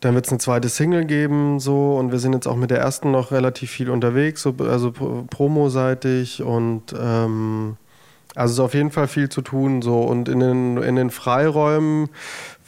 Dann 0.00 0.16
wird 0.16 0.26
es 0.26 0.32
eine 0.32 0.40
zweite 0.40 0.68
Single 0.68 1.04
geben, 1.04 1.60
so 1.60 1.96
und 1.96 2.10
wir 2.10 2.18
sind 2.18 2.32
jetzt 2.32 2.48
auch 2.48 2.56
mit 2.56 2.72
der 2.72 2.80
ersten 2.80 3.12
noch 3.12 3.30
relativ 3.30 3.70
viel 3.70 3.88
unterwegs, 3.88 4.42
so, 4.42 4.52
also 4.58 4.90
promoseitig 5.30 6.42
und 6.42 6.92
ähm, 7.00 7.76
also 8.34 8.52
es 8.52 8.58
ist 8.58 8.64
auf 8.64 8.74
jeden 8.74 8.90
Fall 8.90 9.08
viel 9.08 9.28
zu 9.28 9.42
tun 9.42 9.82
so 9.82 10.00
und 10.00 10.28
in 10.28 10.40
den, 10.40 10.76
in 10.78 10.96
den 10.96 11.10
Freiräumen 11.10 12.08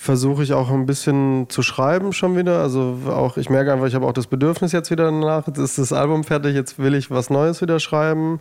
versuche 0.04 0.42
ich 0.42 0.52
auch 0.52 0.70
ein 0.70 0.84
bisschen 0.84 1.48
zu 1.48 1.62
schreiben 1.62 2.12
schon 2.12 2.36
wieder. 2.36 2.60
Also 2.60 2.98
auch, 3.08 3.38
ich 3.38 3.48
merke 3.48 3.72
einfach, 3.72 3.86
ich 3.86 3.94
habe 3.94 4.06
auch 4.06 4.12
das 4.12 4.26
Bedürfnis 4.26 4.72
jetzt 4.72 4.90
wieder 4.90 5.04
danach. 5.04 5.46
Jetzt 5.46 5.58
ist 5.58 5.78
das 5.78 5.92
Album 5.94 6.24
fertig, 6.24 6.54
jetzt 6.54 6.78
will 6.78 6.94
ich 6.94 7.10
was 7.10 7.30
Neues 7.30 7.62
wieder 7.62 7.80
schreiben. 7.80 8.38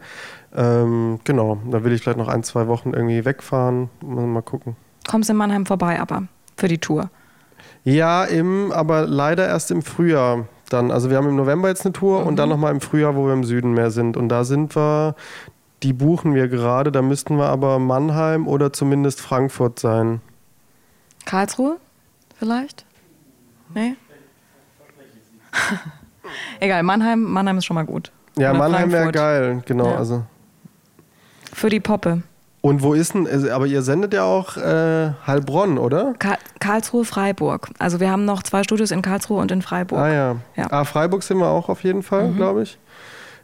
Ähm, 0.53 1.19
genau, 1.23 1.59
da 1.71 1.83
will 1.85 1.93
ich 1.93 2.01
vielleicht 2.01 2.17
noch 2.17 2.27
ein, 2.27 2.43
zwei 2.43 2.67
Wochen 2.67 2.91
irgendwie 2.93 3.23
wegfahren. 3.23 3.89
Mal 4.01 4.41
gucken. 4.41 4.75
Kommst 5.09 5.29
in 5.29 5.37
Mannheim 5.37 5.65
vorbei, 5.65 6.01
aber 6.01 6.23
für 6.57 6.67
die 6.67 6.79
Tour? 6.79 7.09
Ja, 7.85 8.25
im, 8.25 8.71
aber 8.71 9.05
leider 9.05 9.47
erst 9.47 9.71
im 9.71 9.81
Frühjahr. 9.81 10.47
Dann, 10.69 10.91
also 10.91 11.09
wir 11.09 11.17
haben 11.17 11.27
im 11.27 11.35
November 11.35 11.67
jetzt 11.67 11.85
eine 11.85 11.93
Tour 11.93 12.21
mhm. 12.21 12.27
und 12.27 12.35
dann 12.37 12.49
nochmal 12.49 12.71
im 12.71 12.81
Frühjahr, 12.81 13.15
wo 13.15 13.25
wir 13.25 13.33
im 13.33 13.43
Süden 13.43 13.73
mehr 13.73 13.91
sind. 13.91 14.17
Und 14.17 14.29
da 14.29 14.43
sind 14.43 14.75
wir, 14.75 15.15
die 15.83 15.93
buchen 15.93 16.33
wir 16.33 16.47
gerade, 16.47 16.91
da 16.91 17.01
müssten 17.01 17.37
wir 17.37 17.47
aber 17.47 17.77
Mannheim 17.77 18.47
oder 18.47 18.71
zumindest 18.71 19.21
Frankfurt 19.21 19.79
sein. 19.79 20.21
Karlsruhe 21.25 21.77
vielleicht? 22.39 22.85
Nee? 23.73 23.95
Egal, 26.59 26.83
Mannheim, 26.83 27.21
Mannheim 27.23 27.57
ist 27.57 27.65
schon 27.65 27.75
mal 27.75 27.85
gut. 27.85 28.11
Ja, 28.37 28.51
Oder 28.51 28.59
Mannheim 28.59 28.91
wäre 28.91 29.11
geil, 29.11 29.61
genau. 29.65 29.91
Ja. 29.91 29.97
Also. 29.97 30.23
Für 31.53 31.69
die 31.69 31.79
Poppe. 31.79 32.23
Und 32.61 32.81
wo 32.81 32.93
ist 32.93 33.13
denn, 33.13 33.27
also, 33.27 33.51
aber 33.51 33.67
ihr 33.67 33.81
sendet 33.81 34.13
ja 34.13 34.23
auch 34.23 34.55
äh, 34.55 35.11
Heilbronn, 35.27 35.77
oder? 35.77 36.13
Ka 36.17 36.37
Karlsruhe, 36.59 37.03
Freiburg. 37.03 37.69
Also 37.77 37.99
wir 37.99 38.09
haben 38.09 38.23
noch 38.23 38.41
zwei 38.41 38.63
Studios 38.63 38.91
in 38.91 39.01
Karlsruhe 39.01 39.41
und 39.41 39.51
in 39.51 39.61
Freiburg. 39.61 39.99
Ah 39.99 40.13
ja. 40.13 40.35
ja. 40.55 40.67
Ah, 40.71 40.85
Freiburg 40.85 41.23
sind 41.23 41.39
wir 41.39 41.49
auch 41.49 41.67
auf 41.67 41.83
jeden 41.83 42.03
Fall, 42.03 42.29
mhm. 42.29 42.37
glaube 42.37 42.63
ich. 42.63 42.77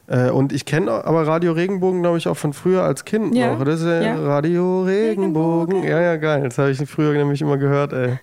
Äh, 0.09 0.31
und 0.31 0.51
ich 0.51 0.65
kenne 0.65 1.05
aber 1.05 1.27
Radio 1.27 1.51
Regenbogen, 1.51 2.01
glaube 2.01 2.17
ich, 2.17 2.27
auch 2.27 2.37
von 2.37 2.53
früher 2.53 2.83
als 2.83 3.05
Kind 3.05 3.35
ja. 3.35 3.53
noch. 3.53 3.63
Das 3.63 3.81
ist 3.81 3.85
ja, 3.85 4.01
ja. 4.01 4.15
Radio 4.15 4.81
Regenbogen. 4.81 5.77
Regenbogen. 5.77 5.83
Ja, 5.83 6.01
ja, 6.01 6.15
geil. 6.15 6.43
Das 6.43 6.57
habe 6.57 6.71
ich 6.71 6.79
früher 6.89 7.13
nämlich 7.13 7.41
immer 7.41 7.57
gehört, 7.57 7.93
ey. 7.93 8.19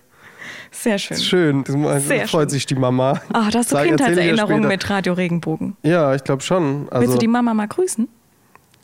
Sehr 0.69 0.97
schön. 0.97 1.17
Schön. 1.17 1.63
Das 1.63 2.07
Sehr 2.07 2.27
freut 2.27 2.41
schön. 2.41 2.49
sich 2.49 2.65
die 2.65 2.75
Mama. 2.75 3.21
Ach, 3.31 3.49
da 3.49 3.59
hast 3.59 3.71
du 3.71 3.77
Kindheitserinnerungen 3.77 4.67
mit 4.67 4.89
Radio 4.89 5.13
Regenbogen. 5.13 5.77
Ja, 5.83 6.13
ich 6.13 6.25
glaube 6.25 6.43
schon. 6.43 6.87
Also, 6.89 6.91
Willst 6.91 6.91
du 6.91 6.99
also 7.11 7.17
die 7.19 7.27
Mama 7.27 7.53
mal 7.53 7.67
grüßen? 7.67 8.09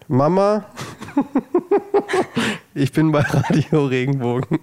Mama, 0.07 0.65
ich 2.73 2.91
bin 2.91 3.11
bei 3.11 3.21
Radio 3.21 3.85
Regenbogen. 3.85 4.59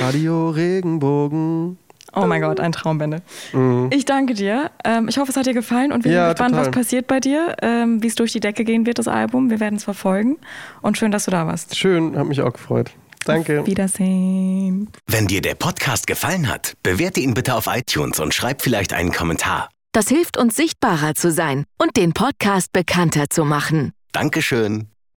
Radio 0.00 0.50
Regenbogen. 0.50 1.78
Oh 2.14 2.26
mein 2.26 2.40
Gott, 2.40 2.60
ein 2.60 2.72
Traumbände. 2.72 3.22
Mhm. 3.52 3.90
Ich 3.92 4.04
danke 4.04 4.34
dir. 4.34 4.70
Ähm, 4.84 5.08
ich 5.08 5.18
hoffe, 5.18 5.30
es 5.30 5.36
hat 5.36 5.46
dir 5.46 5.54
gefallen 5.54 5.92
und 5.92 6.04
wir 6.04 6.12
ja, 6.12 6.26
sind 6.26 6.36
gespannt, 6.36 6.54
total. 6.54 6.66
was 6.66 6.74
passiert 6.74 7.06
bei 7.06 7.20
dir, 7.20 7.56
ähm, 7.62 8.02
wie 8.02 8.06
es 8.06 8.14
durch 8.14 8.32
die 8.32 8.40
Decke 8.40 8.64
gehen 8.64 8.86
wird, 8.86 8.98
das 8.98 9.08
Album. 9.08 9.50
Wir 9.50 9.60
werden 9.60 9.76
es 9.76 9.84
verfolgen. 9.84 10.38
Und 10.82 10.98
schön, 10.98 11.10
dass 11.10 11.26
du 11.26 11.30
da 11.30 11.46
warst. 11.46 11.76
Schön, 11.76 12.16
hat 12.16 12.26
mich 12.26 12.40
auch 12.40 12.52
gefreut. 12.52 12.92
Danke. 13.24 13.60
Auf 13.60 13.66
Wiedersehen. 13.66 14.88
Wenn 15.06 15.26
dir 15.26 15.42
der 15.42 15.54
Podcast 15.54 16.06
gefallen 16.06 16.48
hat, 16.48 16.74
bewerte 16.82 17.20
ihn 17.20 17.34
bitte 17.34 17.54
auf 17.54 17.66
iTunes 17.66 18.20
und 18.20 18.32
schreib 18.32 18.62
vielleicht 18.62 18.92
einen 18.94 19.12
Kommentar. 19.12 19.68
Das 19.92 20.08
hilft 20.08 20.38
uns 20.38 20.56
sichtbarer 20.56 21.14
zu 21.14 21.30
sein 21.30 21.64
und 21.78 21.96
den 21.96 22.12
Podcast 22.12 22.72
bekannter 22.72 23.28
zu 23.28 23.44
machen. 23.44 23.92
Dankeschön. 24.12 24.88